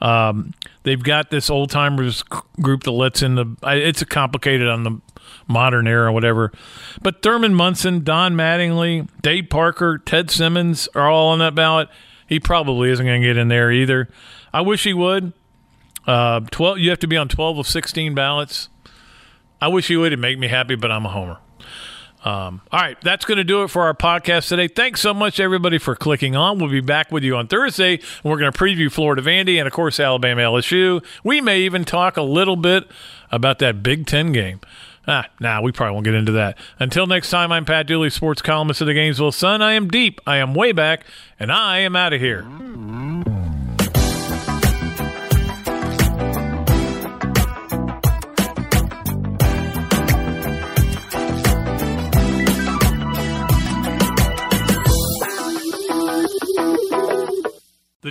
um, 0.00 0.54
they've 0.82 1.02
got 1.02 1.30
this 1.30 1.50
old 1.50 1.70
timers 1.70 2.22
group 2.60 2.84
that 2.84 2.90
lets 2.92 3.22
in 3.22 3.34
the. 3.34 3.56
It's 3.62 4.02
a 4.02 4.06
complicated 4.06 4.68
on 4.68 4.82
the 4.82 5.00
modern 5.48 5.86
era, 5.86 6.12
whatever. 6.12 6.52
But 7.02 7.22
Thurman 7.22 7.54
Munson, 7.54 8.04
Don 8.04 8.34
Mattingly, 8.34 9.08
Dave 9.22 9.48
Parker, 9.50 9.98
Ted 9.98 10.30
Simmons 10.30 10.88
are 10.94 11.08
all 11.08 11.28
on 11.28 11.38
that 11.38 11.54
ballot. 11.54 11.88
He 12.26 12.40
probably 12.40 12.90
isn't 12.90 13.04
going 13.04 13.20
to 13.20 13.26
get 13.26 13.36
in 13.36 13.48
there 13.48 13.70
either. 13.70 14.08
I 14.52 14.62
wish 14.62 14.84
he 14.84 14.94
would. 14.94 15.32
Uh, 16.06 16.40
Twelve. 16.50 16.78
You 16.78 16.90
have 16.90 16.98
to 17.00 17.06
be 17.06 17.16
on 17.16 17.28
twelve 17.28 17.58
of 17.58 17.66
sixteen 17.66 18.14
ballots. 18.14 18.68
I 19.60 19.68
wish 19.68 19.88
he 19.88 19.96
would. 19.96 20.08
It'd 20.08 20.18
make 20.18 20.38
me 20.38 20.48
happy, 20.48 20.74
but 20.74 20.90
I'm 20.90 21.06
a 21.06 21.10
homer. 21.10 21.38
Um, 22.24 22.62
all 22.72 22.80
right, 22.80 22.98
that's 23.02 23.26
going 23.26 23.36
to 23.36 23.44
do 23.44 23.64
it 23.64 23.68
for 23.68 23.82
our 23.82 23.92
podcast 23.92 24.48
today. 24.48 24.66
Thanks 24.66 25.02
so 25.02 25.12
much, 25.12 25.38
everybody, 25.38 25.76
for 25.76 25.94
clicking 25.94 26.34
on. 26.34 26.58
We'll 26.58 26.70
be 26.70 26.80
back 26.80 27.12
with 27.12 27.22
you 27.22 27.36
on 27.36 27.48
Thursday. 27.48 28.00
We're 28.22 28.38
going 28.38 28.50
to 28.50 28.58
preview 28.58 28.90
Florida 28.90 29.20
Vandy 29.20 29.58
and, 29.58 29.66
of 29.66 29.74
course, 29.74 30.00
Alabama 30.00 30.40
LSU. 30.40 31.04
We 31.22 31.42
may 31.42 31.60
even 31.60 31.84
talk 31.84 32.16
a 32.16 32.22
little 32.22 32.56
bit 32.56 32.88
about 33.30 33.58
that 33.58 33.82
Big 33.82 34.06
Ten 34.06 34.32
game. 34.32 34.60
Ah, 35.06 35.26
nah, 35.38 35.60
we 35.60 35.70
probably 35.70 35.92
won't 35.92 36.06
get 36.06 36.14
into 36.14 36.32
that. 36.32 36.56
Until 36.78 37.06
next 37.06 37.28
time, 37.28 37.52
I'm 37.52 37.66
Pat 37.66 37.86
Dooley, 37.86 38.08
sports 38.08 38.40
columnist 38.40 38.80
of 38.80 38.86
the 38.86 38.94
Gainesville 38.94 39.32
Sun. 39.32 39.60
I 39.60 39.74
am 39.74 39.88
deep, 39.88 40.18
I 40.26 40.38
am 40.38 40.54
way 40.54 40.72
back, 40.72 41.04
and 41.38 41.52
I 41.52 41.80
am 41.80 41.94
out 41.94 42.14
of 42.14 42.20
here. 42.22 42.42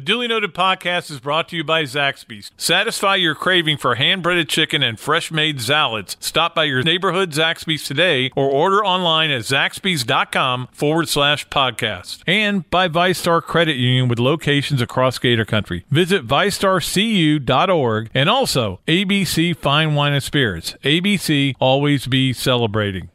Dooley 0.01 0.27
Noted 0.27 0.53
podcast 0.53 1.11
is 1.11 1.19
brought 1.19 1.49
to 1.49 1.55
you 1.55 1.63
by 1.63 1.83
Zaxby's. 1.83 2.51
Satisfy 2.57 3.15
your 3.15 3.35
craving 3.35 3.77
for 3.77 3.95
hand 3.95 4.23
breaded 4.23 4.49
chicken 4.49 4.81
and 4.81 4.99
fresh 4.99 5.31
made 5.31 5.61
salads. 5.61 6.17
Stop 6.19 6.55
by 6.55 6.63
your 6.63 6.81
neighborhood 6.81 7.31
Zaxby's 7.31 7.83
today 7.83 8.31
or 8.35 8.49
order 8.49 8.83
online 8.83 9.31
at 9.31 9.41
zaxby's.com 9.41 10.67
forward 10.71 11.07
slash 11.09 11.47
podcast. 11.49 12.23
And 12.25 12.69
by 12.69 12.89
VyStar 12.89 13.41
Credit 13.41 13.75
Union 13.75 14.07
with 14.07 14.19
locations 14.19 14.81
across 14.81 15.19
Gator 15.19 15.45
Country. 15.45 15.85
Visit 15.91 16.25
vystarcu.org 16.27 18.09
and 18.13 18.29
also 18.29 18.79
ABC 18.87 19.55
Fine 19.55 19.95
Wine 19.95 20.13
and 20.13 20.23
Spirits. 20.23 20.75
ABC 20.83 21.55
always 21.59 22.07
be 22.07 22.33
celebrating. 22.33 23.09